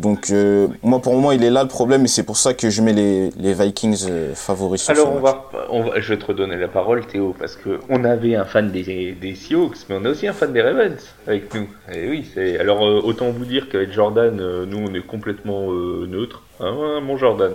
Donc, 0.00 0.30
euh, 0.30 0.68
moi, 0.82 1.00
pour 1.00 1.14
moi, 1.16 1.34
il 1.34 1.44
est 1.44 1.50
là 1.50 1.62
le 1.62 1.68
problème 1.68 2.04
et 2.04 2.08
c'est 2.08 2.22
pour 2.22 2.38
ça 2.38 2.54
que 2.54 2.70
je 2.70 2.80
mets 2.80 2.94
les, 2.94 3.30
les 3.38 3.52
Vikings 3.52 4.06
euh, 4.08 4.34
favoris 4.34 4.82
sur 4.82 4.92
Alors, 4.92 5.12
on 5.12 5.20
va, 5.20 5.50
on 5.68 5.82
va, 5.82 6.00
je 6.00 6.14
vais 6.14 6.18
te 6.18 6.24
redonner 6.24 6.56
la 6.56 6.68
parole, 6.68 7.06
Théo, 7.06 7.34
parce 7.38 7.56
qu'on 7.56 8.04
avait 8.04 8.34
un 8.34 8.46
fan 8.46 8.70
des, 8.70 9.12
des 9.12 9.34
Seahawks, 9.34 9.76
mais 9.88 9.96
on 10.00 10.04
a 10.06 10.08
aussi 10.10 10.26
un 10.26 10.32
fan 10.32 10.52
des 10.52 10.62
Ravens 10.62 10.98
avec 11.26 11.54
nous. 11.54 11.68
Et 11.92 12.08
oui, 12.08 12.26
c'est. 12.34 12.58
Alors, 12.58 12.84
euh, 12.86 13.00
autant 13.04 13.30
vous 13.30 13.44
dire 13.44 13.68
qu'avec 13.68 13.92
Jordan, 13.92 14.34
nous, 14.64 14.78
on 14.78 14.94
est 14.94 15.06
complètement 15.06 15.70
neutre. 15.70 16.42
Hein, 16.60 17.00
mon 17.02 17.16
Jordan 17.18 17.52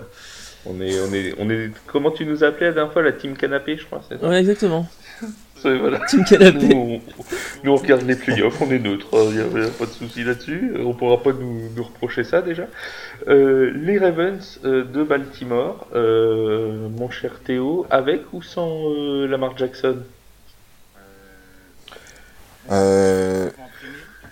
On 0.67 0.79
est, 0.81 0.99
on 0.99 1.13
est, 1.13 1.33
on 1.39 1.49
est. 1.49 1.71
Comment 1.87 2.11
tu 2.11 2.25
nous 2.25 2.43
as 2.43 2.47
appelé 2.47 2.67
la 2.67 2.73
dernière 2.73 2.93
fois 2.93 3.01
la 3.01 3.11
team 3.11 3.35
canapé, 3.35 3.77
je 3.77 3.85
crois. 3.85 4.01
Ouais, 4.21 4.39
exactement. 4.39 4.85
Voilà. 5.73 5.99
Team 6.07 6.23
canapé. 6.23 6.67
Nous, 6.67 7.71
on, 7.71 7.75
regarde 7.75 8.03
les 8.03 8.15
playoffs, 8.15 8.61
on 8.61 8.69
est 8.69 8.79
neutre, 8.79 9.07
il 9.13 9.39
hein, 9.39 9.47
n'y 9.53 9.65
a, 9.65 9.69
pas 9.69 9.85
de 9.85 9.91
souci 9.91 10.23
là-dessus. 10.23 10.73
On 10.79 10.93
pourra 10.93 11.21
pas 11.21 11.31
nous, 11.33 11.69
nous 11.75 11.83
reprocher 11.83 12.23
ça 12.23 12.41
déjà. 12.41 12.67
Euh, 13.27 13.71
les 13.75 13.97
Ravens 13.97 14.59
euh, 14.63 14.83
de 14.83 15.03
Baltimore, 15.03 15.87
euh, 15.95 16.89
mon 16.89 17.09
cher 17.09 17.39
Théo, 17.43 17.85
avec 17.89 18.21
ou 18.33 18.41
sans 18.41 18.89
Lamar 19.27 19.57
Jackson? 19.57 19.97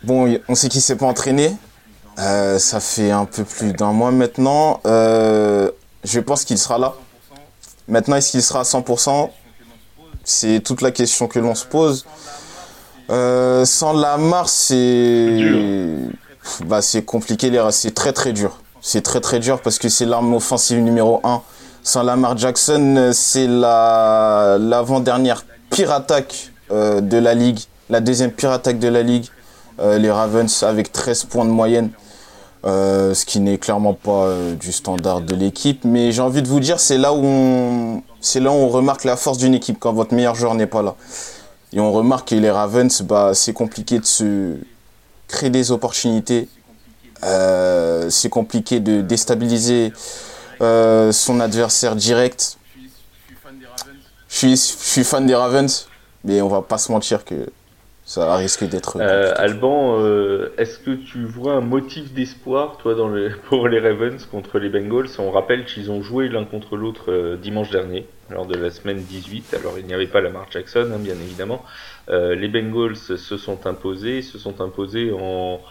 Bon, 0.03 0.37
on 0.47 0.55
sait 0.55 0.69
qu'il 0.69 0.81
s'est 0.81 0.97
pas 0.97 1.05
entraîné. 1.05 1.51
ça 2.17 2.79
fait 2.79 3.11
un 3.11 3.25
peu 3.25 3.43
plus 3.43 3.73
d'un 3.73 3.93
mois 3.93 4.11
maintenant. 4.11 4.81
je 4.85 6.19
pense 6.19 6.45
qu'il 6.45 6.57
sera 6.57 6.77
là. 6.77 6.93
Maintenant, 7.87 8.15
est-ce 8.15 8.31
qu'il 8.31 8.41
sera 8.41 8.61
à 8.61 8.63
100% 8.63 9.29
C'est 10.23 10.61
toute 10.61 10.81
la 10.81 10.91
question 10.91 11.27
que 11.27 11.39
l'on 11.39 11.55
se 11.55 11.65
pose. 11.65 12.05
sans 13.09 13.93
Lamar, 13.93 14.49
c'est 14.49 15.39
bah, 16.65 16.81
c'est 16.81 17.03
compliqué, 17.03 17.51
c'est 17.71 17.93
très 17.93 18.13
très 18.13 18.33
dur. 18.33 18.59
C'est 18.81 19.01
très 19.01 19.21
très 19.21 19.39
dur 19.39 19.61
parce 19.61 19.79
que 19.79 19.87
c'est 19.89 20.05
l'arme 20.05 20.33
offensive 20.33 20.79
numéro 20.79 21.21
1. 21.23 21.41
Sans 21.83 22.03
Lamar 22.03 22.37
Jackson, 22.37 23.11
c'est 23.13 23.47
la 23.47 24.57
l'avant-dernière 24.59 25.45
pire 25.69 25.91
attaque 25.91 26.51
euh, 26.71 27.01
de 27.01 27.17
la 27.17 27.33
ligue, 27.33 27.59
la 27.89 27.99
deuxième 27.99 28.31
pire 28.31 28.51
attaque 28.51 28.79
de 28.79 28.87
la 28.87 29.01
ligue. 29.03 29.25
Euh, 29.79 29.97
les 29.97 30.11
Ravens 30.11 30.63
avec 30.63 30.91
13 30.91 31.23
points 31.23 31.45
de 31.45 31.49
moyenne, 31.49 31.89
euh, 32.65 33.13
ce 33.13 33.25
qui 33.25 33.39
n'est 33.39 33.57
clairement 33.57 33.93
pas 33.93 34.29
du 34.59 34.71
standard 34.71 35.21
de 35.21 35.35
l'équipe. 35.35 35.83
Mais 35.85 36.11
j'ai 36.11 36.21
envie 36.21 36.41
de 36.41 36.47
vous 36.47 36.59
dire, 36.59 36.79
c'est 36.79 36.97
là 36.97 37.13
où 37.13 37.21
on, 37.23 38.03
c'est 38.21 38.39
là 38.39 38.51
où 38.51 38.55
on 38.55 38.69
remarque 38.69 39.03
la 39.03 39.17
force 39.17 39.37
d'une 39.37 39.53
équipe 39.53 39.77
quand 39.79 39.93
votre 39.93 40.13
meilleur 40.13 40.35
joueur 40.35 40.55
n'est 40.55 40.67
pas 40.67 40.81
là. 40.81 40.95
Et 41.73 41.79
on 41.79 41.91
remarque 41.91 42.29
que 42.29 42.35
les 42.35 42.51
Ravens, 42.51 43.01
bah, 43.01 43.31
c'est 43.33 43.53
compliqué 43.53 43.99
de 43.99 44.05
se 44.05 44.55
créer 45.27 45.49
des 45.49 45.71
opportunités 45.71 46.47
euh, 47.23 48.09
c'est 48.09 48.29
compliqué 48.29 48.79
de 48.79 49.01
déstabiliser 49.01 49.93
euh, 50.61 51.11
son 51.11 51.39
adversaire 51.39 51.95
direct. 51.95 52.57
Je 54.27 54.35
suis, 54.35 54.51
je 54.51 54.55
suis 54.55 55.03
fan 55.03 55.25
des 55.25 55.35
Ravens, 55.35 55.87
mais 56.23 56.41
on 56.41 56.47
va 56.47 56.61
pas 56.61 56.77
se 56.77 56.91
mentir 56.91 57.23
que 57.23 57.49
ça 58.05 58.35
risque 58.35 58.65
d'être. 58.65 58.97
Euh, 58.99 59.33
Alban, 59.37 59.97
est-ce 60.57 60.79
que 60.79 60.91
tu 60.91 61.23
vois 61.25 61.53
un 61.53 61.61
motif 61.61 62.13
d'espoir, 62.13 62.77
toi, 62.77 62.95
dans 62.95 63.11
pour 63.49 63.67
les 63.67 63.79
Ravens 63.79 64.25
contre 64.25 64.59
les 64.59 64.69
Bengals? 64.69 65.09
On 65.19 65.31
rappelle 65.31 65.65
qu'ils 65.65 65.91
ont 65.91 66.01
joué 66.01 66.27
l'un 66.29 66.45
contre 66.45 66.75
l'autre 66.75 67.37
dimanche 67.41 67.69
dernier, 67.69 68.05
lors 68.29 68.45
de 68.45 68.55
la 68.55 68.71
semaine 68.71 69.01
18. 69.01 69.55
Alors, 69.59 69.79
il 69.79 69.85
n'y 69.85 69.93
avait 69.93 70.07
pas 70.07 70.21
Lamar 70.21 70.47
Jackson, 70.51 70.91
hein, 70.93 70.99
bien 70.99 71.15
évidemment. 71.15 71.63
les 72.09 72.47
Bengals 72.47 72.97
se 72.97 73.37
sont 73.37 73.65
imposés, 73.67 74.21
se 74.21 74.37
sont 74.37 74.61
imposés 74.61 75.11
en, 75.11 75.61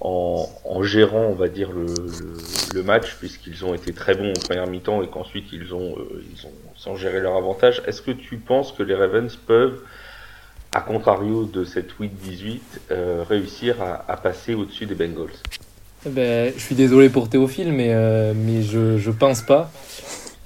en, 0.00 0.82
gérant, 0.82 1.26
on 1.26 1.34
va 1.34 1.48
dire, 1.48 1.70
le, 1.72 2.82
match, 2.82 3.16
puisqu'ils 3.16 3.64
ont 3.64 3.74
été 3.74 3.92
très 3.92 4.14
bons 4.14 4.30
en 4.30 4.40
première 4.40 4.66
mi-temps 4.66 5.02
et 5.02 5.08
qu'ensuite 5.08 5.52
ils 5.52 5.74
ont, 5.74 5.96
euh, 5.98 6.24
ils 6.32 6.46
ont 6.46 6.52
sans 6.74 6.96
gérer 6.96 7.20
leur 7.20 7.36
avantage. 7.36 7.82
Est-ce 7.86 8.00
que 8.00 8.10
tu 8.10 8.38
penses 8.38 8.72
que 8.72 8.82
les 8.82 8.94
Ravens 8.94 9.34
peuvent, 9.36 9.82
à 10.72 10.80
contrario 10.80 11.44
de 11.44 11.64
cette 11.64 11.90
8-18, 12.00 12.60
euh, 12.90 13.24
réussir 13.28 13.76
à, 13.80 14.16
passer 14.16 14.54
au-dessus 14.54 14.86
des 14.86 14.94
Bengals 14.94 15.34
eh 16.06 16.10
ben, 16.10 16.52
Je 16.56 16.60
suis 16.60 16.76
désolé 16.76 17.08
pour 17.08 17.28
Théophile, 17.28 17.72
mais, 17.72 17.92
euh, 17.92 18.32
mais 18.36 18.62
je, 18.62 18.96
je 18.96 19.10
pense 19.10 19.42
pas. 19.42 19.70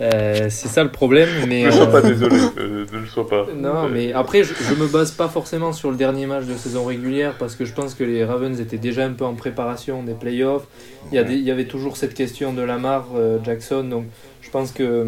Euh, 0.00 0.48
c'est 0.50 0.68
ça 0.68 0.82
le 0.82 0.90
problème. 0.90 1.28
Mais, 1.46 1.64
ne 1.64 1.70
sois 1.70 1.90
pas 1.90 2.00
désolé, 2.00 2.36
ne 2.56 2.98
le 2.98 3.06
sois 3.06 3.28
pas. 3.28 3.46
Non, 3.54 3.88
mais 3.88 4.12
après, 4.12 4.42
je, 4.42 4.54
je, 4.54 4.74
me 4.74 4.88
base 4.88 5.12
pas 5.12 5.28
forcément 5.28 5.72
sur 5.72 5.90
le 5.90 5.96
dernier 5.96 6.26
match 6.26 6.46
de 6.46 6.54
saison 6.54 6.86
régulière 6.86 7.34
parce 7.38 7.54
que 7.54 7.64
je 7.64 7.74
pense 7.74 7.94
que 7.94 8.02
les 8.02 8.24
Ravens 8.24 8.58
étaient 8.60 8.78
déjà 8.78 9.04
un 9.04 9.12
peu 9.12 9.24
en 9.24 9.34
préparation 9.34 10.02
des 10.02 10.14
playoffs. 10.14 10.66
Il 11.12 11.20
y, 11.20 11.22
il 11.22 11.44
y 11.44 11.50
avait 11.50 11.66
toujours 11.66 11.96
cette 11.96 12.14
question 12.14 12.54
de 12.54 12.62
Lamar 12.62 13.06
Jackson, 13.44 13.84
donc 13.84 14.06
je 14.40 14.50
pense 14.50 14.72
que 14.72 15.06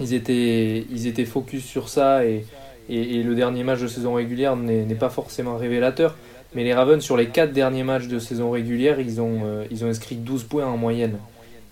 ils 0.00 0.14
étaient, 0.14 0.86
ils 0.90 1.06
étaient 1.06 1.26
focus 1.26 1.64
sur 1.64 1.88
ça 1.88 2.24
et, 2.24 2.44
et, 2.90 3.22
le 3.22 3.34
dernier 3.34 3.64
match 3.64 3.80
de 3.80 3.86
saison 3.86 4.14
régulière 4.14 4.56
n'est 4.56 4.94
pas 4.94 5.10
forcément 5.10 5.56
révélateur. 5.56 6.16
Mais 6.54 6.64
les 6.64 6.74
Ravens, 6.74 7.02
sur 7.02 7.16
les 7.16 7.28
4 7.28 7.52
derniers 7.52 7.84
matchs 7.84 8.08
de 8.08 8.18
saison 8.18 8.50
régulière, 8.50 8.98
ils 8.98 9.20
ont, 9.20 9.42
ils 9.70 9.84
ont 9.84 9.88
inscrit 9.88 10.16
12 10.16 10.44
points 10.44 10.66
en 10.66 10.76
moyenne 10.76 11.16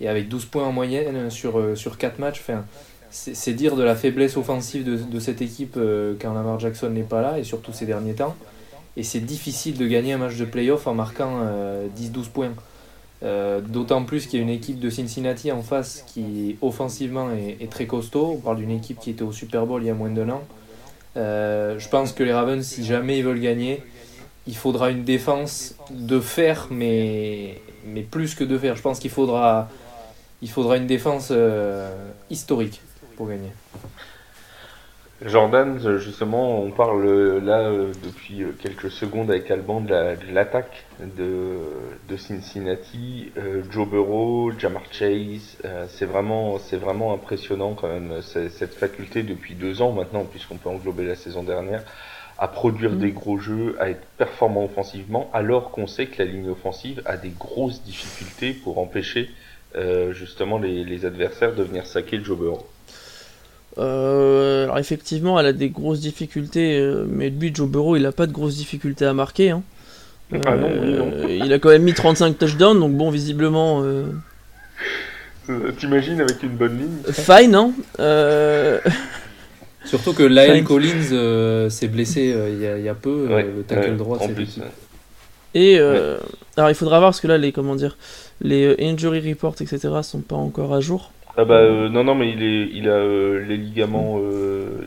et 0.01 0.07
avec 0.07 0.29
12 0.29 0.45
points 0.45 0.65
en 0.65 0.71
moyenne 0.71 1.29
sur, 1.29 1.59
euh, 1.59 1.75
sur 1.75 1.97
4 1.97 2.19
matchs, 2.19 2.43
c'est 3.11 3.53
dire 3.53 3.75
de 3.75 3.83
la 3.83 3.95
faiblesse 3.95 4.37
offensive 4.37 4.83
de, 4.85 5.19
cette 5.19 5.41
équipe 5.41 5.75
euh, 5.77 6.13
quand 6.19 6.33
Lamar 6.33 6.59
Jackson 6.59 6.89
n'est 6.89 7.01
pas 7.01 7.21
là, 7.21 7.39
et 7.39 7.43
surtout 7.43 7.73
ces 7.73 7.85
derniers 7.85 8.13
temps. 8.13 8.35
Et 8.97 9.03
c'est 9.03 9.19
difficile 9.19 9.77
de 9.77 9.87
gagner 9.87 10.13
un 10.13 10.17
match 10.17 10.35
de 10.35 10.45
playoff 10.45 10.87
en 10.87 10.93
marquant 10.93 11.41
10-12 11.41 11.43
euh, 11.43 12.21
points. 12.33 13.61
D'autant 13.67 14.03
plus 14.03 14.27
qu'il 14.27 14.39
y 14.39 14.41
a 14.41 14.43
une 14.43 14.51
équipe 14.51 14.79
de 14.79 14.89
Cincinnati 14.89 15.51
en 15.51 15.61
face 15.61 16.03
qui 16.07 16.57
offensivement 16.61 17.29
est, 17.31 17.69
très 17.69 17.85
costaud. 17.85 18.33
On 18.37 18.37
parle 18.37 18.57
d'une 18.57 18.71
équipe 18.71 18.99
qui 18.99 19.11
était 19.11 19.23
au 19.23 19.31
Super 19.31 19.65
Bowl 19.65 19.81
il 19.81 19.87
y 19.87 19.89
a 19.89 19.93
moins 19.93 20.09
d'un 20.09 20.29
an. 20.29 20.43
Je 21.15 21.89
pense 21.89 22.13
que 22.13 22.23
les 22.23 22.33
Ravens, 22.33 22.65
si 22.65 22.85
jamais 22.85 23.19
ils 23.19 23.23
veulent 23.23 23.39
gagner, 23.39 23.83
il 24.47 24.55
faudra 24.55 24.89
une 24.89 25.03
défense 25.03 25.75
de 25.91 26.19
fer, 26.19 26.67
mais, 26.71 27.61
mais 27.85 28.01
plus 28.01 28.35
que 28.35 28.43
de 28.43 28.57
fer. 28.57 28.75
Je 28.75 28.81
pense 28.81 28.99
qu'il 28.99 29.11
faudra 29.11 29.69
il 30.41 30.49
faudra 30.49 30.77
une 30.77 30.87
défense 30.87 31.29
euh, 31.31 31.91
historique 32.29 32.81
pour 33.17 33.27
gagner. 33.27 33.51
Jordan, 35.25 35.97
justement, 35.97 36.61
on 36.61 36.71
parle 36.71 37.05
euh, 37.05 37.39
là 37.41 37.59
euh, 37.59 37.91
depuis 38.05 38.41
quelques 38.61 38.89
secondes 38.89 39.29
avec 39.29 39.51
Alban 39.51 39.81
de 39.81 40.33
l'attaque 40.33 40.85
de, 40.99 41.57
de, 42.07 42.17
Cincinnati, 42.17 43.31
Joe 43.69 43.87
Burrow, 43.87 44.51
Jamar 44.57 44.83
Chase, 44.91 45.57
c'est 45.89 46.05
vraiment, 46.05 46.57
c'est 46.57 46.77
vraiment 46.77 47.13
impressionnant 47.13 47.73
quand 47.73 47.89
même 47.89 48.21
cette 48.21 48.73
faculté 48.73 49.23
depuis 49.23 49.55
deux 49.55 49.81
ans 49.81 49.91
maintenant, 49.91 50.23
puisqu'on 50.23 50.55
peut 50.55 50.69
englober 50.69 51.05
la 51.05 51.15
saison 51.15 51.43
dernière, 51.43 51.83
à 52.39 52.47
produire 52.47 52.91
mm. 52.91 52.99
des 52.99 53.11
gros 53.11 53.37
jeux, 53.37 53.75
à 53.79 53.89
être 53.89 54.05
performant 54.17 54.63
offensivement, 54.63 55.29
alors 55.33 55.71
qu'on 55.71 55.87
sait 55.87 56.07
que 56.07 56.23
la 56.23 56.31
ligne 56.31 56.49
offensive 56.49 57.01
a 57.05 57.17
des 57.17 57.29
grosses 57.37 57.83
difficultés 57.83 58.53
pour 58.53 58.79
empêcher 58.79 59.29
euh, 59.75 60.13
justement 60.13 60.57
les, 60.57 61.05
adversaires 61.05 61.53
de 61.53 61.61
venir 61.61 61.85
saquer 61.85 62.23
Joe 62.23 62.37
euh, 63.77 64.63
alors 64.63 64.79
effectivement, 64.79 65.39
elle 65.39 65.45
a 65.45 65.53
des 65.53 65.69
grosses 65.69 65.99
difficultés, 65.99 66.79
euh, 66.79 67.05
mais 67.07 67.29
lui, 67.29 67.51
Joe 67.53 67.69
Burrow, 67.69 67.95
il 67.95 68.05
a 68.05 68.11
pas 68.11 68.27
de 68.27 68.31
grosses 68.31 68.55
difficultés 68.55 69.05
à 69.05 69.13
marquer. 69.13 69.51
Hein. 69.51 69.63
Ah 70.45 70.55
non, 70.55 70.69
non. 70.69 71.11
Il 71.27 71.51
a 71.53 71.59
quand 71.59 71.69
même 71.69 71.83
mis 71.83 71.93
35 71.93 72.37
touchdowns, 72.37 72.79
donc 72.79 72.93
bon, 72.93 73.09
visiblement. 73.09 73.83
T'imagines 75.77 76.21
avec 76.21 76.43
une 76.43 76.49
bonne 76.49 76.77
ligne 76.77 77.13
Fine, 77.13 77.55
hein 77.55 77.73
Surtout 79.85 80.13
que 80.13 80.23
Lyle 80.23 80.63
Collins 80.63 81.69
s'est 81.69 81.87
blessé 81.87 82.35
il 82.51 82.83
y, 82.83 82.89
a 82.89 82.93
peu, 82.93 83.27
le 83.27 83.63
tackle 83.63 83.97
droit 83.97 84.19
cette 84.19 84.37
Et 85.55 85.79
alors 85.79 86.69
il 86.69 86.75
faudra 86.75 86.99
voir 86.99 87.11
parce 87.11 87.21
que 87.21 87.27
là, 87.27 87.37
les 87.37 87.51
comment 87.51 87.75
dire, 87.75 87.97
les 88.41 88.65
euh, 88.65 88.75
injury 88.81 89.27
reports, 89.29 89.55
etc., 89.59 89.79
sont 90.01 90.19
pas 90.21 90.35
encore 90.35 90.73
à 90.73 90.81
jour. 90.81 91.11
Ah 91.41 91.45
bah 91.45 91.59
euh, 91.59 91.87
non 91.87 92.03
non 92.03 92.15
mais 92.15 92.31
il 92.31 92.43
est 92.43 92.69
il 92.73 92.89
a 92.89 92.95
euh, 92.95 93.45
les 93.47 93.55
ligaments 93.55 94.19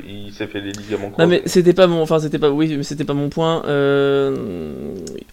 il 0.07 0.31
s'est 0.35 0.47
fait 0.47 0.61
les 0.61 0.73
ligaments 0.73 1.11
Non 1.19 1.27
mais 1.27 1.41
c'était 1.47 1.73
pas 1.73 1.87
mon 1.87 2.03
enfin 2.03 2.19
c'était 2.19 2.39
pas 2.39 2.51
oui 2.51 2.75
mais 2.77 2.83
c'était 2.83 3.05
pas 3.05 3.15
mon 3.15 3.31
point 3.31 3.63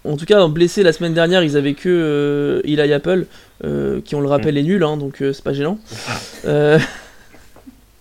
en 0.04 0.16
tout 0.16 0.24
cas 0.24 0.48
blessé 0.48 0.82
la 0.82 0.94
semaine 0.94 1.12
dernière 1.12 1.44
ils 1.44 1.58
avaient 1.58 1.74
que 1.74 2.62
Eli 2.64 2.92
Apple 2.94 3.26
qui 4.02 4.14
on 4.14 4.22
le 4.22 4.28
rappelle 4.28 4.56
est 4.56 4.62
nul 4.62 4.82
hein, 4.82 4.96
donc 4.96 5.16
c'est 5.18 5.44
pas 5.44 5.52
gênant. 5.52 5.78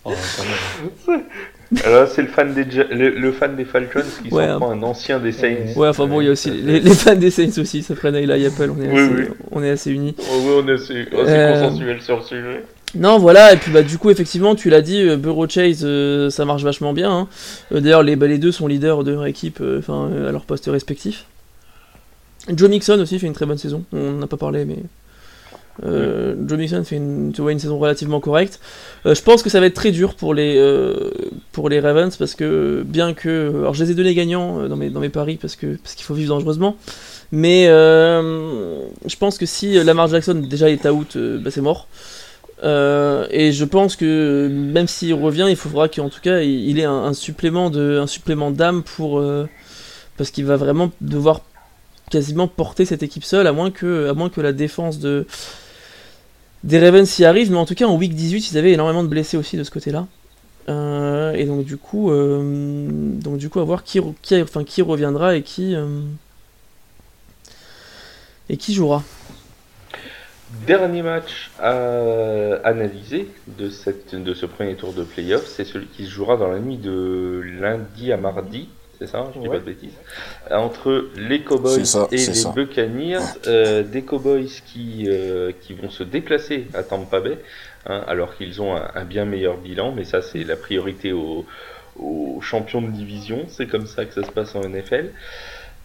oh, 0.05 0.13
Alors 1.85 2.07
c'est 2.07 2.23
le 2.23 2.29
fan 2.29 2.53
des 2.53 2.63
le, 2.63 3.31
fan 3.31 3.55
des 3.55 3.65
Falcons 3.65 4.01
qui 4.23 4.33
ouais, 4.33 4.47
sont 4.47 4.71
un 4.71 4.81
ancien 4.81 5.19
des 5.19 5.31
Saints. 5.31 5.73
Ouais, 5.75 5.87
enfin 5.87 6.07
bon, 6.07 6.19
il 6.19 6.25
y 6.25 6.27
a 6.27 6.31
aussi 6.31 6.49
les, 6.49 6.81
fans 6.81 7.15
des 7.15 7.29
Saints 7.29 7.61
aussi, 7.61 7.83
ça 7.83 7.93
prennent 7.93 8.15
Eli 8.15 8.45
Apple, 8.47 8.71
on 8.75 8.81
est 8.81 8.89
assez, 8.89 9.27
on 9.51 9.63
est 9.63 9.69
assez 9.69 9.91
unis. 9.91 10.15
Oh, 10.17 10.23
oui, 10.41 10.51
on 10.63 10.67
est 10.67 10.73
assez, 10.73 11.01
assez 11.01 11.13
euh... 11.13 11.61
consensuel 11.61 12.01
sur 12.01 12.17
le 12.17 12.23
sujet. 12.23 12.63
Non, 12.95 13.19
voilà, 13.19 13.53
et 13.53 13.57
puis 13.57 13.71
bah 13.71 13.83
du 13.83 13.97
coup, 13.99 14.09
effectivement, 14.09 14.55
tu 14.55 14.69
l'as 14.69 14.81
dit, 14.81 15.01
euh, 15.01 15.15
Burrow 15.15 15.47
Chase, 15.47 15.81
euh, 15.83 16.29
ça 16.31 16.45
marche 16.45 16.63
vachement 16.63 16.91
bien. 16.93 17.11
Hein. 17.11 17.27
Euh, 17.71 17.81
d'ailleurs, 17.81 18.01
les, 18.01 18.15
bah, 18.15 18.27
les 18.27 18.39
deux 18.39 18.51
sont 18.51 18.67
leaders 18.67 19.03
de 19.03 19.11
leur 19.11 19.25
équipe, 19.27 19.61
enfin 19.77 20.09
à 20.27 20.31
leur 20.31 20.43
poste 20.45 20.65
respectif. 20.67 21.25
Joe 22.47 22.69
Mixon 22.69 22.99
aussi 22.99 23.19
fait 23.19 23.27
une 23.27 23.33
très 23.33 23.45
bonne 23.45 23.59
saison. 23.59 23.83
On 23.93 24.13
n'a 24.13 24.25
pas 24.25 24.37
parlé, 24.37 24.65
mais 24.65 24.77
Joe 25.83 26.57
Mixon 26.57 26.83
fait 26.83 26.95
une, 26.95 27.31
tu 27.31 27.41
vois, 27.41 27.51
une 27.51 27.59
saison 27.59 27.77
relativement 27.77 28.19
correcte. 28.19 28.59
Je 29.05 29.21
pense 29.21 29.43
que 29.43 29.51
ça 29.51 29.59
va 29.59 29.67
être 29.67 29.75
très 29.75 29.91
dur 29.91 30.15
pour 30.15 30.33
les, 30.33 30.57
euh, 30.57 31.11
pour 31.51 31.69
les 31.69 31.79
Ravens 31.79 32.15
parce 32.17 32.33
que 32.33 32.83
bien 32.85 33.13
que. 33.13 33.51
Alors 33.59 33.75
je 33.75 33.83
les 33.83 33.91
ai 33.91 33.93
donnés 33.93 34.15
gagnants 34.15 34.67
dans 34.67 34.75
mes, 34.75 34.89
dans 34.89 34.99
mes 34.99 35.09
paris 35.09 35.37
parce 35.39 35.55
qu'il 35.55 35.77
parce 35.77 35.93
qu'il 35.93 36.05
faut 36.05 36.15
vivre 36.15 36.33
dangereusement. 36.33 36.75
Mais 37.31 37.67
je 37.67 39.15
pense 39.19 39.37
que 39.37 39.45
si 39.45 39.81
Lamar 39.83 40.07
Jackson 40.07 40.43
déjà 40.49 40.71
est 40.71 40.87
out, 40.87 41.15
bah, 41.15 41.51
c'est 41.51 41.61
mort. 41.61 41.87
Et 42.63 43.51
je 43.51 43.65
pense 43.65 43.95
que 43.95 44.49
même 44.51 44.87
s'il 44.87 45.13
revient, 45.13 45.47
il 45.49 45.55
faudra 45.55 45.87
qu'en 45.87 46.09
tout 46.09 46.21
cas 46.21 46.41
il, 46.41 46.79
ait 46.79 46.85
un, 46.85 47.13
supplément 47.13 47.71
supplément 48.07 48.51
d'âme 48.51 48.83
pour 48.83 49.23
parce 50.17 50.31
qu'il 50.31 50.45
va 50.45 50.57
vraiment 50.57 50.91
devoir 50.99 51.41
quasiment 52.09 52.47
porter 52.47 52.85
cette 52.85 53.03
équipe 53.03 53.23
seule, 53.23 53.47
à 53.47 53.53
moins 53.53 53.71
que, 53.71 54.09
à 54.09 54.13
moins 54.13 54.29
que 54.29 54.41
la 54.41 54.51
défense 54.51 54.99
de 54.99 55.25
des 56.63 56.79
Ravens 56.79 57.19
y 57.19 57.25
arrive. 57.25 57.51
Mais 57.51 57.57
en 57.57 57.65
tout 57.65 57.75
cas, 57.75 57.85
en 57.85 57.95
week 57.95 58.13
18, 58.13 58.51
ils 58.51 58.57
avaient 58.57 58.73
énormément 58.73 59.03
de 59.03 59.07
blessés 59.07 59.37
aussi 59.37 59.57
de 59.57 59.63
ce 59.63 59.71
côté-là. 59.71 60.07
Euh, 60.67 61.33
et 61.33 61.45
donc 61.45 61.65
du 61.65 61.77
coup, 61.77 62.11
euh, 62.11 62.89
donc 62.89 63.37
du 63.37 63.49
coup, 63.49 63.59
à 63.59 63.63
voir 63.63 63.83
qui, 63.83 63.99
qui, 64.21 64.41
enfin, 64.41 64.63
qui 64.63 64.81
reviendra 64.81 65.35
et 65.35 65.41
qui 65.41 65.75
euh, 65.75 66.01
et 68.49 68.57
qui 68.57 68.73
jouera. 68.73 69.03
Dernier 70.65 71.03
match 71.03 71.51
à 71.59 72.55
analyser 72.63 73.27
de, 73.47 73.69
cette, 73.69 74.15
de 74.15 74.33
ce 74.33 74.45
premier 74.45 74.75
tour 74.75 74.93
de 74.93 75.03
playoff, 75.03 75.45
c'est 75.45 75.65
celui 75.65 75.87
qui 75.87 76.05
se 76.05 76.09
jouera 76.09 76.37
dans 76.37 76.47
la 76.47 76.59
nuit 76.59 76.77
de 76.77 77.41
lundi 77.59 78.11
à 78.11 78.17
mardi 78.17 78.69
c'est 78.99 79.07
ça, 79.07 79.31
je 79.33 79.39
dis 79.39 79.47
pas 79.47 79.59
de 79.59 79.63
bêtises, 79.63 79.93
entre 80.51 81.07
les 81.15 81.41
Cowboys 81.41 81.81
et 82.11 82.17
les 82.17 82.51
Buccaneers, 82.53 83.19
euh, 83.47 83.81
des 83.81 84.01
Cowboys 84.01 84.49
qui, 84.65 85.05
euh, 85.07 85.53
qui 85.61 85.73
vont 85.73 85.89
se 85.89 86.03
déplacer 86.03 86.67
à 86.73 86.83
Tampa 86.83 87.21
Bay, 87.21 87.37
hein, 87.85 88.03
alors 88.07 88.35
qu'ils 88.35 88.61
ont 88.61 88.75
un, 88.75 89.05
bien 89.05 89.23
meilleur 89.23 89.55
bilan, 89.55 89.93
mais 89.93 90.03
ça 90.03 90.21
c'est 90.21 90.43
la 90.43 90.57
priorité 90.57 91.13
aux, 91.13 91.45
champions 92.41 92.81
de 92.81 92.91
division, 92.91 93.45
c'est 93.47 93.67
comme 93.67 93.85
ça 93.85 94.05
que 94.05 94.13
ça 94.13 94.23
se 94.23 94.31
passe 94.31 94.55
en 94.55 94.61
NFL. 94.61 95.11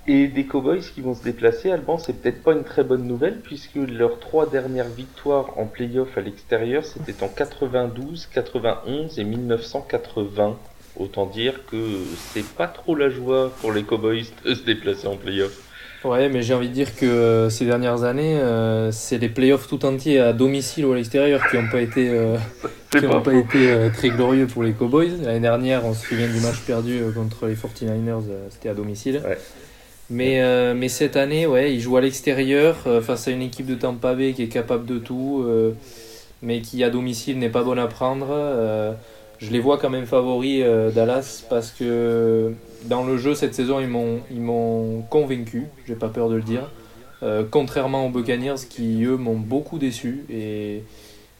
Et 0.06 0.28
des 0.28 0.44
Cowboys 0.44 0.82
qui 0.82 1.00
vont 1.00 1.14
se 1.14 1.22
déplacer, 1.22 1.70
Alban, 1.70 1.96
c'est 1.96 2.12
peut-être 2.12 2.42
pas 2.42 2.52
une 2.52 2.64
très 2.64 2.84
bonne 2.84 3.04
nouvelle, 3.04 3.40
puisque 3.40 3.76
leurs 3.76 4.18
trois 4.18 4.46
dernières 4.46 4.88
victoires 4.88 5.58
en 5.58 5.64
playoff 5.64 6.18
à 6.18 6.20
l'extérieur, 6.20 6.84
c'était 6.84 7.22
en 7.22 7.28
92, 7.28 8.26
91 8.26 9.18
et 9.18 9.24
1980. 9.24 10.56
Autant 10.96 11.26
dire 11.26 11.64
que 11.70 11.76
c'est 12.32 12.46
pas 12.46 12.68
trop 12.68 12.94
la 12.94 13.08
joie 13.08 13.50
pour 13.60 13.72
les 13.72 13.82
Cowboys 13.82 14.26
de 14.44 14.54
se 14.54 14.62
déplacer 14.62 15.06
en 15.06 15.16
playoff. 15.16 15.58
Ouais, 16.04 16.28
mais 16.28 16.42
j'ai 16.42 16.52
envie 16.52 16.68
de 16.68 16.74
dire 16.74 16.94
que 16.94 17.06
euh, 17.06 17.48
ces 17.48 17.64
dernières 17.64 18.04
années, 18.04 18.38
euh, 18.38 18.92
c'est 18.92 19.16
les 19.16 19.30
playoffs 19.30 19.66
tout 19.66 19.86
entiers 19.86 20.20
à 20.20 20.34
domicile 20.34 20.84
ou 20.84 20.92
à 20.92 20.96
l'extérieur 20.96 21.40
qui 21.48 21.56
n'ont 21.56 21.70
pas 21.70 21.80
été, 21.80 22.10
euh, 22.10 22.36
pas, 22.92 23.32
été 23.32 23.90
très 23.94 24.10
glorieux 24.10 24.46
pour 24.46 24.62
les 24.62 24.72
Cowboys. 24.72 25.12
L'année 25.22 25.40
dernière, 25.40 25.86
on 25.86 25.94
se 25.94 26.06
souvient 26.06 26.28
du 26.28 26.40
match 26.40 26.60
perdu 26.66 27.00
contre 27.14 27.46
les 27.46 27.54
49ers, 27.54 28.22
c'était 28.50 28.68
à 28.68 28.74
domicile. 28.74 29.22
Mais, 30.10 30.74
mais 30.74 30.88
cette 30.88 31.16
année, 31.16 31.46
ouais, 31.46 31.74
ils 31.74 31.80
jouent 31.80 31.96
à 31.96 32.00
l'extérieur 32.02 32.76
face 33.02 33.26
à 33.26 33.30
une 33.30 33.42
équipe 33.42 33.66
de 33.66 33.74
Tampa 33.74 34.14
Bay 34.14 34.34
qui 34.34 34.42
est 34.42 34.48
capable 34.48 34.84
de 34.84 34.98
tout, 34.98 35.44
mais 36.42 36.60
qui 36.60 36.84
à 36.84 36.90
domicile 36.90 37.38
n'est 37.38 37.48
pas 37.48 37.62
bonne 37.62 37.78
à 37.78 37.86
prendre 37.86 38.96
je 39.44 39.50
les 39.50 39.60
vois 39.60 39.78
quand 39.78 39.90
même 39.90 40.06
favoris 40.06 40.62
euh, 40.64 40.90
Dallas 40.90 41.44
parce 41.48 41.70
que 41.70 42.54
dans 42.84 43.04
le 43.04 43.16
jeu 43.16 43.34
cette 43.34 43.54
saison 43.54 43.80
ils 43.80 43.88
m'ont 43.88 44.20
ils 44.30 44.40
m'ont 44.40 45.02
convaincu, 45.10 45.66
j'ai 45.86 45.94
pas 45.94 46.08
peur 46.08 46.28
de 46.28 46.36
le 46.36 46.42
dire. 46.42 46.70
Euh, 47.22 47.44
contrairement 47.48 48.06
aux 48.06 48.10
Buccaneers 48.10 48.66
qui 48.68 49.04
eux 49.04 49.16
m'ont 49.16 49.38
beaucoup 49.38 49.78
déçu 49.78 50.24
et, 50.30 50.82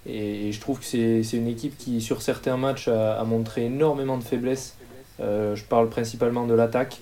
et, 0.06 0.52
je 0.52 0.60
trouve 0.60 0.78
que 0.80 0.84
c'est 0.84 1.36
une 1.36 1.48
équipe 1.48 1.76
qui 1.76 2.00
sur 2.00 2.22
certains 2.22 2.56
matchs 2.56 2.88
a, 2.88 3.22
montré 3.24 3.66
énormément 3.66 4.16
de 4.16 4.22
faiblesses. 4.22 4.76
Euh, 5.20 5.54
je 5.54 5.64
parle 5.64 5.88
principalement 5.88 6.46
de 6.46 6.54
l'attaque 6.54 7.00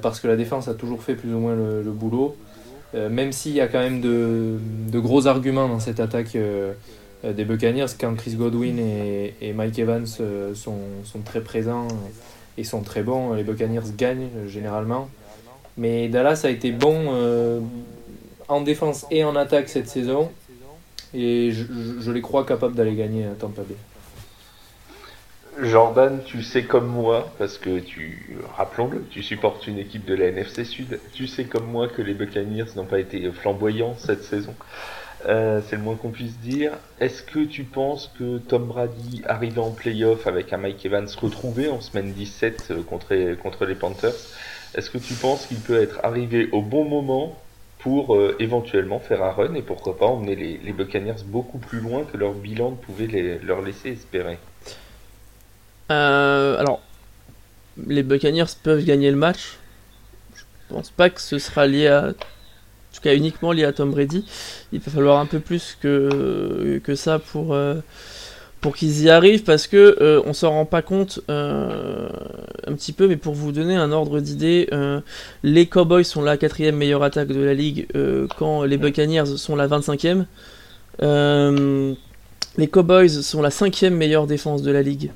parce 0.00 0.20
que 0.20 0.28
la 0.28 0.36
défense 0.36 0.68
a 0.68 0.74
toujours 0.74 1.02
fait 1.02 1.14
plus 1.14 1.34
ou 1.34 1.38
moins 1.38 1.56
le, 1.56 1.90
boulot. 1.90 2.36
même 2.94 3.32
s'il 3.32 3.52
y 3.52 3.60
a 3.60 3.68
quand 3.68 3.80
même 3.80 4.00
de, 4.00 4.58
gros 5.00 5.26
arguments 5.26 5.68
dans 5.68 5.80
cette 5.80 6.00
attaque 6.00 6.36
euh, 7.24 7.32
des 7.32 7.44
Buccaneers 7.44 7.86
quand 8.00 8.14
Chris 8.16 8.34
Godwin 8.34 8.78
et, 8.78 9.52
Mike 9.52 9.78
Evans 9.78 10.06
euh, 10.20 10.54
sont, 10.54 10.78
très 11.24 11.40
présents 11.40 11.88
et 12.58 12.64
sont 12.64 12.82
très 12.82 13.02
bons. 13.02 13.34
Les 13.34 13.44
Buccaneers 13.44 13.92
gagnent 13.96 14.28
euh, 14.36 14.48
généralement. 14.48 15.08
Mais 15.76 16.08
Dallas 16.08 16.42
a 16.44 16.50
été 16.50 16.70
bon 16.70 17.10
en 18.48 18.60
défense 18.60 19.06
et 19.10 19.24
en 19.24 19.36
attaque 19.36 19.70
cette 19.70 19.88
saison. 19.88 20.30
Et 21.14 21.50
je, 21.52 21.64
je 22.00 22.10
les 22.10 22.20
crois 22.20 22.44
capables 22.44 22.74
d'aller 22.74 22.94
gagner 22.94 23.24
à 23.24 23.30
Tampa 23.30 23.62
Bay. 23.62 23.76
Jordan, 25.60 26.20
tu 26.24 26.42
sais 26.42 26.64
comme 26.64 26.86
moi, 26.86 27.30
parce 27.38 27.58
que 27.58 27.78
tu, 27.78 28.38
rappelons-le, 28.56 29.04
tu 29.10 29.22
supportes 29.22 29.66
une 29.66 29.78
équipe 29.78 30.06
de 30.06 30.14
la 30.14 30.28
NFC 30.28 30.64
Sud, 30.64 30.98
tu 31.12 31.26
sais 31.26 31.44
comme 31.44 31.66
moi 31.66 31.88
que 31.88 32.00
les 32.00 32.14
Buccaneers 32.14 32.74
n'ont 32.74 32.86
pas 32.86 32.98
été 32.98 33.30
flamboyants 33.30 33.94
cette 33.98 34.24
saison. 34.24 34.54
Euh, 35.26 35.60
c'est 35.66 35.76
le 35.76 35.82
moins 35.82 35.94
qu'on 35.94 36.10
puisse 36.10 36.38
dire. 36.38 36.72
Est-ce 37.00 37.22
que 37.22 37.44
tu 37.44 37.64
penses 37.64 38.10
que 38.18 38.38
Tom 38.38 38.66
Brady, 38.66 39.22
arrivé 39.26 39.60
en 39.60 39.70
playoff 39.70 40.26
avec 40.26 40.52
un 40.52 40.56
Mike 40.56 40.84
Evans 40.86 41.06
retrouvé 41.20 41.68
en 41.68 41.80
semaine 41.80 42.12
17 42.12 42.68
euh, 42.70 42.82
contre, 42.82 43.34
contre 43.42 43.66
les 43.66 43.74
Panthers, 43.74 44.14
est-ce 44.74 44.90
que 44.90 44.98
tu 44.98 45.14
penses 45.14 45.46
qu'il 45.46 45.58
peut 45.58 45.80
être 45.80 46.00
arrivé 46.02 46.48
au 46.52 46.62
bon 46.62 46.84
moment 46.84 47.38
pour 47.78 48.14
euh, 48.16 48.36
éventuellement 48.40 49.00
faire 49.00 49.22
un 49.22 49.32
run 49.32 49.54
et 49.54 49.62
pourquoi 49.62 49.98
pas 49.98 50.06
emmener 50.06 50.34
les, 50.34 50.72
Buccaneers 50.72 51.22
beaucoup 51.26 51.58
plus 51.58 51.80
loin 51.80 52.04
que 52.04 52.16
leur 52.16 52.32
bilan 52.32 52.72
pouvait 52.72 53.38
leur 53.42 53.60
laisser 53.60 53.90
espérer? 53.90 54.38
Alors, 56.58 56.80
les 57.86 58.02
Buccaneers 58.02 58.44
peuvent 58.62 58.84
gagner 58.84 59.10
le 59.10 59.16
match. 59.16 59.58
Je 60.34 60.42
pense 60.68 60.90
pas 60.90 61.10
que 61.10 61.20
ce 61.20 61.38
sera 61.38 61.66
lié 61.66 61.88
à 61.88 62.12
en 62.92 62.94
tout 62.94 63.00
cas 63.00 63.14
uniquement 63.14 63.52
lié 63.52 63.64
à 63.64 63.72
Tom 63.72 63.90
Brady. 63.90 64.24
Il 64.72 64.80
va 64.80 64.92
falloir 64.92 65.18
un 65.18 65.26
peu 65.26 65.40
plus 65.40 65.78
que, 65.80 66.78
que 66.84 66.94
ça 66.94 67.18
pour, 67.18 67.54
euh, 67.54 67.76
pour 68.60 68.76
qu'ils 68.76 69.02
y 69.02 69.08
arrivent 69.08 69.44
parce 69.44 69.66
que 69.66 69.96
euh, 70.00 70.20
on 70.26 70.34
s'en 70.34 70.50
rend 70.50 70.66
pas 70.66 70.82
compte 70.82 71.20
euh, 71.30 72.08
un 72.66 72.74
petit 72.74 72.92
peu, 72.92 73.08
mais 73.08 73.16
pour 73.16 73.32
vous 73.32 73.50
donner 73.50 73.76
un 73.76 73.92
ordre 73.92 74.20
d'idée, 74.20 74.68
les 75.42 75.66
Cowboys 75.66 76.04
sont 76.04 76.20
la 76.20 76.36
quatrième 76.36 76.76
meilleure 76.76 77.02
attaque 77.02 77.28
de 77.28 77.40
la 77.40 77.54
ligue 77.54 77.88
quand 78.36 78.64
les 78.64 78.76
Buccaneers 78.76 79.38
sont 79.38 79.56
la 79.56 79.68
25e. 79.68 80.26
les 82.58 82.68
Cowboys 82.68 83.22
sont 83.22 83.40
la 83.40 83.50
cinquième 83.50 83.96
meilleure 83.96 84.26
défense 84.26 84.60
de 84.60 84.70
la 84.70 84.82
ligue. 84.82 85.12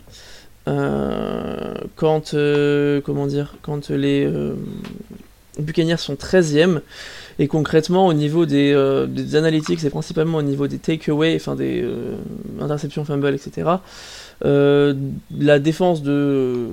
Quand 0.67 2.35
comment 3.05 3.27
dire 3.27 3.55
quand 3.63 3.91
les 3.91 4.29
Buccaneers 5.59 5.97
sont 5.99 6.15
13e 6.15 6.81
et 7.39 7.49
concrètement, 7.49 8.07
au 8.07 8.15
niveau 8.15 8.47
des, 8.47 8.73
euh, 8.73 9.07
des 9.07 9.37
analytics 9.37 9.85
et 9.85 9.91
principalement 9.91 10.39
au 10.39 10.43
niveau 10.43 10.69
des 10.69 10.79
takeaways, 10.79 11.37
enfin 11.37 11.55
des 11.55 11.83
euh, 11.83 12.17
interceptions, 12.61 13.05
fumble, 13.05 13.35
etc., 13.35 13.69
euh, 14.45 14.95
la 15.39 15.59
défense 15.59 16.03
de, 16.03 16.67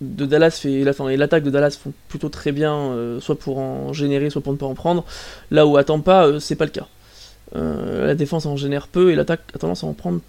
de 0.00 0.26
Dallas 0.26 0.58
fait, 0.60 0.82
la, 0.82 0.92
fin, 0.92 1.08
et 1.08 1.16
l'attaque 1.16 1.44
de 1.44 1.50
Dallas 1.50 1.78
font 1.80 1.92
plutôt 2.08 2.28
très 2.28 2.50
bien, 2.50 2.92
soit 3.20 3.38
pour 3.38 3.58
en 3.58 3.92
générer, 3.92 4.30
soit 4.30 4.42
pour 4.42 4.52
ne 4.52 4.58
pas 4.58 4.66
en 4.66 4.74
prendre. 4.74 5.04
Là 5.50 5.66
où 5.66 5.76
à 5.76 5.84
Tampa, 5.84 6.28
c'est 6.40 6.56
pas 6.56 6.66
le 6.66 6.70
cas. 6.70 6.86
la 7.54 8.14
défense 8.14 8.46
en 8.46 8.56
génère 8.56 8.88
peu 8.88 9.12
et 9.12 9.14
l'attaque 9.14 9.42
a 9.54 9.58
tendance 9.58 9.84
à 9.84 9.86
en 9.86 9.92
prendre 9.92 10.20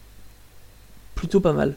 plutôt 1.16 1.39
pas 1.39 1.54
mal. 1.54 1.76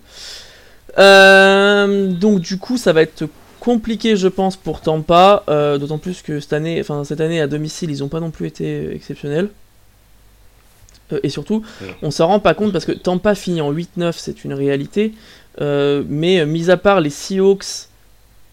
Donc 0.96 2.40
du 2.40 2.58
coup, 2.58 2.76
ça 2.76 2.92
va 2.92 3.02
être 3.02 3.28
compliqué, 3.60 4.16
je 4.16 4.28
pense, 4.28 4.56
pour 4.56 4.80
Tampa, 4.80 5.44
euh, 5.48 5.78
d'autant 5.78 5.98
plus 5.98 6.22
que 6.22 6.40
cette 6.40 6.52
année, 6.52 6.80
enfin 6.80 7.04
cette 7.04 7.20
année 7.20 7.40
à 7.40 7.46
domicile, 7.46 7.90
ils 7.90 7.98
n'ont 8.00 8.08
pas 8.08 8.20
non 8.20 8.30
plus 8.30 8.46
été 8.46 8.94
exceptionnels. 8.94 9.50
Euh, 11.12 11.20
et 11.22 11.28
surtout, 11.28 11.62
on 12.02 12.10
s'en 12.10 12.28
rend 12.28 12.40
pas 12.40 12.54
compte 12.54 12.72
parce 12.72 12.84
que 12.84 12.92
Tampa 12.92 13.34
finit 13.34 13.60
en 13.60 13.72
8-9, 13.72 14.14
c'est 14.16 14.44
une 14.44 14.54
réalité. 14.54 15.12
Euh, 15.60 16.02
mais 16.08 16.46
mis 16.46 16.70
à 16.70 16.76
part 16.76 17.00
les 17.00 17.10
Seahawks 17.10 17.88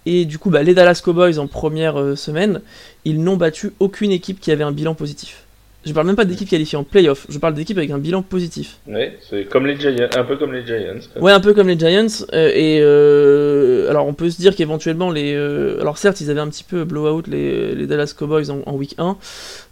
et 0.07 0.25
du 0.25 0.39
coup 0.39 0.49
bah, 0.49 0.63
les 0.63 0.73
Dallas 0.73 1.01
Cowboys 1.03 1.38
en 1.38 1.47
première 1.47 2.17
semaine, 2.17 2.61
ils 3.05 3.21
n'ont 3.23 3.38
battu 3.38 3.73
aucune 3.79 4.11
équipe 4.11 4.39
qui 4.39 4.51
avait 4.51 4.63
un 4.63 4.71
bilan 4.71 4.95
positif. 4.95 5.44
Je 5.86 5.93
parle 5.93 6.07
même 6.07 6.15
pas 6.15 6.25
d'équipe 6.25 6.49
qualifiée 6.49 6.77
en 6.77 6.83
playoff, 6.83 7.27
je 7.29 7.38
parle 7.38 7.53
d'équipe 7.53 7.77
avec 7.77 7.91
un 7.91 7.99
bilan 7.99 8.23
positif. 8.23 8.77
Ouais, 8.88 9.17
c'est 9.29 9.45
comme 9.45 9.67
les 9.67 9.79
Giants, 9.79 10.07
un 10.15 10.23
peu 10.23 10.36
comme 10.36 10.51
les 10.51 10.65
Giants. 10.65 10.99
Ouais, 11.21 11.31
un 11.31 11.39
peu 11.39 11.53
comme 11.53 11.67
les 11.67 11.77
Giants. 11.77 12.25
Euh, 12.33 12.51
et 12.53 12.79
euh, 12.81 13.89
alors 13.89 14.07
on 14.07 14.13
peut 14.13 14.29
se 14.29 14.38
dire 14.38 14.55
qu'éventuellement 14.55 15.11
les, 15.11 15.36
euh, 15.36 15.79
alors 15.81 15.97
certes 15.97 16.21
ils 16.21 16.31
avaient 16.31 16.39
un 16.39 16.49
petit 16.49 16.63
peu 16.63 16.86
blowout 16.86 17.23
les, 17.27 17.75
les 17.75 17.86
Dallas 17.86 18.13
Cowboys 18.17 18.49
en, 18.49 18.73
week 18.73 18.95
1. 18.97 19.17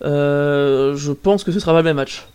je 0.02 1.12
pense 1.12 1.44
que 1.44 1.52
ce 1.52 1.60
sera 1.60 1.74
pas 1.74 1.80
le 1.80 1.86
même 1.86 1.96
match. 1.96 2.28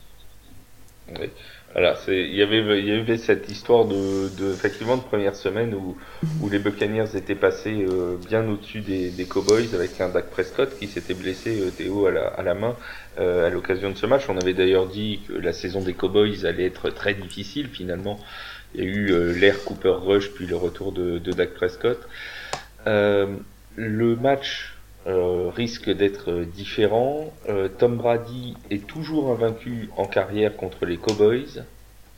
Ouais. 1.18 1.30
Voilà, 1.72 1.96
il 2.08 2.34
y 2.34 2.42
avait 2.42 2.80
il 2.80 2.88
y 2.88 2.92
avait 2.92 3.18
cette 3.18 3.50
histoire 3.50 3.84
de, 3.84 4.28
de 4.36 4.52
effectivement 4.52 4.96
de 4.96 5.02
première 5.02 5.36
semaine 5.36 5.74
où, 5.74 5.96
où 6.40 6.48
les 6.48 6.58
Buccaneers 6.58 7.14
étaient 7.14 7.34
passés 7.34 7.84
bien 8.26 8.48
au-dessus 8.48 8.80
des, 8.80 9.10
des, 9.10 9.26
Cowboys 9.26 9.74
avec 9.74 10.00
un 10.00 10.08
Dak 10.08 10.30
Prescott 10.30 10.76
qui 10.78 10.88
s'était 10.88 11.14
blessé 11.14 11.62
Théo 11.76 12.06
à 12.06 12.10
la, 12.10 12.26
à 12.26 12.42
la 12.42 12.54
main 12.54 12.74
euh, 13.18 13.48
à 13.48 13.50
l'occasion 13.50 13.90
de 13.90 13.96
ce 13.96 14.06
match. 14.06 14.28
On 14.28 14.36
avait 14.36 14.54
d'ailleurs 14.54 14.86
dit 14.86 15.20
que 15.26 15.32
la 15.32 15.52
saison 15.52 15.80
des 15.80 15.92
Cowboys 15.92 16.46
allait 16.46 16.66
être 16.66 16.88
très 16.90 17.14
difficile. 17.14 17.66
Finalement, 17.66 18.20
il 18.74 18.84
y 18.84 18.86
a 18.86 18.86
eu 18.86 19.10
euh, 19.10 19.32
l'ère 19.32 19.64
Cooper 19.64 19.96
Rush 20.00 20.30
puis 20.30 20.46
le 20.46 20.54
retour 20.54 20.92
de, 20.92 21.18
de 21.18 21.32
Dak 21.32 21.52
Prescott. 21.54 21.98
Euh, 22.86 23.26
le 23.74 24.14
match 24.14 24.77
risque 25.06 25.90
d'être 25.90 26.44
différent. 26.54 27.32
Tom 27.78 27.96
Brady 27.96 28.56
est 28.70 28.86
toujours 28.86 29.32
invaincu 29.32 29.88
en 29.96 30.04
carrière 30.06 30.54
contre 30.56 30.84
les 30.84 30.96
Cowboys. 30.98 31.64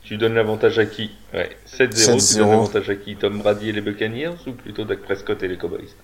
Tu 0.03 0.17
donnes 0.17 0.33
l'avantage 0.33 0.79
à 0.79 0.85
qui? 0.85 1.11
Ouais, 1.33 1.49
7-0, 1.67 2.19
tu 2.33 2.37
donnes 2.39 2.49
l'avantage 2.49 2.89
à 2.89 2.95
qui? 2.95 3.15
Tom 3.15 3.39
Brady 3.39 3.69
et 3.69 3.71
les 3.71 3.81
Buccaneers 3.81 4.35
ou 4.47 4.51
plutôt 4.51 4.83
Dak 4.83 4.99
Prescott 4.99 5.41
et 5.43 5.47
les 5.47 5.57
Cowboys? 5.57 5.95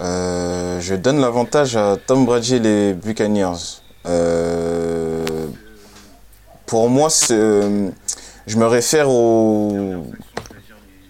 Euh, 0.00 0.80
Je 0.80 0.94
donne 0.94 1.20
l'avantage 1.20 1.76
à 1.76 1.96
Tom 1.96 2.26
Brady 2.26 2.56
et 2.56 2.58
les 2.58 2.94
Buccaneers. 2.94 3.80
Euh, 4.06 5.24
pour 6.66 6.90
moi, 6.90 7.08
je 7.10 8.56
me 8.56 8.66
réfère 8.66 9.08
aux, 9.08 10.04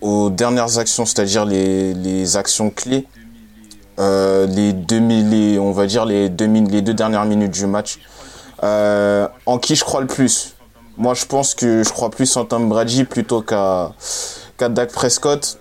aux 0.00 0.30
dernières 0.30 0.78
actions, 0.78 1.04
c'est-à-dire 1.06 1.44
les, 1.44 1.92
les, 1.94 2.36
actions 2.36 2.70
clés, 2.70 3.06
euh, 3.98 4.46
les, 4.46 4.72
2000, 4.72 5.58
on 5.60 5.72
va 5.72 5.86
dire 5.86 6.04
les, 6.04 6.28
2000, 6.28 6.70
les 6.70 6.82
deux 6.82 6.94
dernières 6.94 7.24
minutes 7.24 7.52
du 7.52 7.66
match. 7.66 7.98
Euh, 8.62 9.28
en 9.46 9.58
qui 9.58 9.76
je 9.76 9.84
crois 9.84 10.00
le 10.00 10.06
plus? 10.06 10.54
Moi, 10.96 11.14
je 11.14 11.24
pense 11.26 11.54
que 11.54 11.82
je 11.82 11.90
crois 11.90 12.10
plus 12.10 12.36
en 12.36 12.44
Tom 12.44 12.68
Brady 12.68 13.04
plutôt 13.04 13.42
qu'à 13.42 13.92
qu'à 14.56 14.68
Dak 14.68 14.92
Prescott. 14.92 15.58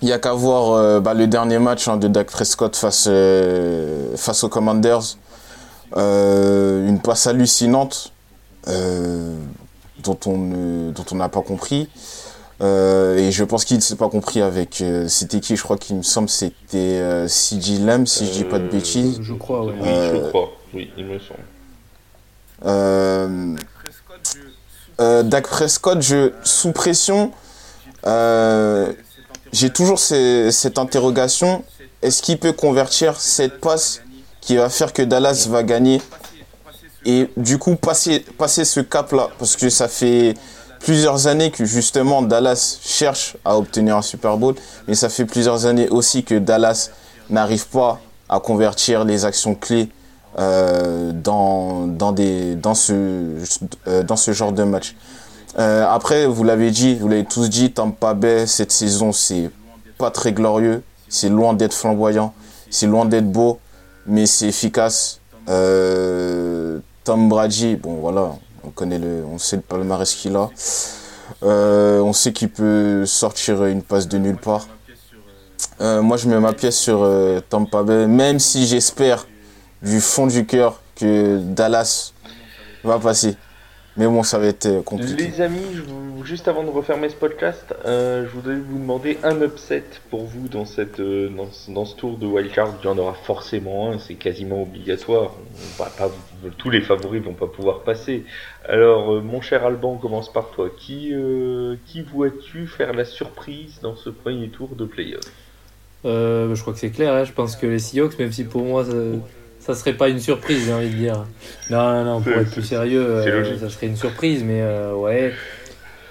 Il 0.00 0.06
n'y 0.06 0.12
a 0.12 0.18
qu'à 0.18 0.32
voir 0.32 0.72
euh, 0.72 1.00
bah, 1.00 1.12
le 1.12 1.26
dernier 1.26 1.58
match 1.58 1.88
hein, 1.88 1.96
de 1.96 2.08
Dak 2.08 2.30
Prescott 2.30 2.76
face, 2.76 3.08
face 4.16 4.44
aux 4.44 4.48
Commanders. 4.48 5.16
une 5.96 7.00
passe 7.02 7.26
hallucinante 7.26 8.12
dont 8.66 10.18
on 10.26 10.90
dont 10.92 11.04
on 11.12 11.14
n'a 11.16 11.28
pas 11.28 11.42
compris. 11.42 11.88
Euh, 12.60 13.16
et 13.16 13.30
je 13.30 13.44
pense 13.44 13.64
qu'il 13.64 13.76
ne 13.76 13.82
s'est 13.82 13.96
pas 13.96 14.08
compris 14.08 14.42
avec. 14.42 14.80
Euh, 14.80 15.06
c'était 15.08 15.40
qui 15.40 15.56
Je 15.56 15.62
crois 15.62 15.76
qu'il 15.78 15.96
me 15.96 16.02
semble 16.02 16.28
c'était 16.28 16.56
euh, 16.76 17.28
CG 17.28 17.78
Lamb, 17.78 18.06
si 18.06 18.26
je 18.26 18.32
dis 18.32 18.44
pas 18.44 18.58
de 18.58 18.68
bêtises. 18.68 19.18
Je 19.22 19.34
crois, 19.34 19.64
oui. 19.64 19.72
Oui, 19.80 19.88
je 19.88 20.28
crois. 20.28 20.50
Oui, 20.74 20.90
il 20.96 21.06
me 21.06 21.18
semble. 21.18 21.38
Dak 24.98 25.46
Prescott, 25.46 26.02
je, 26.02 26.32
sous 26.42 26.72
pression, 26.72 27.30
j'ai 29.52 29.70
toujours 29.70 30.00
cette 30.00 30.78
interrogation. 30.78 31.64
Est-ce 32.02 32.22
qu'il 32.22 32.38
peut 32.38 32.52
convertir 32.52 33.20
cette 33.20 33.60
passe 33.60 34.02
qui 34.40 34.56
va 34.56 34.68
faire 34.68 34.92
que 34.92 35.02
Dallas 35.02 35.46
va 35.48 35.62
gagner 35.62 36.00
et 37.04 37.28
du 37.36 37.58
coup 37.58 37.76
passer, 37.76 38.24
passer 38.36 38.64
ce 38.64 38.80
cap-là? 38.80 39.30
Parce 39.38 39.56
que 39.56 39.68
ça 39.68 39.88
fait 39.88 40.34
plusieurs 40.80 41.26
années 41.26 41.50
que 41.50 41.64
justement 41.64 42.22
Dallas 42.22 42.78
cherche 42.82 43.36
à 43.44 43.58
obtenir 43.58 43.96
un 43.96 44.02
Super 44.02 44.36
Bowl, 44.36 44.54
mais 44.86 44.94
ça 44.94 45.08
fait 45.08 45.24
plusieurs 45.24 45.66
années 45.66 45.88
aussi 45.88 46.24
que 46.24 46.34
Dallas 46.34 46.90
n'arrive 47.30 47.66
pas 47.68 48.00
à 48.28 48.40
convertir 48.40 49.04
les 49.04 49.24
actions 49.24 49.54
clés 49.54 49.88
euh, 50.38 51.12
dans, 51.12 51.86
dans, 51.86 52.12
des, 52.12 52.54
dans, 52.54 52.74
ce, 52.74 52.92
euh, 53.86 54.02
dans 54.02 54.16
ce 54.16 54.32
genre 54.32 54.52
de 54.52 54.62
match. 54.62 54.94
Euh, 55.58 55.86
après, 55.88 56.26
vous 56.26 56.44
l'avez 56.44 56.70
dit, 56.70 56.94
vous 56.94 57.08
l'avez 57.08 57.24
tous 57.24 57.48
dit, 57.48 57.72
Tampa 57.72 58.14
Bay, 58.14 58.46
cette 58.46 58.70
saison, 58.70 59.12
c'est 59.12 59.50
pas 59.96 60.10
très 60.10 60.32
glorieux, 60.32 60.82
c'est 61.08 61.28
loin 61.28 61.54
d'être 61.54 61.72
flamboyant, 61.72 62.34
c'est 62.70 62.86
loin 62.86 63.06
d'être 63.06 63.30
beau, 63.30 63.58
mais 64.06 64.26
c'est 64.26 64.46
efficace. 64.46 65.20
Tom 65.46 67.28
Brady, 67.30 67.76
bon 67.76 67.94
voilà, 67.94 68.34
on 68.76 69.38
sait 69.38 69.56
le 69.56 69.62
palmarès 69.62 70.14
qu'il 70.14 70.36
a. 70.36 70.50
Euh, 71.42 72.00
on 72.00 72.12
sait 72.12 72.32
qu'il 72.32 72.48
peut 72.48 73.04
sortir 73.06 73.64
une 73.66 73.82
passe 73.82 74.08
de 74.08 74.18
nulle 74.18 74.36
part. 74.36 74.66
Euh, 75.80 76.02
moi, 76.02 76.16
je 76.16 76.28
mets 76.28 76.40
ma 76.40 76.52
pièce 76.52 76.76
sur 76.76 77.02
euh, 77.02 77.40
Tampa 77.48 77.82
Bay, 77.82 78.06
même 78.06 78.38
si 78.38 78.66
j'espère 78.66 79.26
du 79.82 80.00
fond 80.00 80.26
du 80.26 80.46
cœur 80.46 80.80
que 80.96 81.38
Dallas 81.38 82.12
va 82.82 82.98
passer. 82.98 83.36
Mais 83.98 84.06
bon, 84.06 84.22
ça 84.22 84.38
va 84.38 84.46
être 84.46 84.66
euh, 84.66 84.80
compliqué. 84.80 85.24
Les 85.24 85.40
amis, 85.40 85.58
juste 86.22 86.46
avant 86.46 86.62
de 86.62 86.70
refermer 86.70 87.08
ce 87.08 87.16
podcast, 87.16 87.74
euh, 87.84 88.24
je 88.24 88.30
voudrais 88.30 88.54
vous 88.54 88.78
demander 88.78 89.18
un 89.24 89.42
upset 89.42 89.82
pour 90.08 90.24
vous 90.24 90.46
dans, 90.46 90.66
cette, 90.66 91.00
euh, 91.00 91.28
dans, 91.66 91.84
ce 91.84 91.96
tour 91.96 92.16
de 92.16 92.24
wildcard. 92.24 92.76
Il 92.80 92.86
y 92.86 92.88
en 92.88 92.96
aura 92.96 93.14
forcément 93.14 93.90
un, 93.90 93.98
c'est 93.98 94.14
quasiment 94.14 94.62
obligatoire. 94.62 95.34
On 95.34 95.82
va 95.82 95.90
pas, 95.90 96.12
tous 96.58 96.70
les 96.70 96.80
favoris 96.80 97.20
vont 97.20 97.34
pas 97.34 97.48
pouvoir 97.48 97.80
passer. 97.80 98.24
Alors, 98.68 99.20
mon 99.20 99.40
cher 99.40 99.66
Alban, 99.66 99.94
on 99.94 99.96
commence 99.98 100.32
par 100.32 100.50
toi. 100.50 100.70
Qui, 100.78 101.12
qui 101.86 102.02
vois-tu 102.02 102.68
faire 102.68 102.92
la 102.92 103.04
surprise 103.04 103.80
dans 103.82 103.96
ce 103.96 104.10
premier 104.10 104.48
tour 104.48 104.68
de 104.76 104.84
playoff? 104.84 105.24
Je 106.04 106.60
crois 106.60 106.72
que 106.72 106.78
c'est 106.78 106.90
clair, 106.90 107.12
hein. 107.12 107.24
je 107.24 107.32
pense 107.32 107.56
que 107.56 107.66
les 107.66 107.80
Seahawks, 107.80 108.16
même 108.20 108.30
si 108.30 108.44
pour 108.44 108.62
moi 108.62 108.84
ça 108.84 108.92
serait 109.74 109.92
pas 109.92 110.08
une 110.08 110.20
surprise, 110.20 110.64
j'ai 110.64 110.72
envie 110.72 110.88
de 110.88 110.94
dire. 110.94 111.26
Non, 111.68 111.92
non, 111.92 112.04
non, 112.04 112.20
pour 112.22 112.32
être 112.32 112.50
plus 112.50 112.62
sérieux, 112.62 113.04
euh, 113.04 113.58
ça 113.58 113.68
serait 113.68 113.86
une 113.86 113.96
surprise, 113.96 114.42
mais 114.42 114.62
euh, 114.62 114.94
ouais. 114.94 115.34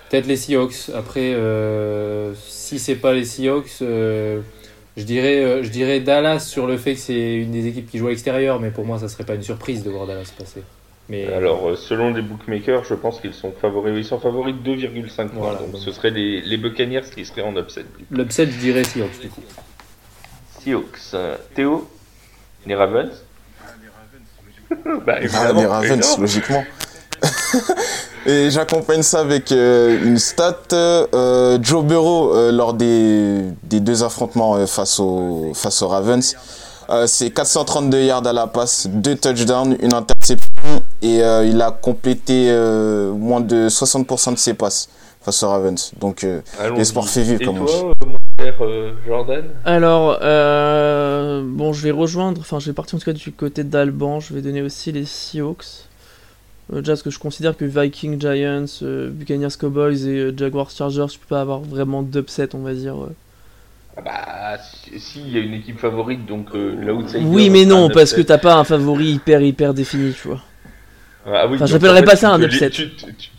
Peut-être 0.10 0.28
les 0.28 0.38
Seahawks. 0.38 0.92
Après, 0.96 1.34
euh, 1.34 2.34
si 2.36 2.78
c'est 2.78 2.96
pas 2.96 3.14
les 3.14 3.26
Seahawks, 3.26 3.78
je, 3.82 4.42
dirais, 4.98 5.64
je 5.64 5.70
dirais 5.70 6.00
Dallas 6.00 6.42
sur 6.42 6.68
le 6.68 6.78
fait 6.78 6.94
que 6.94 7.00
c'est 7.00 7.36
une 7.36 7.52
des 7.52 7.66
équipes 7.66 7.90
qui 7.90 7.98
joue 7.98 8.08
à 8.08 8.10
l'extérieur, 8.12 8.60
mais 8.60 8.70
pour 8.70 8.86
moi, 8.86 9.00
ça 9.00 9.10
serait 9.10 9.26
pas 9.26 9.36
une 9.36 9.44
surprise 9.44 9.84
de 9.84 9.90
voir 9.90 10.06
Dallas 10.06 10.32
passer. 10.38 10.62
Mais... 11.10 11.26
Alors, 11.34 11.78
selon 11.78 12.14
les 12.14 12.22
bookmakers, 12.22 12.84
je 12.84 12.94
pense 12.94 13.22
qu'ils 13.22 13.34
sont 13.34 13.54
favoris. 13.54 13.94
Ils 13.98 14.06
sont 14.06 14.20
favoris 14.20 14.54
de 14.54 14.76
2,5 14.76 15.30
points. 15.30 15.54
donc, 15.54 15.78
ce 15.78 15.92
seraient 15.92 16.12
les, 16.12 16.42
les 16.42 16.58
Buccaneers 16.58 17.10
qui 17.16 17.26
seraient 17.26 17.44
en 17.44 17.56
upset. 17.58 17.86
L'upset, 18.12 18.46
je 18.46 18.60
dirais 18.60 18.84
Seahawks 18.84 19.20
du 19.22 19.30
coup. 19.30 19.42
Seahawks. 20.60 21.16
Théo 21.56 21.90
Les 22.66 22.76
Ravens? 22.76 23.24
bah, 25.06 25.16
ah, 25.34 25.54
les 25.54 25.66
Ravens, 25.66 26.18
logiquement. 26.20 26.64
Et 28.26 28.52
j'accompagne 28.52 29.04
ça 29.04 29.22
avec 29.22 29.52
euh, 29.52 30.04
une 30.04 30.18
stat. 30.18 30.58
Euh, 30.74 31.58
Joe 31.62 31.86
Burrow, 31.86 32.36
euh, 32.36 32.52
lors 32.52 32.74
des, 32.74 33.42
des, 33.64 33.80
deux 33.80 34.04
affrontements 34.04 34.68
face, 34.68 35.00
aux, 35.00 35.54
face 35.54 35.82
aux 35.82 35.88
Ravens, 35.88 36.36
c'est 37.06 37.30
432 37.32 38.02
yards 38.02 38.28
à 38.28 38.34
la 38.34 38.48
passe, 38.48 38.88
deux 38.88 39.16
touchdowns, 39.16 39.78
une 39.82 39.94
interception 39.94 40.84
et 41.02 41.18
il 41.18 41.62
a 41.62 41.72
complété 41.72 42.50
moins 43.14 43.42
de 43.42 43.68
60% 43.68 44.34
de 44.34 44.38
ses 44.38 44.54
passes 44.54 44.88
face 45.28 45.44
aux 45.44 45.50
Ravens. 45.50 45.92
Donc 46.00 46.26
l'espoir 46.78 47.10
fait 47.10 47.24
vivre, 47.24 47.44
comme 47.44 47.60
on 47.60 47.66
dit. 47.66 47.98
Euh, 48.62 48.94
Jordan? 49.06 49.46
Alors, 49.66 50.20
euh, 50.22 51.44
bon, 51.46 51.74
je 51.74 51.84
vais 51.84 51.92
rejoindre, 51.92 52.40
enfin, 52.40 52.60
je 52.60 52.68
vais 52.68 52.74
partir 52.74 52.96
en 52.96 53.00
tout 53.00 53.06
cas 53.06 53.14
du 53.14 53.32
côté 53.32 53.64
d'Alban, 53.64 54.20
je 54.20 54.34
vais 54.34 54.42
donner 54.42 54.62
aussi 54.62 54.92
les 54.92 55.06
Seahawks. 55.06 55.66
Euh, 56.72 56.80
déjà, 56.80 56.94
parce 56.94 57.02
que 57.02 57.10
je 57.10 57.20
considère 57.20 57.58
que 57.58 57.66
Vikings, 57.66 58.22
Giants, 58.22 58.66
Buccaneers, 58.82 59.58
Cowboys 59.60 60.08
et 60.08 60.38
Jaguars, 60.38 60.70
Chargers, 60.70 61.08
tu 61.10 61.20
peux 61.20 61.28
pas 61.28 61.42
avoir 61.42 61.60
vraiment 61.60 62.04
d'upset, 62.04 62.50
on 62.56 62.60
va 62.60 62.74
dire. 62.74 62.96
Ah 63.98 64.02
bah, 64.02 64.58
si, 64.98 65.22
il 65.22 65.34
y 65.34 65.38
a 65.38 65.42
une 65.42 65.56
équipe 65.56 65.80
favorite, 65.80 66.26
donc 66.26 66.54
l'outsider. 66.54 67.26
Oui, 67.26 67.50
mais 67.50 67.66
non, 67.66 67.90
parce 67.90 68.14
que 68.14 68.22
t'as 68.22 68.38
pas 68.38 68.56
un 68.56 68.64
favori 68.64 69.14
hyper, 69.14 69.42
hyper 69.42 69.74
défini, 69.74 70.14
tu 70.14 70.28
vois. 70.30 70.42
Ah 71.30 71.46
enfin, 71.46 71.66
j'appellerais 71.66 72.04
pas 72.04 72.16
ça 72.16 72.32
un 72.32 72.42
upset. 72.42 72.70
Tu, 72.70 72.90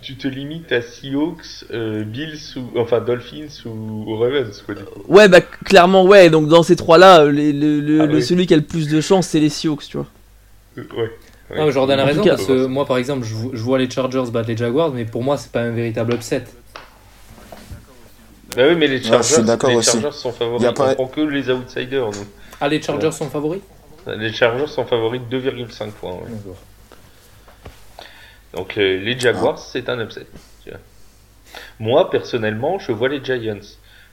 tu, 0.03 0.16
te 0.16 0.28
limites 0.28 0.70
à 0.72 0.82
Seahawks, 0.82 1.64
euh, 1.72 2.05
Bills 2.05 2.39
ou 2.57 2.78
enfin 2.78 3.01
Dolphins 3.01 3.64
ou, 3.64 4.14
Ravens 4.18 4.62
quoi. 4.66 4.74
Ouais 5.07 5.28
bah 5.28 5.41
clairement 5.41 6.05
ouais 6.05 6.28
donc 6.28 6.49
dans 6.49 6.62
ces 6.62 6.76
trois 6.76 6.99
là 6.99 7.24
le, 7.24 8.01
ah 8.03 8.20
celui 8.20 8.47
qui 8.47 8.53
a 8.53 8.59
le 8.59 8.62
plus 8.62 8.89
de 8.89 9.01
chance 9.01 9.28
c'est 9.28 9.41
les 9.41 9.49
Seahawks 9.49 9.89
tu 9.89 9.97
vois. 9.97 10.07
Euh, 10.76 10.82
ouais. 10.97 11.64
ouais. 11.64 11.72
Jordan 11.72 11.99
a 11.99 12.05
raison 12.05 12.22
parce 12.24 12.45
que 12.45 12.66
moi 12.66 12.84
par 12.84 12.99
exemple 12.99 13.26
je, 13.26 13.62
vois 13.62 13.78
les 13.78 13.89
Chargers 13.89 14.30
battre 14.30 14.49
les 14.49 14.57
Jaguars 14.57 14.93
mais 14.93 15.07
pour 15.07 15.22
moi 15.22 15.39
c'est 15.39 15.51
pas 15.51 15.62
un 15.62 15.70
véritable 15.70 16.12
upset. 16.12 16.45
Bah 18.55 18.64
oui 18.68 18.74
mais 18.76 18.86
les 18.86 19.03
Chargers, 19.03 19.43
les 19.43 19.82
Chargers 19.82 20.12
sont 20.12 20.32
favoris. 20.32 20.68
On 20.68 20.95
prend 20.95 21.07
que 21.07 21.22
les 21.22 21.49
outsiders 21.49 22.11
nous. 22.11 22.26
Ah 22.61 22.68
les 22.68 22.82
Chargers 22.82 23.12
sont 23.12 23.30
favoris? 23.30 23.62
Les 24.07 24.32
Chargers 24.32 24.66
sont 24.66 24.84
favoris 24.84 25.22
de 25.30 25.41
2,5 25.41 25.91
points. 25.93 26.12
Ouais. 26.12 26.53
Donc 28.55 28.76
les 28.76 29.18
Jaguars, 29.18 29.57
ah. 29.59 29.68
c'est 29.72 29.88
un 29.88 30.01
upset. 30.01 30.26
Moi, 31.80 32.11
personnellement, 32.11 32.78
je 32.78 32.92
vois 32.92 33.09
les 33.09 33.22
Giants. 33.24 33.61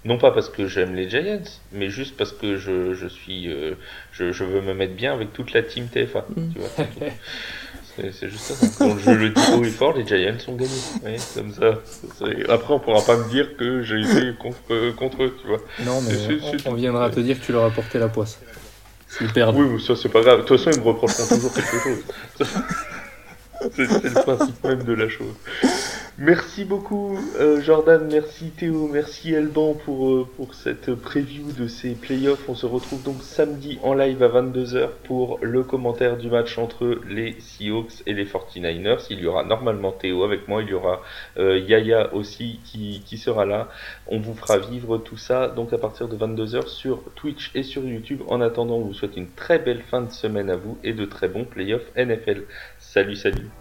Non 0.04 0.20
pas 0.20 0.32
parce 0.32 0.50
que 0.50 0.68
j'aime 0.68 0.94
les 0.94 1.10
Giants, 1.10 1.42
mais 1.72 1.90
juste 1.90 2.16
parce 2.16 2.32
que 2.32 2.58
je, 2.58 2.94
je 2.94 3.08
suis, 3.08 3.52
euh, 3.52 3.74
je, 4.12 4.32
je, 4.32 4.44
veux 4.44 4.62
me 4.62 4.76
mettre 4.76 4.94
bien 4.94 5.14
avec 5.14 5.34
toute 5.34 5.52
la 5.54 5.64
team 5.64 5.88
TFA. 5.88 6.26
Mm. 6.36 6.52
c'est 8.12 8.30
juste 8.30 8.42
ça. 8.42 8.86
Donc 8.86 9.00
je 9.00 9.10
le 9.10 9.30
dis 9.30 9.42
haut 9.52 9.64
et 9.64 9.70
fort, 9.70 9.98
les 9.98 10.06
Giants 10.06 10.38
ont 10.48 10.56
gagné. 10.56 11.18
comme 11.34 11.52
ça. 11.52 11.82
Après, 12.50 12.74
on 12.74 12.80
pourra 12.80 13.04
pas 13.04 13.18
me 13.18 13.28
dire 13.30 13.58
que 13.58 13.82
j'ai 13.82 14.00
été 14.02 14.38
contre, 14.38 14.58
euh, 14.70 14.92
contre, 14.94 15.24
eux, 15.24 15.36
tu 15.42 15.48
vois. 15.48 15.62
Non, 15.84 16.00
mais 16.02 16.38
on, 16.68 16.76
viendra 16.76 17.10
te 17.10 17.20
dire 17.20 17.40
que 17.40 17.46
tu 17.46 17.52
leur 17.52 17.66
as 17.66 17.72
porté 17.72 17.98
la 17.98 18.08
poisse. 18.08 18.40
Ils 19.22 19.34
perdent. 19.34 19.56
Oui, 19.56 19.82
ça 19.82 19.96
c'est 19.96 20.10
pas 20.10 20.22
grave. 20.22 20.42
De 20.42 20.44
toute 20.46 20.60
façon, 20.60 20.70
ils 20.72 20.80
me 20.80 20.86
reprocheront 20.86 21.28
toujours 21.28 21.52
quelque 21.52 21.80
chose. 21.80 22.48
C'est 23.74 24.03
le 24.03 24.24
principe 24.24 24.63
même 24.63 24.84
de 24.84 24.93
la 24.93 25.09
chose. 25.09 25.34
Merci 26.18 26.63
beaucoup 26.63 27.20
euh, 27.38 27.59
Jordan, 27.61 28.07
merci 28.09 28.49
Théo, 28.51 28.88
merci 28.88 29.34
Elban 29.34 29.74
pour, 29.74 30.09
euh, 30.09 30.28
pour 30.38 30.53
cette 30.55 30.95
preview 30.95 31.51
de 31.51 31.68
ces 31.68 31.93
playoffs. 31.93 32.47
On 32.47 32.55
se 32.55 32.66
retrouve 32.66 33.03
donc 33.03 33.22
samedi 33.22 33.80
en 33.84 33.93
live 33.93 34.24
à 34.24 34.30
22h 34.30 34.91
pour 35.03 35.39
le 35.41 35.63
commentaire 35.63 36.16
du 36.16 36.30
match 36.30 36.57
entre 36.57 37.01
les 37.09 37.36
Seahawks 37.41 38.03
et 38.05 38.13
les 38.13 38.24
49ers. 38.24 39.07
Il 39.09 39.20
y 39.20 39.28
aura 39.28 39.43
normalement 39.43 39.91
Théo 39.91 40.24
avec 40.24 40.47
moi, 40.47 40.61
il 40.61 40.70
y 40.70 40.74
aura 40.74 41.01
euh, 41.38 41.59
Yaya 41.59 42.13
aussi 42.13 42.61
qui, 42.63 43.03
qui 43.05 43.18
sera 43.18 43.45
là. 43.45 43.68
On 44.07 44.20
vous 44.20 44.36
fera 44.36 44.57
vivre 44.57 44.97
tout 44.97 45.18
ça 45.18 45.49
donc 45.49 45.74
à 45.74 45.78
partir 45.78 46.07
de 46.07 46.16
22h 46.16 46.68
sur 46.68 47.03
Twitch 47.16 47.51
et 47.55 47.63
sur 47.63 47.84
YouTube. 47.84 48.22
En 48.30 48.39
attendant, 48.39 48.76
on 48.76 48.86
vous 48.86 48.93
souhaite 48.93 49.18
une 49.18 49.32
très 49.32 49.59
belle 49.59 49.82
fin 49.82 50.01
de 50.01 50.11
semaine 50.11 50.49
à 50.49 50.55
vous 50.55 50.78
et 50.82 50.93
de 50.93 51.03
très 51.03 51.28
bons 51.28 51.43
playoffs 51.43 51.91
NFL. 51.97 52.43
Salut, 52.96 53.18
salut. 53.18 53.52